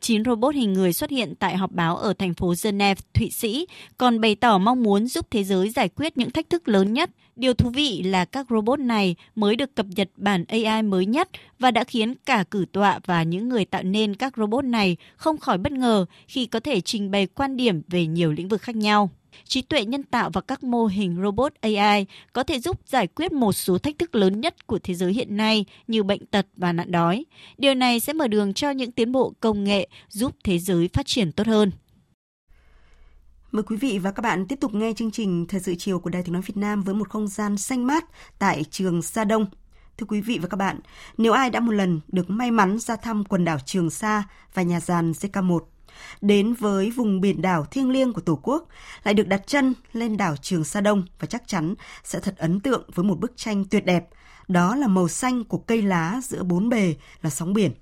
9 0.00 0.24
robot 0.24 0.54
hình 0.54 0.72
người 0.72 0.92
xuất 0.92 1.10
hiện 1.10 1.34
tại 1.38 1.56
họp 1.56 1.72
báo 1.72 1.96
ở 1.96 2.12
thành 2.12 2.34
phố 2.34 2.54
Geneva, 2.64 3.00
Thụy 3.14 3.30
Sĩ, 3.30 3.66
còn 3.96 4.20
bày 4.20 4.34
tỏ 4.34 4.58
mong 4.58 4.82
muốn 4.82 5.06
giúp 5.06 5.26
thế 5.30 5.44
giới 5.44 5.70
giải 5.70 5.88
quyết 5.88 6.18
những 6.18 6.30
thách 6.30 6.50
thức 6.50 6.68
lớn 6.68 6.92
nhất. 6.92 7.10
Điều 7.36 7.54
thú 7.54 7.70
vị 7.70 8.02
là 8.02 8.24
các 8.24 8.46
robot 8.50 8.80
này 8.80 9.16
mới 9.34 9.56
được 9.56 9.74
cập 9.74 9.86
nhật 9.96 10.08
bản 10.16 10.44
AI 10.48 10.82
mới 10.82 11.06
nhất 11.06 11.28
và 11.58 11.70
đã 11.70 11.84
khiến 11.84 12.14
cả 12.26 12.44
cử 12.50 12.64
tọa 12.72 12.98
và 13.06 13.22
những 13.22 13.48
người 13.48 13.64
tạo 13.64 13.82
nên 13.82 14.14
các 14.14 14.36
robot 14.36 14.64
này 14.64 14.96
không 15.16 15.38
khỏi 15.38 15.58
bất 15.58 15.72
ngờ 15.72 16.06
khi 16.26 16.46
có 16.46 16.60
thể 16.60 16.80
trình 16.80 17.10
bày 17.10 17.26
quan 17.26 17.56
điểm 17.56 17.82
về 17.88 18.06
nhiều 18.06 18.32
lĩnh 18.32 18.48
vực 18.48 18.62
khác 18.62 18.76
nhau 18.76 19.10
trí 19.44 19.62
tuệ 19.62 19.84
nhân 19.84 20.02
tạo 20.02 20.30
và 20.30 20.40
các 20.40 20.64
mô 20.64 20.86
hình 20.86 21.18
robot 21.22 21.52
AI 21.60 22.06
có 22.32 22.42
thể 22.42 22.60
giúp 22.60 22.80
giải 22.86 23.06
quyết 23.06 23.32
một 23.32 23.52
số 23.52 23.78
thách 23.78 23.98
thức 23.98 24.14
lớn 24.14 24.40
nhất 24.40 24.66
của 24.66 24.78
thế 24.78 24.94
giới 24.94 25.12
hiện 25.12 25.36
nay 25.36 25.64
như 25.86 26.02
bệnh 26.02 26.26
tật 26.26 26.46
và 26.56 26.72
nạn 26.72 26.90
đói. 26.90 27.24
Điều 27.58 27.74
này 27.74 28.00
sẽ 28.00 28.12
mở 28.12 28.28
đường 28.28 28.54
cho 28.54 28.70
những 28.70 28.92
tiến 28.92 29.12
bộ 29.12 29.32
công 29.40 29.64
nghệ 29.64 29.88
giúp 30.08 30.36
thế 30.44 30.58
giới 30.58 30.88
phát 30.92 31.06
triển 31.06 31.32
tốt 31.32 31.46
hơn. 31.46 31.70
Mời 33.52 33.62
quý 33.62 33.76
vị 33.76 33.98
và 33.98 34.10
các 34.10 34.22
bạn 34.22 34.46
tiếp 34.46 34.58
tục 34.60 34.74
nghe 34.74 34.92
chương 34.92 35.10
trình 35.10 35.46
Thời 35.46 35.60
sự 35.60 35.74
chiều 35.78 35.98
của 35.98 36.10
Đài 36.10 36.22
Tiếng 36.22 36.32
Nói 36.32 36.42
Việt 36.42 36.56
Nam 36.56 36.82
với 36.82 36.94
một 36.94 37.08
không 37.08 37.28
gian 37.28 37.58
xanh 37.58 37.86
mát 37.86 38.04
tại 38.38 38.64
trường 38.70 39.02
Sa 39.02 39.24
Đông. 39.24 39.46
Thưa 39.98 40.06
quý 40.08 40.20
vị 40.20 40.38
và 40.42 40.48
các 40.48 40.56
bạn, 40.56 40.80
nếu 41.18 41.32
ai 41.32 41.50
đã 41.50 41.60
một 41.60 41.72
lần 41.72 42.00
được 42.08 42.30
may 42.30 42.50
mắn 42.50 42.78
ra 42.78 42.96
thăm 42.96 43.24
quần 43.24 43.44
đảo 43.44 43.58
Trường 43.64 43.90
Sa 43.90 44.22
và 44.54 44.62
nhà 44.62 44.80
giàn 44.80 45.12
JK1 45.12 45.60
đến 46.20 46.54
với 46.54 46.90
vùng 46.90 47.20
biển 47.20 47.42
đảo 47.42 47.64
thiêng 47.64 47.90
liêng 47.90 48.12
của 48.12 48.20
Tổ 48.20 48.40
quốc, 48.42 48.68
lại 49.04 49.14
được 49.14 49.28
đặt 49.28 49.42
chân 49.46 49.74
lên 49.92 50.16
đảo 50.16 50.36
Trường 50.36 50.64
Sa 50.64 50.80
Đông 50.80 51.02
và 51.20 51.26
chắc 51.26 51.48
chắn 51.48 51.74
sẽ 52.04 52.20
thật 52.20 52.34
ấn 52.36 52.60
tượng 52.60 52.90
với 52.94 53.04
một 53.04 53.20
bức 53.20 53.32
tranh 53.36 53.64
tuyệt 53.64 53.84
đẹp. 53.84 54.08
Đó 54.48 54.74
là 54.74 54.86
màu 54.86 55.08
xanh 55.08 55.44
của 55.44 55.58
cây 55.58 55.82
lá 55.82 56.20
giữa 56.22 56.42
bốn 56.42 56.68
bề 56.68 56.94
là 57.22 57.30
sóng 57.30 57.52
biển. 57.52 57.72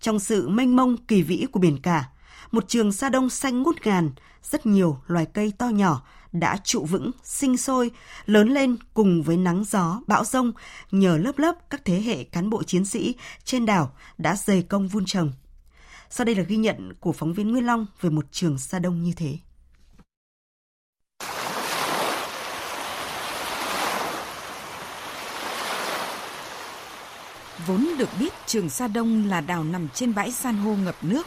Trong 0.00 0.18
sự 0.18 0.48
mênh 0.48 0.76
mông 0.76 0.96
kỳ 0.96 1.22
vĩ 1.22 1.46
của 1.52 1.60
biển 1.60 1.82
cả, 1.82 2.08
một 2.52 2.68
trường 2.68 2.92
Sa 2.92 3.08
Đông 3.08 3.30
xanh 3.30 3.62
ngút 3.62 3.76
ngàn, 3.84 4.10
rất 4.42 4.66
nhiều 4.66 4.98
loài 5.06 5.26
cây 5.26 5.52
to 5.58 5.68
nhỏ 5.68 6.02
đã 6.32 6.56
trụ 6.64 6.84
vững, 6.84 7.10
sinh 7.22 7.56
sôi, 7.56 7.90
lớn 8.26 8.48
lên 8.48 8.76
cùng 8.94 9.22
với 9.22 9.36
nắng 9.36 9.64
gió, 9.64 10.00
bão 10.06 10.24
rông 10.24 10.52
nhờ 10.90 11.16
lớp 11.16 11.38
lớp 11.38 11.54
các 11.70 11.84
thế 11.84 12.00
hệ 12.00 12.24
cán 12.24 12.50
bộ 12.50 12.62
chiến 12.62 12.84
sĩ 12.84 13.14
trên 13.44 13.66
đảo 13.66 13.92
đã 14.18 14.36
dày 14.36 14.62
công 14.62 14.88
vun 14.88 15.04
trồng. 15.04 15.32
Sau 16.16 16.24
đây 16.24 16.34
là 16.34 16.42
ghi 16.42 16.56
nhận 16.56 16.92
của 17.00 17.12
phóng 17.12 17.32
viên 17.32 17.50
Nguyên 17.52 17.66
Long 17.66 17.86
về 18.00 18.10
một 18.10 18.24
trường 18.32 18.58
Sa 18.58 18.78
Đông 18.78 19.02
như 19.02 19.12
thế. 19.16 19.38
Vốn 27.66 27.88
được 27.98 28.08
biết 28.20 28.32
trường 28.46 28.70
Sa 28.70 28.88
Đông 28.88 29.28
là 29.28 29.40
đảo 29.40 29.64
nằm 29.64 29.88
trên 29.94 30.14
bãi 30.14 30.32
san 30.32 30.56
hô 30.56 30.74
ngập 30.74 30.96
nước, 31.02 31.26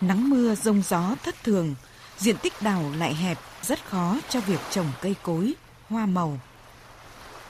nắng 0.00 0.30
mưa 0.30 0.54
rông 0.54 0.82
gió 0.82 1.14
thất 1.22 1.34
thường, 1.44 1.74
diện 2.18 2.36
tích 2.42 2.52
đảo 2.60 2.84
lại 2.98 3.14
hẹp, 3.14 3.38
rất 3.62 3.84
khó 3.84 4.18
cho 4.28 4.40
việc 4.40 4.60
trồng 4.70 4.92
cây 5.02 5.14
cối, 5.22 5.54
hoa 5.88 6.06
màu. 6.06 6.40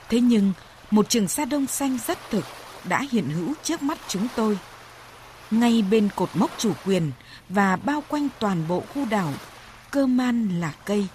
Thế 0.09 0.21
nhưng, 0.21 0.53
một 0.91 1.09
trường 1.09 1.27
Sa 1.27 1.45
Đông 1.45 1.67
xanh 1.67 1.97
rất 2.07 2.17
thực 2.29 2.43
đã 2.89 3.05
hiện 3.11 3.29
hữu 3.29 3.53
trước 3.63 3.81
mắt 3.81 3.97
chúng 4.07 4.27
tôi– 4.35 4.59
ngay 5.51 5.83
bên 5.91 6.09
cột 6.15 6.29
mốc 6.33 6.51
chủ 6.57 6.73
quyền 6.85 7.11
và 7.49 7.75
bao 7.75 8.03
quanh 8.09 8.27
toàn 8.39 8.67
bộ 8.67 8.83
khu 8.93 9.05
đảo, 9.05 9.33
cơ 9.91 10.05
man 10.05 10.59
là 10.59 10.73
cây. 10.85 11.07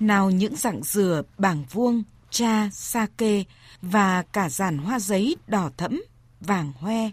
Nào 0.00 0.30
những 0.30 0.56
dạng 0.56 0.82
dừa, 0.82 1.22
bảng 1.38 1.64
vuông, 1.70 2.02
cha, 2.30 2.68
sake 2.72 3.44
và 3.82 4.22
cả 4.22 4.48
giàn 4.48 4.78
hoa 4.78 4.98
giấy 4.98 5.36
đỏ 5.46 5.70
thẫm, 5.76 6.02
vàng 6.40 6.72
hoe. 6.78 7.10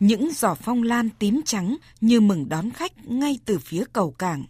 Những 0.00 0.30
giỏ 0.34 0.54
phong 0.54 0.82
lan 0.82 1.08
tím 1.18 1.40
trắng 1.44 1.76
như 2.00 2.20
mừng 2.20 2.48
đón 2.48 2.70
khách 2.70 3.08
ngay 3.08 3.38
từ 3.44 3.58
phía 3.58 3.84
cầu 3.92 4.10
cảng. 4.10 4.44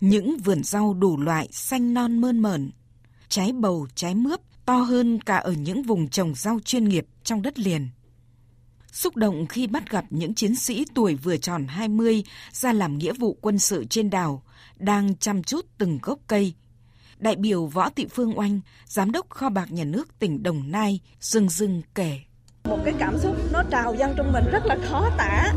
Những 0.00 0.36
vườn 0.44 0.62
rau 0.64 0.94
đủ 0.94 1.16
loại 1.16 1.48
xanh 1.52 1.94
non 1.94 2.20
mơn 2.20 2.38
mởn. 2.38 2.70
Trái 3.28 3.52
bầu, 3.52 3.86
trái 3.94 4.14
mướp 4.14 4.40
to 4.64 4.76
hơn 4.76 5.20
cả 5.20 5.36
ở 5.36 5.52
những 5.52 5.82
vùng 5.82 6.08
trồng 6.08 6.34
rau 6.34 6.60
chuyên 6.64 6.84
nghiệp 6.84 7.06
trong 7.24 7.42
đất 7.42 7.58
liền. 7.58 7.88
Xúc 8.92 9.16
động 9.16 9.46
khi 9.46 9.66
bắt 9.66 9.90
gặp 9.90 10.04
những 10.10 10.34
chiến 10.34 10.56
sĩ 10.56 10.84
tuổi 10.94 11.14
vừa 11.14 11.36
tròn 11.36 11.66
20 11.66 12.24
ra 12.52 12.72
làm 12.72 12.98
nghĩa 12.98 13.12
vụ 13.12 13.36
quân 13.40 13.58
sự 13.58 13.84
trên 13.90 14.10
đảo, 14.10 14.42
đang 14.78 15.16
chăm 15.16 15.42
chút 15.42 15.66
từng 15.78 15.98
gốc 16.02 16.18
cây. 16.26 16.54
Đại 17.18 17.36
biểu 17.36 17.66
Võ 17.66 17.90
Thị 17.90 18.06
Phương 18.10 18.38
Oanh, 18.38 18.60
Giám 18.86 19.12
đốc 19.12 19.30
Kho 19.30 19.48
bạc 19.48 19.72
Nhà 19.72 19.84
nước 19.84 20.18
tỉnh 20.18 20.42
Đồng 20.42 20.70
Nai, 20.70 21.00
dưng 21.20 21.48
dưng 21.48 21.82
kể. 21.94 22.20
Một 22.64 22.78
cái 22.84 22.94
cảm 22.98 23.18
xúc 23.18 23.36
nó 23.52 23.62
trào 23.70 23.94
dâng 23.94 24.14
trong 24.16 24.32
mình 24.32 24.44
rất 24.52 24.66
là 24.66 24.76
khó 24.90 25.10
tả. 25.18 25.52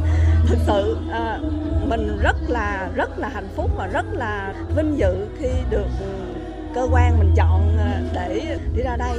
Thực 0.48 0.58
sự 0.68 0.98
à, 1.12 1.40
mình 1.88 2.18
rất 2.22 2.36
là 2.48 2.92
rất 2.96 3.20
là 3.20 3.30
hạnh 3.30 3.50
phúc 3.56 3.72
và 3.78 3.88
rất 3.88 4.06
là 4.14 4.54
vinh 4.76 4.98
dự 4.98 5.28
khi 5.40 5.50
được 5.70 5.88
ừ, 6.00 6.14
cơ 6.76 6.88
quan 6.92 7.20
mình 7.20 7.34
chọn 7.36 7.78
à, 7.78 8.02
để 8.14 8.60
đi 8.76 8.84
ra 8.84 8.96
đây 8.98 9.18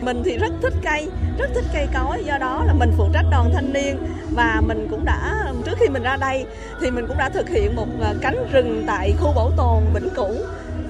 mình 0.00 0.22
thì 0.24 0.38
rất 0.38 0.52
thích 0.62 0.74
cây, 0.82 1.10
rất 1.38 1.50
thích 1.54 1.64
cây 1.72 1.88
cối, 1.94 2.24
do 2.24 2.38
đó 2.38 2.64
là 2.66 2.74
mình 2.74 2.90
phụ 2.96 3.08
trách 3.12 3.24
đoàn 3.30 3.50
thanh 3.54 3.72
niên 3.72 3.98
và 4.34 4.62
mình 4.66 4.86
cũng 4.90 5.04
đã 5.04 5.52
trước 5.64 5.78
khi 5.78 5.88
mình 5.88 6.02
ra 6.02 6.16
đây 6.16 6.46
thì 6.80 6.90
mình 6.90 7.04
cũng 7.08 7.18
đã 7.18 7.28
thực 7.28 7.48
hiện 7.48 7.76
một 7.76 7.86
à, 8.00 8.14
cánh 8.20 8.48
rừng 8.52 8.84
tại 8.86 9.14
khu 9.20 9.32
bảo 9.32 9.50
tồn 9.56 9.82
Vĩnh 9.94 10.08
Cửu. 10.14 10.34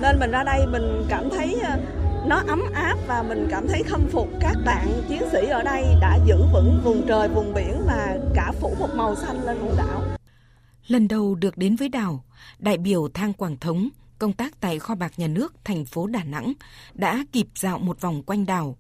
Nên 0.01 0.19
mình 0.19 0.31
ra 0.31 0.43
đây 0.43 0.67
mình 0.67 1.05
cảm 1.09 1.31
thấy 1.31 1.61
à, 1.63 1.79
nó 2.27 2.43
ấm 2.49 2.63
áp 2.75 2.97
và 3.07 3.23
mình 3.23 3.49
cảm 3.51 3.69
thấy 3.69 3.83
khâm 3.83 4.07
phục 4.13 4.29
các 4.41 4.57
bạn 4.65 5.03
chiến 5.09 5.23
sĩ 5.33 5.47
ở 5.47 5.63
đây 5.63 5.85
đã 6.01 6.19
giữ 6.27 6.37
vững 6.53 6.81
vùng 6.85 7.07
trời 7.09 7.29
vùng 7.29 7.55
biển 7.55 7.83
và 7.87 8.19
cả 8.35 8.53
phủ 8.61 8.75
một 8.79 8.89
màu 8.95 9.15
xanh 9.15 9.45
lên 9.45 9.59
vùng 9.59 9.77
đảo. 9.77 10.03
Lần 10.87 11.09
đầu 11.09 11.35
được 11.35 11.57
đến 11.59 11.77
với 11.77 11.89
đảo, 11.89 12.25
đại 12.59 12.79
biểu 12.79 13.09
Thang 13.15 13.33
Quảng 13.33 13.57
Thống 13.61 13.89
công 14.19 14.33
tác 14.33 14.61
tại 14.61 14.79
kho 14.79 14.95
bạc 14.95 15.13
nhà 15.17 15.27
nước 15.27 15.55
thành 15.65 15.85
phố 15.85 16.07
Đà 16.07 16.25
Nẵng 16.25 16.53
đã 16.95 17.25
kịp 17.33 17.47
dạo 17.55 17.79
một 17.79 18.01
vòng 18.01 18.23
quanh 18.23 18.47
đảo. 18.47 18.77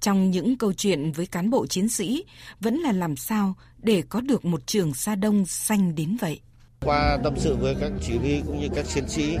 Trong 0.00 0.30
những 0.30 0.58
câu 0.58 0.72
chuyện 0.72 1.12
với 1.12 1.26
cán 1.26 1.50
bộ 1.50 1.66
chiến 1.66 1.88
sĩ, 1.88 2.24
vẫn 2.60 2.76
là 2.76 2.92
làm 2.92 3.16
sao 3.16 3.54
để 3.78 4.02
có 4.08 4.20
được 4.20 4.44
một 4.44 4.66
trường 4.66 4.94
Sa 4.94 5.14
Đông 5.14 5.46
xanh 5.46 5.94
đến 5.94 6.16
vậy. 6.20 6.40
Qua 6.80 7.18
tâm 7.24 7.34
sự 7.36 7.56
với 7.56 7.74
các 7.80 7.92
chỉ 8.02 8.18
huy 8.18 8.40
cũng 8.46 8.60
như 8.60 8.68
các 8.74 8.86
chiến 8.88 9.08
sĩ, 9.08 9.36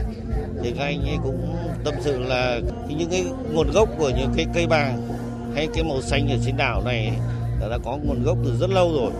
thì 0.62 0.72
các 0.76 0.84
anh 0.84 1.02
ấy 1.02 1.16
cũng 1.22 1.56
tâm 1.84 1.94
sự 2.00 2.18
là 2.18 2.60
những 2.88 3.10
cái 3.10 3.24
nguồn 3.52 3.70
gốc 3.70 3.88
của 3.98 4.10
những 4.10 4.32
cái 4.36 4.46
cây 4.54 4.66
bàng 4.66 5.08
hay 5.54 5.68
cái 5.74 5.84
màu 5.84 6.02
xanh 6.02 6.28
ở 6.28 6.38
trên 6.44 6.56
đảo 6.56 6.82
này 6.84 7.12
đã 7.60 7.78
có 7.84 7.96
nguồn 7.96 8.22
gốc 8.22 8.38
từ 8.44 8.56
rất 8.60 8.70
lâu 8.70 8.92
rồi 8.92 9.12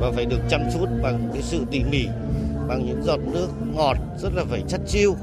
và 0.00 0.12
phải 0.12 0.24
được 0.24 0.40
chăm 0.50 0.60
chút 0.74 0.86
bằng 1.02 1.30
cái 1.32 1.42
sự 1.42 1.64
tỉ 1.70 1.84
mỉ, 1.84 2.06
bằng 2.68 2.86
những 2.86 3.02
giọt 3.02 3.20
nước 3.32 3.48
ngọt 3.74 3.96
rất 4.18 4.34
là 4.34 4.44
phải 4.44 4.62
chất 4.68 4.80
chiêu 4.88 5.16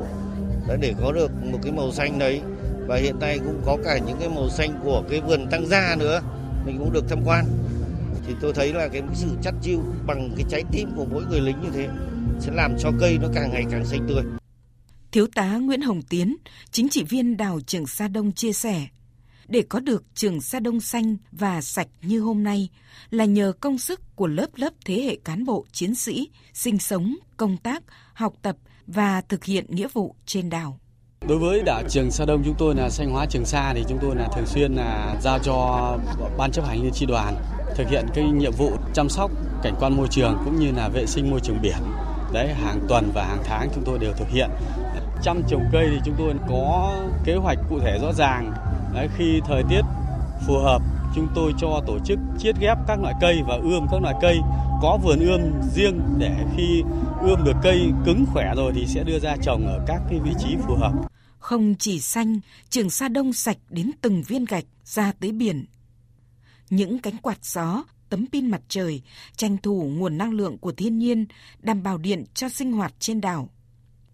để 0.75 0.93
có 1.01 1.11
được 1.11 1.31
một 1.43 1.59
cái 1.63 1.71
màu 1.71 1.91
xanh 1.91 2.19
đấy. 2.19 2.41
Và 2.87 2.97
hiện 2.97 3.19
nay 3.19 3.39
cũng 3.39 3.61
có 3.65 3.77
cả 3.83 3.97
những 4.07 4.17
cái 4.19 4.29
màu 4.29 4.49
xanh 4.49 4.79
của 4.83 5.03
cái 5.09 5.21
vườn 5.21 5.47
tăng 5.51 5.67
gia 5.67 5.95
nữa. 5.99 6.21
Mình 6.65 6.77
cũng 6.77 6.93
được 6.93 7.05
tham 7.09 7.19
quan. 7.25 7.45
Thì 8.27 8.33
tôi 8.41 8.53
thấy 8.53 8.73
là 8.73 8.87
cái 8.87 9.01
sự 9.13 9.27
chắt 9.43 9.53
chiu 9.61 9.83
bằng 10.07 10.31
cái 10.35 10.45
trái 10.49 10.63
tim 10.71 10.89
của 10.95 11.05
mỗi 11.05 11.25
người 11.25 11.41
lính 11.41 11.61
như 11.61 11.69
thế 11.73 11.87
sẽ 12.39 12.51
làm 12.55 12.75
cho 12.79 12.91
cây 12.99 13.17
nó 13.21 13.27
càng 13.33 13.51
ngày 13.51 13.65
càng 13.71 13.85
xanh 13.85 14.05
tươi. 14.07 14.23
Thiếu 15.11 15.27
tá 15.35 15.57
Nguyễn 15.57 15.81
Hồng 15.81 16.01
Tiến, 16.01 16.35
chính 16.71 16.89
trị 16.89 17.03
viên 17.03 17.37
đảo 17.37 17.59
Trường 17.67 17.87
Sa 17.87 18.07
Đông 18.07 18.31
chia 18.31 18.53
sẻ, 18.53 18.87
để 19.47 19.63
có 19.69 19.79
được 19.79 20.03
Trường 20.13 20.41
Sa 20.41 20.59
Đông 20.59 20.79
xanh 20.79 21.17
và 21.31 21.61
sạch 21.61 21.87
như 22.01 22.19
hôm 22.19 22.43
nay 22.43 22.69
là 23.09 23.25
nhờ 23.25 23.53
công 23.59 23.77
sức 23.77 24.15
của 24.15 24.27
lớp 24.27 24.47
lớp 24.55 24.73
thế 24.85 25.01
hệ 25.01 25.17
cán 25.23 25.45
bộ 25.45 25.65
chiến 25.71 25.95
sĩ 25.95 26.29
sinh 26.53 26.79
sống, 26.79 27.15
công 27.37 27.57
tác, 27.57 27.83
học 28.13 28.33
tập 28.41 28.57
và 28.87 29.21
thực 29.29 29.43
hiện 29.43 29.65
nghĩa 29.69 29.87
vụ 29.93 30.15
trên 30.25 30.49
đảo. 30.49 30.79
Đối 31.27 31.37
với 31.37 31.61
đảo 31.65 31.81
Trường 31.89 32.11
Sa 32.11 32.25
Đông 32.25 32.41
chúng 32.45 32.55
tôi 32.57 32.75
là 32.75 32.89
xanh 32.89 33.11
hóa 33.11 33.25
Trường 33.25 33.45
Sa 33.45 33.73
thì 33.73 33.85
chúng 33.89 33.97
tôi 34.01 34.15
là 34.15 34.27
thường 34.35 34.45
xuyên 34.45 34.73
là 34.73 35.15
giao 35.21 35.39
cho 35.39 35.97
ban 36.37 36.51
chấp 36.51 36.65
hành 36.65 36.83
liên 36.83 36.93
tri 36.93 37.05
đoàn 37.05 37.35
thực 37.75 37.89
hiện 37.89 38.05
cái 38.13 38.23
nhiệm 38.23 38.51
vụ 38.51 38.71
chăm 38.93 39.09
sóc 39.09 39.31
cảnh 39.63 39.73
quan 39.79 39.97
môi 39.97 40.07
trường 40.07 40.37
cũng 40.45 40.59
như 40.59 40.71
là 40.71 40.89
vệ 40.89 41.05
sinh 41.05 41.31
môi 41.31 41.39
trường 41.39 41.61
biển. 41.61 41.77
Đấy 42.33 42.53
hàng 42.53 42.79
tuần 42.89 43.11
và 43.13 43.25
hàng 43.25 43.43
tháng 43.45 43.69
chúng 43.75 43.83
tôi 43.85 43.99
đều 43.99 44.13
thực 44.13 44.29
hiện. 44.29 44.49
Chăm 45.23 45.41
trồng 45.47 45.63
cây 45.71 45.87
thì 45.91 45.97
chúng 46.05 46.15
tôi 46.17 46.33
có 46.49 46.95
kế 47.23 47.35
hoạch 47.35 47.57
cụ 47.69 47.79
thể 47.79 47.99
rõ 48.01 48.13
ràng. 48.13 48.53
Đấy, 48.93 49.07
khi 49.17 49.41
thời 49.47 49.63
tiết 49.69 49.81
phù 50.47 50.57
hợp 50.57 50.81
chúng 51.15 51.27
tôi 51.35 51.53
cho 51.57 51.81
tổ 51.87 51.99
chức 52.05 52.19
chiết 52.39 52.55
ghép 52.59 52.77
các 52.87 52.99
loại 53.01 53.13
cây 53.21 53.41
và 53.47 53.55
ươm 53.55 53.87
các 53.91 54.01
loại 54.01 54.15
cây 54.21 54.37
có 54.81 54.97
vườn 55.03 55.19
ươm 55.19 55.41
riêng 55.75 56.01
để 56.17 56.45
khi 56.57 56.83
ươm 57.21 57.43
được 57.43 57.55
cây 57.63 57.91
cứng 58.05 58.25
khỏe 58.33 58.53
rồi 58.55 58.71
thì 58.75 58.85
sẽ 58.87 59.03
đưa 59.03 59.19
ra 59.19 59.35
trồng 59.43 59.67
ở 59.67 59.83
các 59.87 60.01
cái 60.09 60.19
vị 60.19 60.31
trí 60.39 60.55
phù 60.67 60.75
hợp. 60.75 60.91
Không 61.39 61.75
chỉ 61.79 61.99
xanh, 61.99 62.39
Trường 62.69 62.89
Sa 62.89 63.07
Đông 63.07 63.33
sạch 63.33 63.57
đến 63.69 63.91
từng 64.01 64.23
viên 64.23 64.45
gạch 64.45 64.65
ra 64.83 65.11
tới 65.19 65.31
biển. 65.31 65.65
Những 66.69 66.99
cánh 66.99 67.17
quạt 67.17 67.45
gió, 67.45 67.83
tấm 68.09 68.25
pin 68.31 68.51
mặt 68.51 68.61
trời, 68.67 69.01
tranh 69.35 69.57
thủ 69.57 69.91
nguồn 69.97 70.17
năng 70.17 70.31
lượng 70.31 70.57
của 70.57 70.71
thiên 70.71 70.97
nhiên, 70.97 71.25
đảm 71.59 71.83
bảo 71.83 71.97
điện 71.97 72.23
cho 72.33 72.49
sinh 72.49 72.71
hoạt 72.71 72.93
trên 72.99 73.21
đảo. 73.21 73.49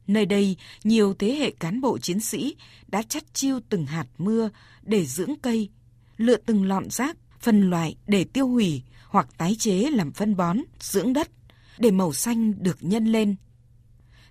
Nơi 0.07 0.25
đây, 0.25 0.55
nhiều 0.83 1.13
thế 1.13 1.35
hệ 1.35 1.51
cán 1.51 1.81
bộ 1.81 1.97
chiến 1.97 2.19
sĩ 2.19 2.55
đã 2.87 3.01
chắt 3.01 3.23
chiêu 3.33 3.59
từng 3.69 3.85
hạt 3.85 4.07
mưa 4.17 4.49
để 4.81 5.05
dưỡng 5.05 5.33
cây, 5.41 5.69
lựa 6.17 6.37
từng 6.37 6.63
lọn 6.63 6.89
rác, 6.89 7.17
phân 7.39 7.69
loại 7.69 7.95
để 8.07 8.23
tiêu 8.23 8.47
hủy 8.47 8.81
hoặc 9.13 9.27
tái 9.37 9.55
chế 9.59 9.89
làm 9.91 10.11
phân 10.11 10.35
bón, 10.35 10.57
dưỡng 10.79 11.13
đất 11.13 11.29
để 11.77 11.91
màu 11.91 12.13
xanh 12.13 12.63
được 12.63 12.77
nhân 12.81 13.05
lên. 13.05 13.35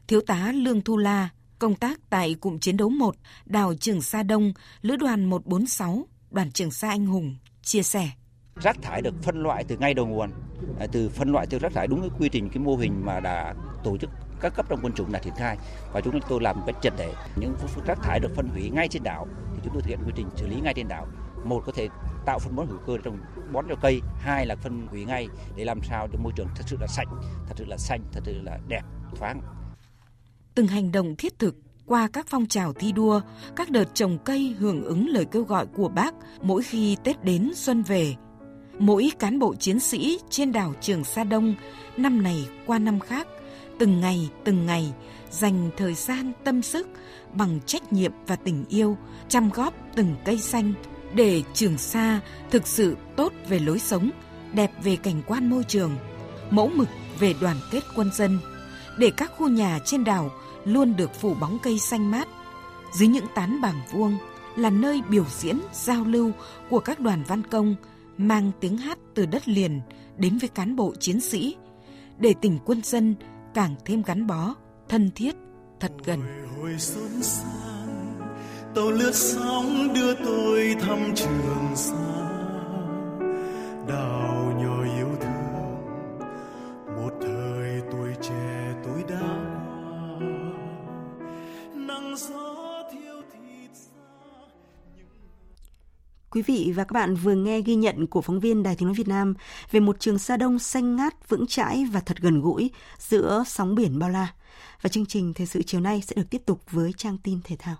Thiếu 0.07 0.21
tá 0.21 0.53
Lương 0.53 0.81
Thu 0.81 0.97
La, 0.97 1.29
công 1.59 1.75
tác 1.75 2.01
tại 2.11 2.35
cụm 2.35 2.59
chiến 2.59 2.77
đấu 2.77 2.89
1, 2.89 3.15
đảo 3.47 3.75
Trường 3.75 4.03
Sa 4.03 4.23
Đông, 4.23 4.53
lữ 4.81 4.97
đoàn 4.97 5.25
146, 5.25 6.07
đoàn 6.31 6.51
Trường 6.51 6.71
Sa 6.71 6.89
Anh 6.89 7.07
Hùng, 7.07 7.37
chia 7.63 7.83
sẻ. 7.83 8.11
Rác 8.63 8.83
thải 8.83 9.03
được 9.03 9.15
phân 9.23 9.43
loại 9.43 9.65
từ 9.65 9.77
ngay 9.77 9.95
đầu 9.95 10.07
nguồn, 10.07 10.31
à, 10.81 10.87
từ 10.93 11.09
phân 11.09 11.33
loại 11.33 11.47
từ 11.47 11.59
rác 11.59 11.73
thải 11.73 11.87
đúng 11.87 12.01
cái 12.01 12.11
quy 12.19 12.29
trình, 12.29 12.49
cái 12.49 12.59
mô 12.59 12.77
hình 12.77 13.05
mà 13.05 13.21
đã 13.21 13.55
tổ 13.85 13.99
chức 13.99 14.11
các 14.41 14.55
cấp 14.55 14.67
trong 14.69 14.81
quân 14.83 14.93
chủng 14.93 15.13
đã 15.13 15.19
triển 15.19 15.35
khai 15.37 15.57
và 15.93 16.01
chúng 16.01 16.21
tôi 16.29 16.41
làm 16.43 16.57
một 16.57 16.63
cách 16.67 16.77
triệt 16.83 16.93
để 16.99 17.15
những 17.37 17.55
rác 17.87 17.99
thải 18.03 18.21
được 18.21 18.35
phân 18.37 18.49
hủy 18.49 18.71
ngay 18.71 18.89
trên 18.89 19.03
đảo 19.03 19.27
thì 19.55 19.61
chúng 19.65 19.73
tôi 19.73 19.83
thực 19.83 19.89
hiện 19.89 19.99
quy 20.07 20.13
trình 20.17 20.29
xử 20.37 20.47
lý 20.47 20.61
ngay 20.61 20.75
trên 20.75 20.89
đảo 20.89 21.07
một 21.45 21.63
có 21.67 21.73
thể 21.73 21.89
tạo 22.27 22.39
phân 22.39 22.57
bón 22.57 22.67
hữu 22.67 22.79
cơ 22.87 22.97
trong 23.05 23.19
bón 23.53 23.65
cho 23.69 23.75
cây 23.83 24.01
hai 24.19 24.47
là 24.47 24.57
phân 24.57 24.87
hủy 24.87 25.05
ngay 25.05 25.29
để 25.57 25.65
làm 25.65 25.81
sao 25.83 26.09
cho 26.13 26.19
môi 26.19 26.33
trường 26.37 26.49
thật 26.57 26.65
sự 26.67 26.77
là 26.81 26.87
sạch 26.87 27.09
thật 27.47 27.55
sự 27.57 27.65
là 27.65 27.77
xanh 27.77 28.01
thật 28.13 28.21
sự 28.25 28.43
là 28.43 28.59
đẹp 28.69 28.83
thoáng 29.17 29.41
từng 30.55 30.67
hành 30.67 30.93
động 30.93 31.17
thiết 31.17 31.39
thực 31.39 31.57
qua 31.87 32.09
các 32.13 32.27
phong 32.29 32.47
trào 32.47 32.73
thi 32.73 32.93
đua, 32.93 33.21
các 33.57 33.71
đợt 33.71 33.95
trồng 33.95 34.19
cây 34.25 34.57
hưởng 34.59 34.85
ứng 34.85 35.09
lời 35.09 35.25
kêu 35.25 35.43
gọi 35.43 35.67
của 35.67 35.89
bác 35.89 36.15
mỗi 36.43 36.63
khi 36.63 36.97
Tết 37.05 37.25
đến 37.25 37.51
xuân 37.55 37.83
về. 37.83 38.15
Mỗi 38.79 39.11
cán 39.19 39.39
bộ 39.39 39.55
chiến 39.55 39.81
sĩ 39.81 40.19
trên 40.31 40.53
đảo 40.53 40.75
Trường 40.81 41.05
Sa 41.05 41.25
Đông 41.25 41.55
năm 41.97 42.23
này 42.23 42.49
qua 42.67 42.79
năm 42.79 43.01
khác, 43.01 43.27
từng 43.79 44.01
ngày 44.01 44.31
từng 44.45 44.67
ngày 44.67 44.93
dành 45.31 45.71
thời 45.77 45.95
gian 45.95 46.33
tâm 46.45 46.63
sức 46.63 46.89
bằng 47.33 47.61
trách 47.67 47.93
nhiệm 47.93 48.13
và 48.27 48.37
tình 48.37 48.65
yêu 48.69 48.97
chăm 49.29 49.51
góp 49.51 49.75
từng 49.95 50.15
cây 50.25 50.39
xanh 50.39 50.73
để 51.15 51.43
Trường 51.55 51.79
Sa 51.79 52.21
thực 52.51 52.67
sự 52.67 52.97
tốt 53.17 53.33
về 53.49 53.59
lối 53.59 53.79
sống, 53.79 54.11
đẹp 54.53 54.71
về 54.83 54.97
cảnh 54.97 55.23
quan 55.27 55.51
môi 55.51 55.65
trường, 55.65 55.97
mẫu 56.51 56.71
mực 56.75 56.89
về 57.19 57.35
đoàn 57.41 57.57
kết 57.71 57.81
quân 57.97 58.11
dân, 58.15 58.39
để 58.99 59.11
các 59.17 59.33
khu 59.37 59.49
nhà 59.49 59.79
trên 59.85 60.05
đảo 60.05 60.31
luôn 60.65 60.97
được 60.97 61.15
phủ 61.15 61.35
bóng 61.35 61.59
cây 61.63 61.79
xanh 61.79 62.11
mát. 62.11 62.29
Dưới 62.95 63.09
những 63.09 63.27
tán 63.35 63.61
bảng 63.61 63.81
vuông 63.93 64.19
là 64.57 64.71
nơi 64.71 65.03
biểu 65.09 65.25
diễn, 65.39 65.61
giao 65.73 66.05
lưu 66.05 66.33
của 66.71 66.81
các 66.81 67.01
đoàn 67.01 67.23
văn 67.29 67.43
công 67.51 67.75
mang 68.19 68.51
tiếng 68.61 68.77
hát 68.77 68.99
từ 69.15 69.27
đất 69.27 69.49
liền 69.49 69.81
đến 70.17 70.39
với 70.39 70.49
cán 70.49 70.77
bộ 70.77 70.95
chiến 71.01 71.21
sĩ, 71.21 71.57
để 72.19 72.35
tình 72.41 72.59
quân 72.65 72.81
dân 72.85 73.15
càng 73.55 73.75
thêm 73.85 74.03
gắn 74.03 74.27
bó, 74.27 74.55
thân 74.89 75.11
thiết, 75.15 75.35
thật 75.81 75.93
gần. 76.05 76.21
Hồi, 76.57 76.71
hồi 76.71 77.72
tàu 78.75 78.91
lướt 78.91 79.15
sóng 79.15 79.95
đưa 79.95 80.15
tôi 80.15 80.77
thăm 80.81 81.15
trường 81.15 81.73
xa 81.75 81.95
đào 83.89 84.53
nhỏ 84.63 84.83
yêu 84.97 85.09
thương 85.21 85.79
một 86.97 87.11
thời 87.21 87.81
tuổi 87.93 88.15
trẻ 88.23 88.75
tôi 88.85 89.05
đã 89.09 89.21
qua 90.19 90.29
nắng 91.75 92.15
gió 92.17 92.83
thiêu 92.93 93.23
thịt 93.33 93.71
Quý 96.31 96.43
vị 96.43 96.73
và 96.77 96.85
các 96.85 96.93
bạn 96.93 97.15
vừa 97.15 97.35
nghe 97.35 97.61
ghi 97.61 97.75
nhận 97.75 98.07
của 98.07 98.21
phóng 98.21 98.41
viên 98.41 98.63
Đài 98.63 98.77
Tiếng 98.77 98.89
Nói 98.89 98.95
Việt 98.95 99.09
Nam 99.09 99.35
về 99.71 99.81
một 99.81 100.01
trường 100.01 100.19
Sa 100.19 100.37
Đông 100.37 100.59
xanh 100.59 100.97
ngát, 100.97 101.29
vững 101.29 101.47
chãi 101.47 101.85
và 101.93 102.01
thật 102.01 102.17
gần 102.21 102.41
gũi 102.41 102.71
giữa 102.99 103.45
sóng 103.47 103.75
biển 103.75 103.99
bao 103.99 104.11
la. 104.11 104.35
Và 104.83 104.89
chương 104.89 105.07
trình 105.07 105.35
Thời 105.35 105.47
sự 105.47 105.63
chiều 105.63 105.81
nay 105.81 106.03
sẽ 106.07 106.17
được 106.17 106.31
tiếp 106.31 106.43
tục 106.47 106.61
với 106.71 106.93
trang 106.97 107.19
tin 107.19 107.41
thể 107.45 107.57
thao. 107.59 107.77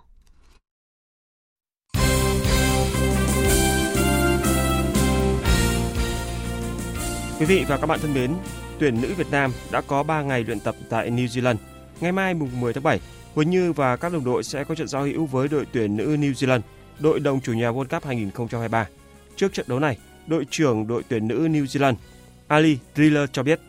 Quý 7.43 7.55
vị 7.55 7.65
và 7.67 7.77
các 7.77 7.87
bạn 7.87 7.99
thân 7.99 8.13
mến, 8.13 8.33
tuyển 8.79 9.01
nữ 9.01 9.13
Việt 9.17 9.27
Nam 9.31 9.51
đã 9.71 9.81
có 9.81 10.03
3 10.03 10.21
ngày 10.21 10.43
luyện 10.43 10.59
tập 10.59 10.75
tại 10.89 11.11
New 11.11 11.25
Zealand. 11.25 11.55
Ngày 12.01 12.11
mai 12.11 12.33
mùng 12.33 12.61
10 12.61 12.73
tháng 12.73 12.83
7, 12.83 12.99
Huỳnh 13.33 13.49
Như 13.49 13.73
và 13.73 13.95
các 13.95 14.13
đồng 14.13 14.23
đội 14.23 14.43
sẽ 14.43 14.63
có 14.63 14.75
trận 14.75 14.87
giao 14.87 15.03
hữu 15.03 15.25
với 15.25 15.47
đội 15.47 15.65
tuyển 15.71 15.97
nữ 15.97 16.05
New 16.05 16.31
Zealand, 16.31 16.59
đội 16.99 17.19
đồng 17.19 17.41
chủ 17.41 17.53
nhà 17.53 17.71
World 17.71 17.85
Cup 17.85 18.05
2023. 18.05 18.87
Trước 19.35 19.53
trận 19.53 19.65
đấu 19.69 19.79
này, 19.79 19.97
đội 20.27 20.45
trưởng 20.49 20.87
đội 20.87 21.03
tuyển 21.07 21.27
nữ 21.27 21.47
New 21.47 21.65
Zealand 21.65 21.95
Ali 22.47 22.77
Driller 22.95 23.29
cho 23.31 23.43
biết, 23.43 23.59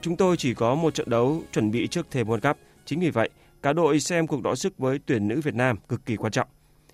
chúng 0.00 0.16
tôi 0.16 0.36
chỉ 0.36 0.54
có 0.54 0.74
một 0.74 0.94
trận 0.94 1.10
đấu 1.10 1.42
chuẩn 1.52 1.70
bị 1.70 1.86
trước 1.86 2.06
thềm 2.10 2.26
World 2.26 2.48
Cup, 2.48 2.56
chính 2.84 3.00
vì 3.00 3.10
vậy 3.10 3.30
cả 3.62 3.72
đội 3.72 4.00
xem 4.00 4.26
cuộc 4.26 4.42
đọ 4.42 4.54
sức 4.54 4.78
với 4.78 4.98
tuyển 5.06 5.28
nữ 5.28 5.40
Việt 5.40 5.54
Nam 5.54 5.76
cực 5.88 6.06
kỳ 6.06 6.16
quan 6.16 6.32
trọng. 6.32 6.48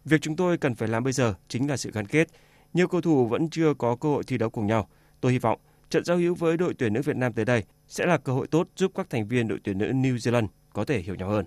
Việc 0.04 0.20
chúng 0.20 0.36
tôi 0.36 0.58
cần 0.58 0.74
phải 0.74 0.88
làm 0.88 1.04
bây 1.04 1.12
giờ 1.12 1.34
chính 1.48 1.70
là 1.70 1.76
sự 1.76 1.90
gắn 1.94 2.06
kết. 2.06 2.28
Nhiều 2.74 2.88
cầu 2.88 3.00
thủ 3.00 3.26
vẫn 3.26 3.50
chưa 3.50 3.74
có 3.74 3.96
cơ 3.96 4.08
hội 4.08 4.24
thi 4.26 4.38
đấu 4.38 4.50
cùng 4.50 4.66
nhau. 4.66 4.88
Tôi 5.20 5.32
hy 5.32 5.38
vọng 5.38 5.58
trận 5.90 6.04
giao 6.04 6.16
hữu 6.16 6.34
với 6.34 6.56
đội 6.56 6.74
tuyển 6.78 6.92
nữ 6.92 7.02
Việt 7.02 7.16
Nam 7.16 7.32
tới 7.32 7.44
đây 7.44 7.62
sẽ 7.88 8.06
là 8.06 8.16
cơ 8.16 8.32
hội 8.32 8.46
tốt 8.46 8.68
giúp 8.76 8.92
các 8.94 9.10
thành 9.10 9.28
viên 9.28 9.48
đội 9.48 9.58
tuyển 9.64 9.78
nữ 9.78 9.86
New 9.86 10.16
Zealand 10.16 10.46
có 10.72 10.84
thể 10.84 11.00
hiểu 11.00 11.14
nhau 11.14 11.28
hơn. 11.28 11.44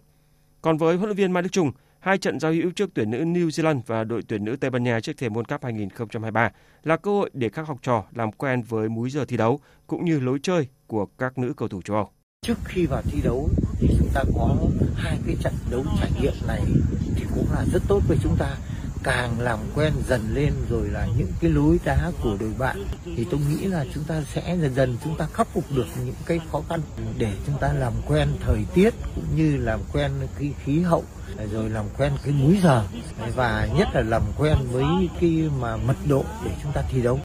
Còn 0.61 0.77
với 0.77 0.97
huấn 0.97 1.09
luyện 1.09 1.17
viên 1.17 1.31
Mai 1.31 1.43
Đức 1.43 1.49
Trung, 1.51 1.71
Hai 1.99 2.17
trận 2.17 2.39
giao 2.39 2.51
hữu 2.51 2.71
trước 2.71 2.89
tuyển 2.93 3.11
nữ 3.11 3.17
New 3.17 3.47
Zealand 3.47 3.81
và 3.85 4.03
đội 4.03 4.21
tuyển 4.27 4.45
nữ 4.45 4.55
Tây 4.55 4.69
Ban 4.69 4.83
Nha 4.83 4.99
trước 4.99 5.17
thềm 5.17 5.33
World 5.33 5.43
Cup 5.43 5.63
2023 5.63 6.51
là 6.83 6.97
cơ 6.97 7.11
hội 7.11 7.29
để 7.33 7.49
các 7.49 7.67
học 7.67 7.77
trò 7.81 8.03
làm 8.15 8.31
quen 8.31 8.61
với 8.61 8.89
múi 8.89 9.09
giờ 9.09 9.25
thi 9.25 9.37
đấu 9.37 9.59
cũng 9.87 10.05
như 10.05 10.19
lối 10.19 10.39
chơi 10.43 10.67
của 10.87 11.05
các 11.05 11.37
nữ 11.37 11.53
cầu 11.57 11.67
thủ 11.67 11.81
châu 11.81 11.97
Âu. 11.97 12.09
Trước 12.41 12.57
khi 12.65 12.85
vào 12.85 13.01
thi 13.01 13.21
đấu 13.23 13.49
thì 13.79 13.87
chúng 13.99 14.09
ta 14.13 14.23
có 14.35 14.55
hai 14.95 15.17
cái 15.25 15.35
trận 15.43 15.53
đấu 15.71 15.83
trải 15.99 16.11
nghiệm 16.21 16.33
này 16.47 16.61
thì 17.15 17.25
cũng 17.35 17.45
là 17.51 17.65
rất 17.73 17.81
tốt 17.87 18.01
với 18.07 18.17
chúng 18.23 18.35
ta 18.39 18.57
càng 19.03 19.39
làm 19.39 19.59
quen 19.75 19.93
dần 20.07 20.21
lên 20.33 20.53
rồi 20.69 20.87
là 20.87 21.07
những 21.17 21.31
cái 21.41 21.51
lối 21.51 21.79
đá 21.85 22.11
của 22.23 22.37
đội 22.39 22.53
bạn 22.57 22.83
thì 23.03 23.27
tôi 23.31 23.39
nghĩ 23.49 23.65
là 23.65 23.85
chúng 23.93 24.03
ta 24.03 24.21
sẽ 24.33 24.57
dần 24.61 24.73
dần 24.75 24.97
chúng 25.03 25.17
ta 25.17 25.27
khắc 25.33 25.47
phục 25.47 25.63
được 25.75 25.87
những 26.05 26.15
cái 26.25 26.39
khó 26.51 26.61
khăn 26.69 26.79
để 27.17 27.33
chúng 27.45 27.55
ta 27.59 27.73
làm 27.73 27.93
quen 28.07 28.27
thời 28.39 28.65
tiết 28.73 28.93
cũng 29.15 29.35
như 29.35 29.57
làm 29.57 29.79
quen 29.93 30.11
cái 30.39 30.53
khí 30.63 30.79
hậu 30.79 31.03
rồi 31.51 31.69
làm 31.69 31.85
quen 31.97 32.11
cái 32.23 32.33
múi 32.33 32.59
giờ 32.63 32.83
và 33.35 33.67
nhất 33.77 33.87
là 33.93 34.01
làm 34.01 34.21
quen 34.37 34.57
với 34.71 35.09
cái 35.21 35.49
mà 35.59 35.77
mật 35.77 35.97
độ 36.07 36.25
để 36.45 36.51
chúng 36.63 36.71
ta 36.71 36.83
thi 36.89 37.01
đấu. 37.01 37.19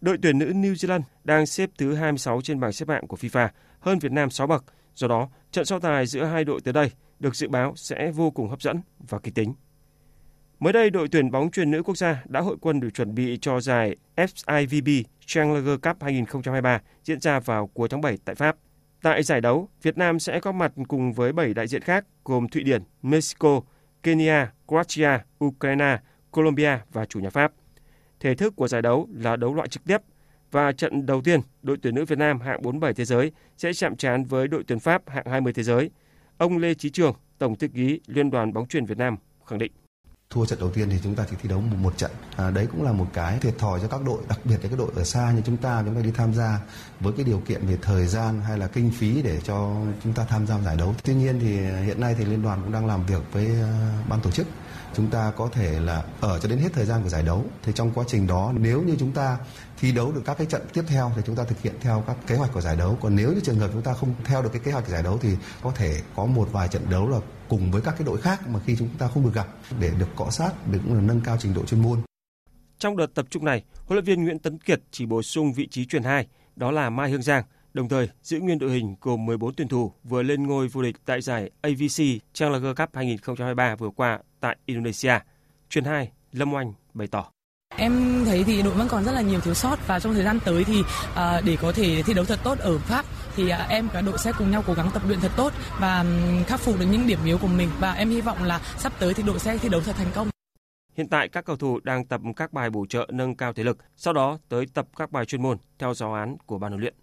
Đội 0.00 0.18
tuyển 0.22 0.38
nữ 0.38 0.46
New 0.46 0.74
Zealand 0.74 1.02
đang 1.24 1.46
xếp 1.46 1.70
thứ 1.78 1.94
26 1.94 2.40
trên 2.42 2.60
bảng 2.60 2.72
xếp 2.72 2.88
hạng 2.88 3.06
của 3.06 3.16
FIFA, 3.16 3.48
hơn 3.80 3.98
Việt 3.98 4.12
Nam 4.12 4.30
6 4.30 4.46
bậc. 4.46 4.64
Do 4.94 5.08
đó, 5.08 5.28
trận 5.52 5.64
so 5.64 5.78
tài 5.78 6.06
giữa 6.06 6.24
hai 6.24 6.44
đội 6.44 6.60
tới 6.60 6.72
đây 6.72 6.90
được 7.20 7.36
dự 7.36 7.48
báo 7.48 7.72
sẽ 7.76 8.10
vô 8.14 8.30
cùng 8.30 8.48
hấp 8.48 8.62
dẫn 8.62 8.80
và 8.98 9.18
kịch 9.18 9.34
tính. 9.34 9.54
Mới 10.60 10.72
đây, 10.72 10.90
đội 10.90 11.08
tuyển 11.08 11.30
bóng 11.30 11.50
truyền 11.50 11.70
nữ 11.70 11.82
quốc 11.82 11.96
gia 11.96 12.22
đã 12.26 12.40
hội 12.40 12.56
quân 12.60 12.80
để 12.80 12.90
chuẩn 12.90 13.14
bị 13.14 13.38
cho 13.40 13.60
giải 13.60 13.96
FIVB 14.16 15.02
Challenger 15.26 15.80
Cup 15.82 16.02
2023 16.02 16.80
diễn 17.04 17.20
ra 17.20 17.40
vào 17.40 17.66
cuối 17.66 17.88
tháng 17.88 18.00
7 18.00 18.18
tại 18.24 18.34
Pháp. 18.34 18.56
Tại 19.02 19.22
giải 19.22 19.40
đấu, 19.40 19.68
Việt 19.82 19.98
Nam 19.98 20.18
sẽ 20.18 20.40
có 20.40 20.52
mặt 20.52 20.72
cùng 20.88 21.12
với 21.12 21.32
7 21.32 21.54
đại 21.54 21.66
diện 21.66 21.82
khác 21.82 22.04
gồm 22.24 22.48
Thụy 22.48 22.62
Điển, 22.62 22.82
Mexico, 23.02 23.60
Kenya, 24.02 24.52
Croatia, 24.68 25.18
Ukraine, 25.44 25.98
Colombia 26.30 26.78
và 26.92 27.06
chủ 27.06 27.20
nhà 27.20 27.30
Pháp. 27.30 27.52
Thể 28.20 28.34
thức 28.34 28.56
của 28.56 28.68
giải 28.68 28.82
đấu 28.82 29.08
là 29.14 29.36
đấu 29.36 29.54
loại 29.54 29.68
trực 29.68 29.84
tiếp 29.84 29.98
và 30.50 30.72
trận 30.72 31.06
đầu 31.06 31.20
tiên, 31.20 31.40
đội 31.62 31.76
tuyển 31.82 31.94
nữ 31.94 32.04
Việt 32.04 32.18
Nam 32.18 32.40
hạng 32.40 32.62
47 32.62 32.94
thế 32.94 33.04
giới 33.04 33.32
sẽ 33.56 33.72
chạm 33.72 33.96
trán 33.96 34.24
với 34.24 34.48
đội 34.48 34.64
tuyển 34.66 34.78
Pháp 34.78 35.02
hạng 35.08 35.26
20 35.26 35.52
thế 35.52 35.62
giới. 35.62 35.90
Ông 36.38 36.58
Lê 36.58 36.74
Chí 36.74 36.90
Trường, 36.90 37.14
Tổng 37.38 37.56
thư 37.56 37.68
ký 37.68 38.00
Liên 38.06 38.30
đoàn 38.30 38.52
bóng 38.52 38.66
truyền 38.66 38.84
Việt 38.84 38.98
Nam 38.98 39.16
khẳng 39.46 39.58
định 39.58 39.72
thua 40.30 40.46
trận 40.46 40.58
đầu 40.60 40.70
tiên 40.70 40.90
thì 40.90 40.98
chúng 41.02 41.14
ta 41.14 41.24
chỉ 41.30 41.36
thi 41.42 41.48
đấu 41.48 41.60
một, 41.60 41.76
một 41.76 41.98
trận. 41.98 42.10
À, 42.36 42.50
đấy 42.50 42.66
cũng 42.72 42.82
là 42.82 42.92
một 42.92 43.06
cái 43.12 43.38
thiệt 43.38 43.58
thòi 43.58 43.80
cho 43.80 43.88
các 43.88 44.04
đội 44.04 44.22
đặc 44.28 44.38
biệt 44.44 44.56
là 44.62 44.68
các 44.68 44.78
đội 44.78 44.90
ở 44.96 45.04
xa 45.04 45.32
như 45.32 45.42
chúng 45.46 45.56
ta 45.56 45.82
chúng 45.86 45.94
ta 45.94 46.00
đi 46.00 46.10
tham 46.10 46.34
gia 46.34 46.60
với 47.00 47.12
cái 47.12 47.24
điều 47.24 47.40
kiện 47.46 47.66
về 47.66 47.78
thời 47.82 48.06
gian 48.06 48.40
hay 48.40 48.58
là 48.58 48.66
kinh 48.66 48.90
phí 48.90 49.22
để 49.22 49.40
cho 49.44 49.76
chúng 50.04 50.12
ta 50.12 50.24
tham 50.24 50.46
gia 50.46 50.58
giải 50.58 50.76
đấu. 50.76 50.94
Tuy 51.04 51.14
nhiên 51.14 51.40
thì 51.40 51.56
hiện 51.60 52.00
nay 52.00 52.14
thì 52.18 52.24
liên 52.24 52.42
đoàn 52.42 52.60
cũng 52.62 52.72
đang 52.72 52.86
làm 52.86 53.06
việc 53.06 53.22
với 53.32 53.46
uh, 53.46 54.08
ban 54.08 54.20
tổ 54.20 54.30
chức. 54.30 54.46
Chúng 54.96 55.10
ta 55.10 55.32
có 55.36 55.48
thể 55.52 55.80
là 55.80 56.02
ở 56.20 56.38
cho 56.38 56.48
đến 56.48 56.58
hết 56.58 56.68
thời 56.72 56.84
gian 56.84 57.02
của 57.02 57.08
giải 57.08 57.22
đấu. 57.22 57.44
Thì 57.62 57.72
trong 57.74 57.92
quá 57.94 58.04
trình 58.08 58.26
đó 58.26 58.52
nếu 58.56 58.82
như 58.82 58.96
chúng 58.98 59.12
ta 59.12 59.38
thi 59.80 59.92
đấu 59.92 60.12
được 60.12 60.22
các 60.24 60.38
cái 60.38 60.46
trận 60.46 60.62
tiếp 60.72 60.84
theo 60.88 61.12
thì 61.16 61.22
chúng 61.26 61.36
ta 61.36 61.44
thực 61.44 61.60
hiện 61.60 61.74
theo 61.80 62.04
các 62.06 62.16
kế 62.26 62.36
hoạch 62.36 62.52
của 62.52 62.60
giải 62.60 62.76
đấu. 62.76 62.98
Còn 63.02 63.16
nếu 63.16 63.32
như 63.32 63.40
trường 63.40 63.58
hợp 63.58 63.70
chúng 63.72 63.82
ta 63.82 63.94
không 63.94 64.14
theo 64.24 64.42
được 64.42 64.50
cái 64.52 64.62
kế 64.64 64.72
hoạch 64.72 64.84
của 64.84 64.92
giải 64.92 65.02
đấu 65.02 65.18
thì 65.22 65.36
có 65.62 65.72
thể 65.76 66.00
có 66.16 66.26
một 66.26 66.48
vài 66.52 66.68
trận 66.68 66.90
đấu 66.90 67.08
là 67.08 67.18
cùng 67.48 67.70
với 67.70 67.82
các 67.82 67.94
cái 67.98 68.06
đội 68.06 68.20
khác 68.20 68.48
mà 68.48 68.60
khi 68.66 68.76
chúng 68.78 68.88
ta 68.98 69.08
không 69.08 69.24
được 69.24 69.34
gặp 69.34 69.46
để 69.80 69.90
được 69.98 70.08
cọ 70.16 70.30
sát 70.30 70.52
để 70.72 70.78
cũng 70.84 70.94
là 70.94 71.00
nâng 71.00 71.20
cao 71.24 71.36
trình 71.40 71.54
độ 71.54 71.64
chuyên 71.64 71.82
môn 71.82 71.98
trong 72.78 72.96
đợt 72.96 73.14
tập 73.14 73.26
trung 73.30 73.44
này 73.44 73.62
huấn 73.86 73.94
luyện 73.94 74.04
viên 74.04 74.24
Nguyễn 74.24 74.38
Tấn 74.38 74.58
Kiệt 74.58 74.80
chỉ 74.90 75.06
bổ 75.06 75.22
sung 75.22 75.52
vị 75.52 75.68
trí 75.70 75.86
truyền 75.86 76.02
hai 76.02 76.26
đó 76.56 76.70
là 76.70 76.90
Mai 76.90 77.10
Hương 77.10 77.22
Giang 77.22 77.44
đồng 77.74 77.88
thời 77.88 78.08
giữ 78.22 78.40
nguyên 78.40 78.58
đội 78.58 78.70
hình 78.70 78.96
gồm 79.00 79.26
14 79.26 79.54
tuyển 79.54 79.68
thủ 79.68 79.92
vừa 80.04 80.22
lên 80.22 80.46
ngôi 80.46 80.68
vô 80.68 80.82
địch 80.82 80.96
tại 81.04 81.20
giải 81.20 81.50
AVC 81.60 82.04
Challenger 82.34 82.76
Cup 82.76 82.88
2023 82.94 83.76
vừa 83.76 83.90
qua 83.90 84.18
tại 84.40 84.56
Indonesia. 84.66 85.18
Truyền 85.70 85.84
2, 85.84 86.10
Lâm 86.32 86.54
Oanh 86.54 86.72
bày 86.94 87.08
tỏ. 87.08 87.30
Em 87.76 88.22
thấy 88.24 88.44
thì 88.44 88.62
đội 88.62 88.74
vẫn 88.74 88.88
còn 88.88 89.04
rất 89.04 89.12
là 89.12 89.20
nhiều 89.20 89.40
thiếu 89.40 89.54
sót 89.54 89.86
và 89.86 90.00
trong 90.00 90.14
thời 90.14 90.24
gian 90.24 90.38
tới 90.44 90.64
thì 90.64 90.82
à, 91.14 91.40
để 91.40 91.56
có 91.62 91.72
thể 91.72 92.02
thi 92.02 92.14
đấu 92.14 92.24
thật 92.24 92.38
tốt 92.44 92.58
ở 92.58 92.78
Pháp 92.78 93.04
thì 93.36 93.48
à, 93.48 93.66
em 93.68 93.88
và 93.92 94.00
đội 94.00 94.18
sẽ 94.18 94.32
cùng 94.38 94.50
nhau 94.50 94.64
cố 94.66 94.74
gắng 94.74 94.90
tập 94.94 95.02
luyện 95.06 95.20
thật 95.20 95.32
tốt 95.36 95.52
và 95.80 96.04
khắc 96.46 96.60
phục 96.60 96.78
được 96.78 96.86
những 96.90 97.06
điểm 97.06 97.18
yếu 97.24 97.38
của 97.38 97.48
mình 97.48 97.68
và 97.80 97.92
em 97.92 98.10
hy 98.10 98.20
vọng 98.20 98.42
là 98.42 98.60
sắp 98.78 98.92
tới 98.98 99.14
thì 99.14 99.22
đội 99.22 99.38
sẽ 99.38 99.58
thi 99.58 99.68
đấu 99.68 99.80
thật 99.80 99.96
thành 99.96 100.10
công. 100.14 100.28
Hiện 100.96 101.08
tại 101.08 101.28
các 101.28 101.44
cầu 101.44 101.56
thủ 101.56 101.80
đang 101.82 102.04
tập 102.04 102.20
các 102.36 102.52
bài 102.52 102.70
bổ 102.70 102.86
trợ 102.86 103.08
nâng 103.12 103.34
cao 103.34 103.52
thể 103.52 103.64
lực, 103.64 103.78
sau 103.96 104.12
đó 104.12 104.38
tới 104.48 104.66
tập 104.74 104.86
các 104.96 105.12
bài 105.12 105.24
chuyên 105.24 105.42
môn 105.42 105.58
theo 105.78 105.94
giáo 105.94 106.14
án 106.14 106.36
của 106.46 106.58
ban 106.58 106.70
huấn 106.70 106.80
luyện. 106.80 106.94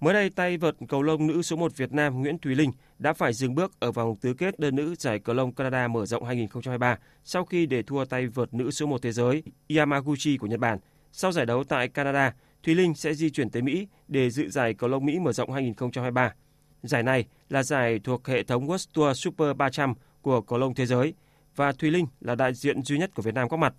Mới 0.00 0.14
đây, 0.14 0.30
tay 0.30 0.56
vợt 0.56 0.74
cầu 0.88 1.02
lông 1.02 1.26
nữ 1.26 1.42
số 1.42 1.56
1 1.56 1.76
Việt 1.76 1.92
Nam 1.92 2.20
Nguyễn 2.20 2.38
Thùy 2.38 2.54
Linh 2.54 2.72
đã 2.98 3.12
phải 3.12 3.32
dừng 3.32 3.54
bước 3.54 3.80
ở 3.80 3.92
vòng 3.92 4.16
tứ 4.16 4.34
kết 4.34 4.58
đơn 4.58 4.76
nữ 4.76 4.94
giải 4.98 5.18
cầu 5.18 5.34
lông 5.34 5.52
Canada 5.52 5.88
mở 5.88 6.06
rộng 6.06 6.24
2023 6.24 6.98
sau 7.24 7.44
khi 7.44 7.66
để 7.66 7.82
thua 7.82 8.04
tay 8.04 8.26
vợt 8.26 8.54
nữ 8.54 8.70
số 8.70 8.86
1 8.86 9.02
thế 9.02 9.12
giới 9.12 9.42
Yamaguchi 9.76 10.36
của 10.36 10.46
Nhật 10.46 10.60
Bản. 10.60 10.78
Sau 11.12 11.32
giải 11.32 11.46
đấu 11.46 11.64
tại 11.64 11.88
Canada, 11.88 12.34
Thùy 12.62 12.74
Linh 12.74 12.94
sẽ 12.94 13.14
di 13.14 13.30
chuyển 13.30 13.50
tới 13.50 13.62
Mỹ 13.62 13.86
để 14.08 14.30
dự 14.30 14.50
giải 14.50 14.74
cầu 14.74 14.90
lông 14.90 15.06
Mỹ 15.06 15.18
mở 15.18 15.32
rộng 15.32 15.50
2023. 15.50 16.34
Giải 16.82 17.02
này 17.02 17.24
là 17.48 17.62
giải 17.62 18.00
thuộc 18.04 18.26
hệ 18.26 18.42
thống 18.42 18.66
World 18.66 18.86
Tour 18.94 19.18
Super 19.18 19.56
300 19.56 19.94
của 20.22 20.40
cầu 20.40 20.58
lông 20.58 20.74
thế 20.74 20.86
giới 20.86 21.14
và 21.56 21.72
Thùy 21.72 21.90
Linh 21.90 22.06
là 22.20 22.34
đại 22.34 22.54
diện 22.54 22.82
duy 22.82 22.98
nhất 22.98 23.10
của 23.14 23.22
Việt 23.22 23.34
Nam 23.34 23.48
có 23.48 23.56
mặt. 23.56 23.74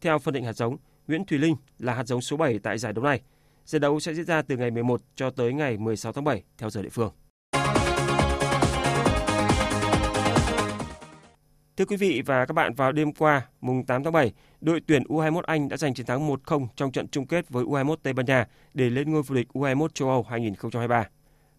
Theo 0.00 0.18
phân 0.18 0.34
định 0.34 0.44
hạt 0.44 0.52
giống, 0.52 0.76
Nguyễn 1.08 1.24
Thùy 1.24 1.38
Linh 1.38 1.56
là 1.78 1.94
hạt 1.94 2.04
giống 2.04 2.20
số 2.20 2.36
7 2.36 2.58
tại 2.58 2.78
giải 2.78 2.92
đấu 2.92 3.04
này– 3.04 3.20
Giải 3.66 3.80
đấu 3.80 4.00
sẽ 4.00 4.14
diễn 4.14 4.24
ra 4.24 4.42
từ 4.42 4.56
ngày 4.56 4.70
11 4.70 5.02
cho 5.16 5.30
tới 5.30 5.52
ngày 5.52 5.76
16 5.76 6.12
tháng 6.12 6.24
7 6.24 6.42
theo 6.58 6.70
giờ 6.70 6.82
địa 6.82 6.88
phương. 6.88 7.12
Thưa 11.76 11.84
quý 11.84 11.96
vị 11.96 12.22
và 12.26 12.46
các 12.46 12.52
bạn, 12.52 12.74
vào 12.74 12.92
đêm 12.92 13.12
qua, 13.12 13.46
mùng 13.60 13.86
8 13.86 14.04
tháng 14.04 14.12
7, 14.12 14.32
đội 14.60 14.80
tuyển 14.86 15.02
U21 15.02 15.40
Anh 15.46 15.68
đã 15.68 15.76
giành 15.76 15.94
chiến 15.94 16.06
thắng 16.06 16.28
1-0 16.28 16.66
trong 16.76 16.92
trận 16.92 17.08
chung 17.08 17.26
kết 17.26 17.48
với 17.48 17.64
U21 17.64 17.96
Tây 18.02 18.12
Ban 18.12 18.26
Nha 18.26 18.46
để 18.74 18.90
lên 18.90 19.12
ngôi 19.12 19.22
vô 19.22 19.34
địch 19.34 19.46
U21 19.52 19.88
châu 19.88 20.08
Âu 20.08 20.22
2023. 20.22 21.08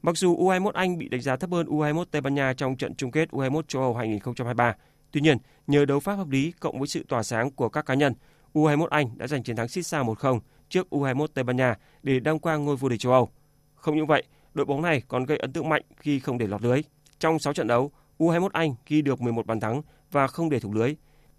Mặc 0.01 0.18
dù 0.18 0.38
U21 0.38 0.72
Anh 0.72 0.97
bị 0.97 1.09
đánh 1.09 1.22
giá 1.22 1.36
thấp 1.36 1.51
hơn 1.51 1.68
U21 1.68 2.05
Tây 2.11 2.22
Ban 2.22 2.36
Nha 2.36 2.53
trong 2.53 2.78
trận 2.78 2.95
chung 2.95 3.11
kết 3.11 3.30
U21 3.30 3.61
châu 3.61 3.82
Âu 3.82 3.95
2023, 3.95 4.76
tuy 5.11 5.22
nhiên, 5.22 5.38
nhờ 5.68 5.86
đấu 5.86 5.99
pháp 5.99 6.15
hợp 6.15 6.30
lý 6.30 6.53
cộng 6.59 6.80
với 6.80 6.88
sự 6.88 7.05
tỏa 7.07 7.24
sáng 7.24 7.51
của 7.51 7.70
các 7.70 7.86
cá 7.86 7.93
nhân, 7.93 8.13
U21 8.53 8.88
Anh 8.88 9.18
đã 9.18 9.28
giành 9.28 9.43
chiến 9.43 9.55
thắng 9.55 9.68
xít 9.68 9.84
sao 9.84 10.03
1-0 10.03 10.39
trước 10.70 10.88
U21 10.89 11.28
Tây 11.34 11.43
Ban 11.43 11.57
Nha 11.57 11.76
để 12.03 12.20
đăng 12.20 12.39
quang 12.39 12.65
ngôi 12.65 12.76
vô 12.76 12.89
địch 12.89 12.99
châu 12.99 13.11
Âu. 13.11 13.30
Không 13.76 13.95
những 13.95 14.07
vậy, 14.07 14.24
đội 14.53 14.65
bóng 14.65 14.82
này 14.82 15.01
còn 15.07 15.26
gây 15.26 15.38
ấn 15.38 15.53
tượng 15.53 15.70
mạnh 15.70 15.84
khi 15.97 16.20
không 16.20 16.38
để 16.38 16.47
lọt 16.47 16.61
lưới. 16.61 16.82
Trong 17.20 17.39
6 17.39 17.53
trận 17.53 17.68
đấu, 17.68 17.91
U21 18.18 18.49
Anh 18.53 18.76
ghi 18.88 19.01
được 19.01 19.22
11 19.22 19.45
bàn 19.45 19.59
thắng 19.59 19.82
và 20.11 20.28
không 20.28 20.49
để 20.49 20.59
thủng 20.59 20.74
lưới. 20.74 20.95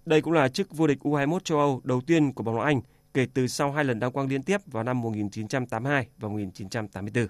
Đây 0.06 0.20
cũng 0.20 0.32
là 0.32 0.48
chức 0.48 0.76
vô 0.76 0.86
địch 0.86 0.98
U21 1.00 1.38
châu 1.38 1.58
Âu 1.58 1.80
đầu 1.84 2.00
tiên 2.00 2.32
của 2.32 2.42
bóng 2.42 2.56
đá 2.56 2.64
Anh 2.64 2.80
kể 3.14 3.26
từ 3.34 3.46
sau 3.46 3.72
hai 3.72 3.84
lần 3.84 4.00
đăng 4.00 4.12
quang 4.12 4.28
liên 4.28 4.42
tiếp 4.42 4.60
vào 4.66 4.84
năm 4.84 5.00
1982 5.02 6.08
và 6.18 6.28
1984. 6.28 7.26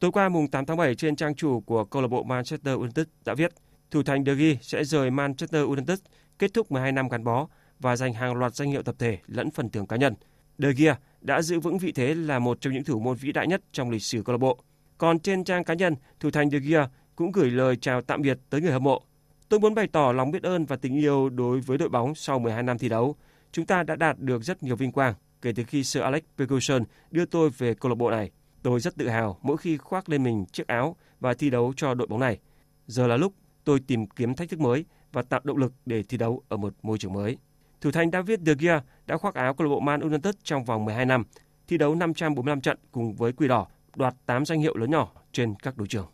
Tối 0.00 0.12
qua 0.12 0.28
mùng 0.28 0.50
8 0.50 0.66
tháng 0.66 0.76
7 0.76 0.94
trên 0.94 1.16
trang 1.16 1.34
chủ 1.34 1.60
của 1.60 1.84
câu 1.84 2.02
lạc 2.02 2.08
bộ 2.08 2.22
Manchester 2.22 2.78
United 2.78 3.06
đã 3.24 3.34
viết 3.34 3.52
thủ 3.90 4.02
thành 4.02 4.24
De 4.24 4.34
Gea 4.34 4.54
sẽ 4.60 4.84
rời 4.84 5.10
Manchester 5.10 5.66
United 5.66 5.98
kết 6.38 6.54
thúc 6.54 6.72
12 6.72 6.92
năm 6.92 7.08
gắn 7.08 7.24
bó 7.24 7.48
và 7.80 7.96
giành 7.96 8.14
hàng 8.14 8.34
loạt 8.34 8.54
danh 8.54 8.70
hiệu 8.70 8.82
tập 8.82 8.94
thể 8.98 9.18
lẫn 9.26 9.50
phần 9.50 9.70
thưởng 9.70 9.86
cá 9.86 9.96
nhân– 9.96 10.14
De 10.60 10.72
Gea 10.72 10.98
đã 11.20 11.42
giữ 11.42 11.60
vững 11.60 11.78
vị 11.78 11.92
thế 11.92 12.14
là 12.14 12.38
một 12.38 12.60
trong 12.60 12.72
những 12.72 12.84
thủ 12.84 13.00
môn 13.00 13.16
vĩ 13.16 13.32
đại 13.32 13.46
nhất 13.46 13.60
trong 13.72 13.90
lịch 13.90 14.02
sử 14.02 14.22
câu 14.22 14.32
lạc 14.32 14.38
bộ. 14.38 14.58
Còn 14.98 15.18
trên 15.18 15.44
trang 15.44 15.64
cá 15.64 15.74
nhân, 15.74 15.94
thủ 16.20 16.30
thành 16.30 16.50
De 16.50 16.58
Gea 16.58 16.88
cũng 17.20 17.32
gửi 17.32 17.50
lời 17.50 17.76
chào 17.76 18.00
tạm 18.02 18.22
biệt 18.22 18.38
tới 18.50 18.60
người 18.60 18.72
hâm 18.72 18.82
mộ. 18.82 19.02
Tôi 19.48 19.60
muốn 19.60 19.74
bày 19.74 19.86
tỏ 19.86 20.12
lòng 20.12 20.30
biết 20.30 20.42
ơn 20.42 20.64
và 20.64 20.76
tình 20.76 20.96
yêu 20.96 21.28
đối 21.28 21.60
với 21.60 21.78
đội 21.78 21.88
bóng 21.88 22.14
sau 22.14 22.38
12 22.38 22.62
năm 22.62 22.78
thi 22.78 22.88
đấu. 22.88 23.16
Chúng 23.52 23.66
ta 23.66 23.82
đã 23.82 23.96
đạt 23.96 24.18
được 24.18 24.42
rất 24.42 24.62
nhiều 24.62 24.76
vinh 24.76 24.92
quang 24.92 25.14
kể 25.42 25.52
từ 25.56 25.64
khi 25.64 25.84
Sir 25.84 26.02
Alex 26.02 26.22
Ferguson 26.38 26.84
đưa 27.10 27.24
tôi 27.24 27.50
về 27.50 27.74
câu 27.74 27.88
lạc 27.88 27.94
bộ 27.94 28.10
này. 28.10 28.30
Tôi 28.62 28.80
rất 28.80 28.96
tự 28.96 29.08
hào 29.08 29.38
mỗi 29.42 29.56
khi 29.56 29.76
khoác 29.76 30.08
lên 30.08 30.22
mình 30.22 30.44
chiếc 30.52 30.66
áo 30.66 30.96
và 31.20 31.34
thi 31.34 31.50
đấu 31.50 31.72
cho 31.76 31.94
đội 31.94 32.06
bóng 32.06 32.20
này. 32.20 32.38
Giờ 32.86 33.06
là 33.06 33.16
lúc 33.16 33.32
tôi 33.64 33.80
tìm 33.80 34.06
kiếm 34.06 34.34
thách 34.34 34.48
thức 34.48 34.60
mới 34.60 34.84
và 35.12 35.22
tạo 35.22 35.40
động 35.44 35.56
lực 35.56 35.72
để 35.86 36.02
thi 36.02 36.16
đấu 36.16 36.42
ở 36.48 36.56
một 36.56 36.74
môi 36.82 36.98
trường 36.98 37.12
mới. 37.12 37.36
Thủ 37.80 37.90
thành 37.90 38.10
David 38.10 38.40
De 38.46 38.54
Gea 38.58 38.82
đã 39.06 39.16
khoác 39.16 39.34
áo 39.34 39.54
câu 39.54 39.66
lạc 39.66 39.70
bộ 39.70 39.80
Man 39.80 40.00
United 40.00 40.34
trong 40.42 40.64
vòng 40.64 40.84
12 40.84 41.06
năm, 41.06 41.24
thi 41.68 41.78
đấu 41.78 41.94
545 41.94 42.60
trận 42.60 42.78
cùng 42.92 43.14
với 43.14 43.32
Quỷ 43.32 43.48
Đỏ, 43.48 43.66
đoạt 43.96 44.14
8 44.26 44.44
danh 44.44 44.60
hiệu 44.60 44.76
lớn 44.76 44.90
nhỏ 44.90 45.12
trên 45.32 45.54
các 45.54 45.76
đấu 45.76 45.86
trường. 45.86 46.06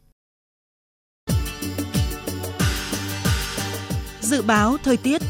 Dự 4.26 4.42
báo 4.42 4.76
thời 4.84 4.96
tiết 4.96 5.22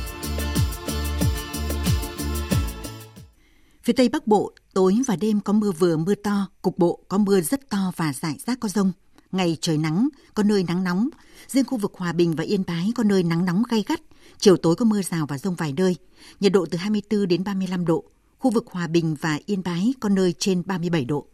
Phía 3.83 3.93
Tây 3.93 4.09
Bắc 4.09 4.27
Bộ, 4.27 4.53
tối 4.75 4.99
và 5.07 5.17
đêm 5.17 5.41
có 5.41 5.53
mưa 5.53 5.73
vừa 5.73 5.97
mưa 5.97 6.15
to, 6.15 6.49
cục 6.63 6.79
bộ 6.79 7.01
có 7.09 7.19
mưa 7.19 7.41
rất 7.41 7.71
to 7.71 7.93
và 7.97 8.13
rải 8.13 8.37
rác 8.47 8.61
có 8.61 8.69
rông. 8.69 8.93
Ngày 9.33 9.57
trời 9.61 9.79
nắng, 9.79 10.09
có 10.35 10.43
nơi 10.43 10.65
nắng 10.69 10.85
nóng. 10.85 11.09
Riêng 11.49 11.65
khu 11.65 11.79
vực 11.79 11.93
Hòa 11.97 12.13
Bình 12.13 12.35
và 12.35 12.45
Yên 12.45 12.63
Bái 12.67 12.93
có 12.95 13.03
nơi 13.03 13.23
nắng 13.23 13.45
nóng 13.45 13.63
gay 13.71 13.85
gắt, 13.89 14.01
Chiều 14.39 14.57
tối 14.57 14.77
có 14.77 14.85
mưa 14.85 15.03
rào 15.03 15.27
và 15.27 15.39
rông 15.39 15.55
vài 15.55 15.73
nơi, 15.77 15.97
nhiệt 16.41 16.53
độ 16.53 16.67
từ 16.71 16.79
24 16.79 17.29
đến 17.29 17.45
35 17.45 17.87
độ. 17.87 18.05
Khu 18.39 18.51
vực 18.51 18.67
Hòa 18.71 18.87
Bình 18.87 19.17
và 19.21 19.39
Yên 19.47 19.63
Bái 19.63 19.95
có 20.01 20.09
nơi 20.09 20.35
trên 20.39 20.63
37 20.67 21.05
độ. 21.05 21.27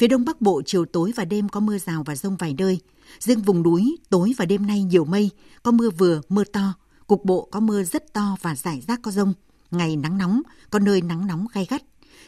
Phía 0.00 0.08
Đông 0.08 0.24
Bắc 0.24 0.40
Bộ 0.40 0.62
chiều 0.66 0.84
tối 0.84 1.12
và 1.16 1.24
đêm 1.24 1.48
có 1.48 1.60
mưa 1.60 1.78
rào 1.78 2.02
và 2.06 2.16
rông 2.16 2.36
vài 2.36 2.54
nơi. 2.58 2.80
Riêng 3.18 3.40
vùng 3.40 3.62
núi 3.62 3.96
tối 4.10 4.32
và 4.38 4.44
đêm 4.44 4.66
nay 4.66 4.82
nhiều 4.82 5.04
mây, 5.04 5.30
có 5.62 5.70
mưa 5.70 5.90
vừa, 5.90 6.20
mưa 6.28 6.44
to. 6.44 6.74
cục 7.06 7.24
bộ 7.24 7.48
có 7.50 7.60
mưa 7.60 7.82
rất 7.84 8.12
to 8.12 8.36
và 8.42 8.56
rải 8.56 8.80
rác 8.80 9.00
có 9.02 9.10
rông. 9.10 9.32
Ngày 9.70 9.96
nắng 9.96 10.18
nóng, 10.18 10.42
có 10.70 10.78
nơi 10.78 11.02
nắng 11.02 11.26
nóng 11.26 11.46
gay 11.54 11.66
gắt. 11.70 11.82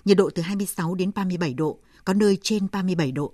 Nhiệt 0.05 0.17
độ 0.17 0.31
từ 0.35 0.43
26 0.43 0.95
đến 0.95 1.11
37 1.15 1.55
độ, 1.55 1.79
có 2.05 2.15
nơi 2.15 2.39
trên 2.43 2.67
37 2.73 3.13
độ. 3.13 3.33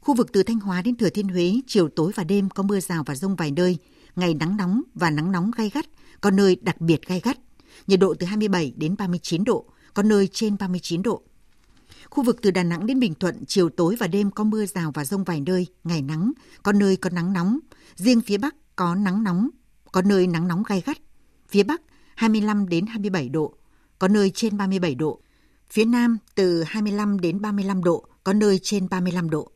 Khu 0.00 0.14
vực 0.14 0.32
từ 0.32 0.42
Thanh 0.42 0.60
Hóa 0.60 0.82
đến 0.82 0.96
Thừa 0.96 1.10
Thiên 1.10 1.28
Huế, 1.28 1.60
chiều 1.66 1.88
tối 1.88 2.12
và 2.14 2.24
đêm 2.24 2.48
có 2.50 2.62
mưa 2.62 2.80
rào 2.80 3.02
và 3.06 3.14
rông 3.14 3.36
vài 3.36 3.50
nơi. 3.50 3.78
Ngày 4.16 4.34
nắng 4.34 4.56
nóng 4.56 4.82
và 4.94 5.10
nắng 5.10 5.32
nóng 5.32 5.50
gay 5.56 5.70
gắt, 5.74 5.86
có 6.20 6.30
nơi 6.30 6.56
đặc 6.62 6.80
biệt 6.80 7.06
gay 7.06 7.20
gắt. 7.20 7.38
Nhiệt 7.86 8.00
độ 8.00 8.14
từ 8.14 8.26
27 8.26 8.72
đến 8.76 8.94
39 8.98 9.44
độ, 9.44 9.64
có 9.94 10.02
nơi 10.02 10.28
trên 10.32 10.56
39 10.58 11.02
độ. 11.02 11.22
Khu 12.10 12.24
vực 12.24 12.38
từ 12.42 12.50
Đà 12.50 12.62
Nẵng 12.62 12.86
đến 12.86 13.00
Bình 13.00 13.14
Thuận, 13.14 13.44
chiều 13.46 13.68
tối 13.68 13.96
và 13.98 14.06
đêm 14.06 14.30
có 14.30 14.44
mưa 14.44 14.66
rào 14.66 14.90
và 14.94 15.04
rông 15.04 15.24
vài 15.24 15.40
nơi, 15.40 15.66
ngày 15.84 16.02
nắng, 16.02 16.32
có 16.62 16.72
nơi 16.72 16.96
có 16.96 17.10
nắng 17.10 17.32
nóng. 17.32 17.58
Riêng 17.96 18.20
phía 18.20 18.38
Bắc 18.38 18.54
có 18.76 18.94
nắng 18.94 19.24
nóng, 19.24 19.48
có 19.92 20.02
nơi 20.02 20.26
nắng 20.26 20.48
nóng 20.48 20.62
gai 20.68 20.82
gắt. 20.86 20.98
Phía 21.48 21.62
Bắc 21.62 21.82
25 22.14 22.68
đến 22.68 22.86
27 22.86 23.28
độ, 23.28 23.54
có 23.98 24.08
nơi 24.08 24.30
trên 24.34 24.56
37 24.56 24.94
độ. 24.94 25.20
Phía 25.70 25.84
Nam 25.84 26.18
từ 26.34 26.62
25 26.62 27.20
đến 27.20 27.40
35 27.40 27.84
độ, 27.84 28.04
có 28.24 28.32
nơi 28.32 28.60
trên 28.62 28.88
35 28.88 29.30
độ. 29.30 29.50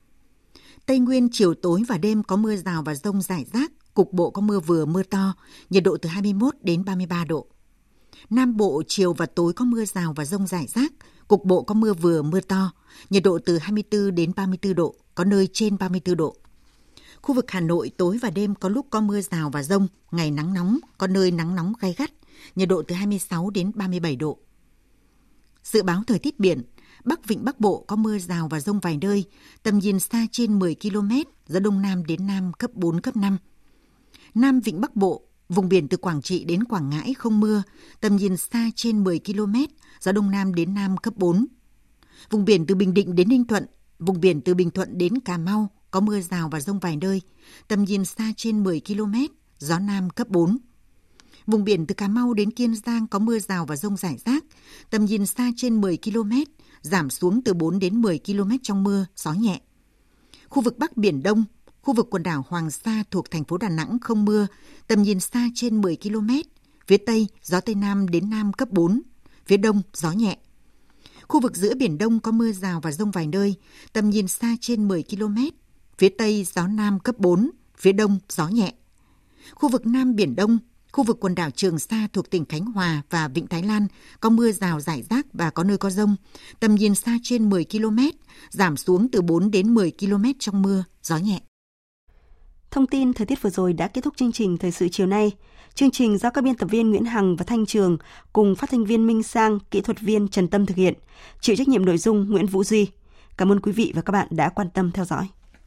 Tây 0.87 0.99
Nguyên 0.99 1.29
chiều 1.33 1.55
tối 1.55 1.83
và 1.89 1.99
đêm 1.99 2.23
có 2.23 2.37
mưa 2.37 2.57
rào 2.57 2.83
và 2.83 2.95
rông 2.95 3.23
rải 3.23 3.45
rác, 3.53 3.73
cục 3.95 4.13
bộ 4.13 4.31
có 4.31 4.43
mưa 4.43 4.61
vừa 4.61 4.85
mưa 4.85 5.03
to, 5.03 5.35
nhiệt 5.71 5.83
độ 5.83 5.97
từ 5.97 6.09
21 6.09 6.55
đến 6.61 6.85
33 6.85 7.25
độ. 7.25 7.47
Nam 8.31 8.57
Bộ 8.57 8.83
chiều 8.89 9.13
và 9.13 9.27
tối 9.27 9.53
có 9.53 9.65
mưa 9.65 9.85
rào 9.85 10.13
và 10.13 10.25
rông 10.25 10.47
rải 10.47 10.67
rác, 10.67 10.93
cục 11.29 11.45
bộ 11.45 11.63
có 11.63 11.75
mưa 11.75 11.95
vừa 11.95 12.23
mưa 12.23 12.41
to, 12.41 12.73
nhiệt 13.11 13.23
độ 13.23 13.39
từ 13.47 13.59
24 13.59 14.15
đến 14.15 14.33
34 14.37 14.75
độ, 14.75 14.95
có 15.15 15.25
nơi 15.25 15.49
trên 15.53 15.79
34 15.79 16.17
độ. 16.17 16.37
Khu 17.23 17.35
vực 17.35 17.51
Hà 17.51 17.61
Nội 17.61 17.91
tối 17.97 18.19
và 18.23 18.31
đêm 18.31 18.55
có 18.55 18.69
lúc 18.69 18.87
có 18.91 19.01
mưa 19.01 19.21
rào 19.21 19.51
và 19.51 19.63
rông, 19.63 19.89
ngày 20.11 20.31
nắng 20.31 20.55
nóng, 20.55 20.79
có 20.99 21.07
nơi 21.07 21.31
nắng 21.31 21.55
nóng 21.55 21.73
gay 21.81 21.95
gắt, 21.99 22.11
nhiệt 22.57 22.69
độ 22.69 22.83
từ 22.83 22.95
26 22.95 23.51
đến 23.51 23.73
37 23.75 24.17
độ. 24.17 24.39
Dự 25.63 25.83
báo 25.83 26.03
thời 26.07 26.19
tiết 26.19 26.41
biển, 26.41 26.63
Bắc 27.05 27.27
Vịnh 27.27 27.45
Bắc 27.45 27.61
Bộ 27.61 27.85
có 27.87 27.97
mưa 27.97 28.19
rào 28.19 28.49
và 28.49 28.61
rông 28.61 28.81
vài 28.81 28.99
nơi, 29.01 29.25
tầm 29.63 29.79
nhìn 29.79 30.01
xa 30.01 30.27
trên 30.33 30.59
10 30.59 30.77
km, 30.83 31.11
gió 31.47 31.61
Đông 31.61 31.83
Nam 31.83 32.07
đến 32.07 32.27
Nam 32.27 32.53
cấp 32.53 32.71
4, 32.75 33.01
cấp 33.01 33.17
5. 33.17 33.39
Nam 34.35 34.61
Vịnh 34.61 34.81
Bắc 34.81 34.97
Bộ, 34.97 35.23
vùng 35.49 35.69
biển 35.69 35.89
từ 35.89 35.97
Quảng 35.97 36.23
Trị 36.23 36.45
đến 36.45 36.65
Quảng 36.65 36.91
Ngãi 36.91 37.15
không 37.15 37.41
mưa, 37.41 37.63
tầm 38.01 38.17
nhìn 38.17 38.37
xa 38.37 38.71
trên 38.75 39.05
10 39.05 39.21
km, 39.27 39.55
gió 40.01 40.13
Đông 40.13 40.31
Nam 40.31 40.55
đến 40.55 40.75
Nam 40.75 40.97
cấp 40.97 41.15
4. 41.17 41.47
Vùng 42.31 42.45
biển 42.45 42.67
từ 42.67 42.75
Bình 42.75 42.95
Định 42.95 43.15
đến 43.15 43.29
Ninh 43.29 43.45
Thuận, 43.45 43.67
vùng 43.99 44.21
biển 44.21 44.41
từ 44.41 44.55
Bình 44.55 44.71
Thuận 44.71 44.99
đến 44.99 45.21
Cà 45.21 45.39
Mau 45.39 45.71
có 45.91 46.01
mưa 46.01 46.21
rào 46.21 46.49
và 46.49 46.61
rông 46.61 46.79
vài 46.79 46.97
nơi, 46.97 47.21
tầm 47.69 47.85
nhìn 47.85 48.05
xa 48.05 48.33
trên 48.37 48.65
10 48.65 48.81
km, 48.87 49.15
gió 49.59 49.79
Nam 49.79 50.11
cấp 50.11 50.29
4. 50.29 50.59
Vùng 51.47 51.65
biển 51.65 51.87
từ 51.87 51.95
Cà 51.95 52.09
Mau 52.09 52.35
đến 52.35 52.51
Kiên 52.51 52.75
Giang 52.75 53.07
có 53.07 53.19
mưa 53.19 53.39
rào 53.39 53.67
và 53.67 53.77
rông 53.77 53.97
rải 53.97 54.17
rác, 54.25 54.45
tầm 54.91 55.05
nhìn 55.05 55.27
xa 55.27 55.51
trên 55.57 55.81
10 55.81 55.99
km, 56.05 56.33
giảm 56.83 57.11
xuống 57.11 57.43
từ 57.45 57.55
4 57.55 57.79
đến 57.79 58.03
10 58.03 58.21
km 58.27 58.51
trong 58.63 58.85
mưa, 58.85 59.07
gió 59.17 59.33
nhẹ. 59.33 59.61
Khu 60.49 60.63
vực 60.63 60.79
Bắc 60.79 60.97
Biển 60.97 61.23
Đông, 61.23 61.45
khu 61.85 61.95
vực 61.95 62.07
quần 62.11 62.23
đảo 62.23 62.45
Hoàng 62.49 62.71
Sa 62.71 63.05
thuộc 63.11 63.31
thành 63.31 63.45
phố 63.45 63.59
Đà 63.59 63.69
Nẵng 63.69 63.99
không 64.01 64.25
mưa, 64.25 64.47
tầm 64.87 65.03
nhìn 65.03 65.21
xa 65.21 65.49
trên 65.55 65.81
10 65.81 65.97
km. 65.97 66.31
Phía 66.87 66.97
Tây, 66.97 67.29
gió 67.43 67.61
Tây 67.61 67.75
Nam 67.75 68.09
đến 68.09 68.31
Nam 68.31 68.53
cấp 68.53 68.71
4, 68.71 69.03
phía 69.47 69.57
Đông, 69.57 69.83
gió 69.95 70.13
nhẹ. 70.13 70.39
Khu 71.29 71.41
vực 71.41 71.57
giữa 71.57 71.75
Biển 71.75 71.99
Đông 71.99 72.21
có 72.21 72.33
mưa 72.33 72.53
rào 72.53 72.81
và 72.81 72.93
rông 72.93 73.11
vài 73.11 73.27
nơi, 73.27 73.55
tầm 73.93 74.11
nhìn 74.11 74.29
xa 74.29 74.57
trên 74.61 74.89
10 74.89 75.05
km. 75.11 75.37
Phía 75.99 76.09
Tây, 76.09 76.47
gió 76.55 76.67
Nam 76.67 77.01
cấp 77.01 77.19
4, 77.19 77.51
phía 77.79 77.93
Đông, 77.93 78.19
gió 78.29 78.49
nhẹ. 78.49 78.75
Khu 79.55 79.69
vực 79.69 79.87
Nam 79.87 80.17
Biển 80.17 80.37
Đông, 80.37 80.59
Khu 80.93 81.05
vực 81.05 81.21
quần 81.21 81.35
đảo 81.35 81.51
Trường 81.51 81.79
Sa 81.79 82.09
thuộc 82.13 82.31
tỉnh 82.31 82.45
Khánh 82.45 82.65
Hòa 82.65 83.03
và 83.11 83.29
Vịnh 83.29 83.47
Thái 83.47 83.63
Lan 83.63 83.87
có 84.21 84.31
mưa 84.31 84.53
rào 84.53 84.81
rải 84.81 85.03
rác 85.11 85.27
và 85.33 85.51
có 85.51 85.65
nơi 85.65 85.79
có 85.79 85.91
rông. 85.91 86.17
Tầm 86.61 86.75
nhìn 86.75 86.95
xa 86.95 87.19
trên 87.23 87.51
10 87.51 87.65
km, 87.65 87.99
giảm 88.51 88.77
xuống 88.77 89.09
từ 89.11 89.23
4 89.23 89.51
đến 89.51 89.75
10 89.75 89.93
km 90.01 90.25
trong 90.39 90.63
mưa, 90.63 90.85
gió 91.03 91.17
nhẹ. 91.17 91.41
Thông 92.75 92.87
tin 92.87 93.13
thời 93.13 93.27
tiết 93.27 93.43
vừa 93.43 93.51
rồi 93.51 93.73
đã 93.73 93.89
kết 93.89 94.05
thúc 94.05 94.17
chương 94.17 94.33
trình 94.33 94.59
Thời 94.59 94.71
sự 94.71 94.89
chiều 94.89 95.07
nay. 95.07 95.33
Chương 95.75 95.91
trình 95.91 96.19
do 96.19 96.31
các 96.31 96.45
biên 96.45 96.55
tập 96.55 96.67
viên 96.71 96.91
Nguyễn 96.91 97.05
Hằng 97.05 97.37
và 97.37 97.45
Thanh 97.45 97.67
Trường 97.67 97.99
cùng 98.33 98.55
phát 98.55 98.71
thanh 98.71 98.85
viên 98.85 99.07
Minh 99.07 99.23
Sang, 99.23 99.59
kỹ 99.71 99.81
thuật 99.81 100.01
viên 100.01 100.29
Trần 100.29 100.49
Tâm 100.49 100.67
thực 100.67 100.77
hiện. 100.77 100.95
Chịu 101.41 101.57
trách 101.57 101.69
nhiệm 101.69 101.85
nội 101.85 101.99
dung 101.99 102.31
Nguyễn 102.31 102.47
Vũ 102.47 102.65
Duy. 102.65 102.89
Cảm 103.37 103.53
ơn 103.53 103.61
quý 103.61 103.73
vị 103.73 103.93
và 103.95 104.03
các 104.03 104.11
bạn 104.11 104.29
đã 104.31 104.49
quan 104.49 104.71
tâm 104.75 104.91
theo 104.91 105.05
dõi. 105.05 105.29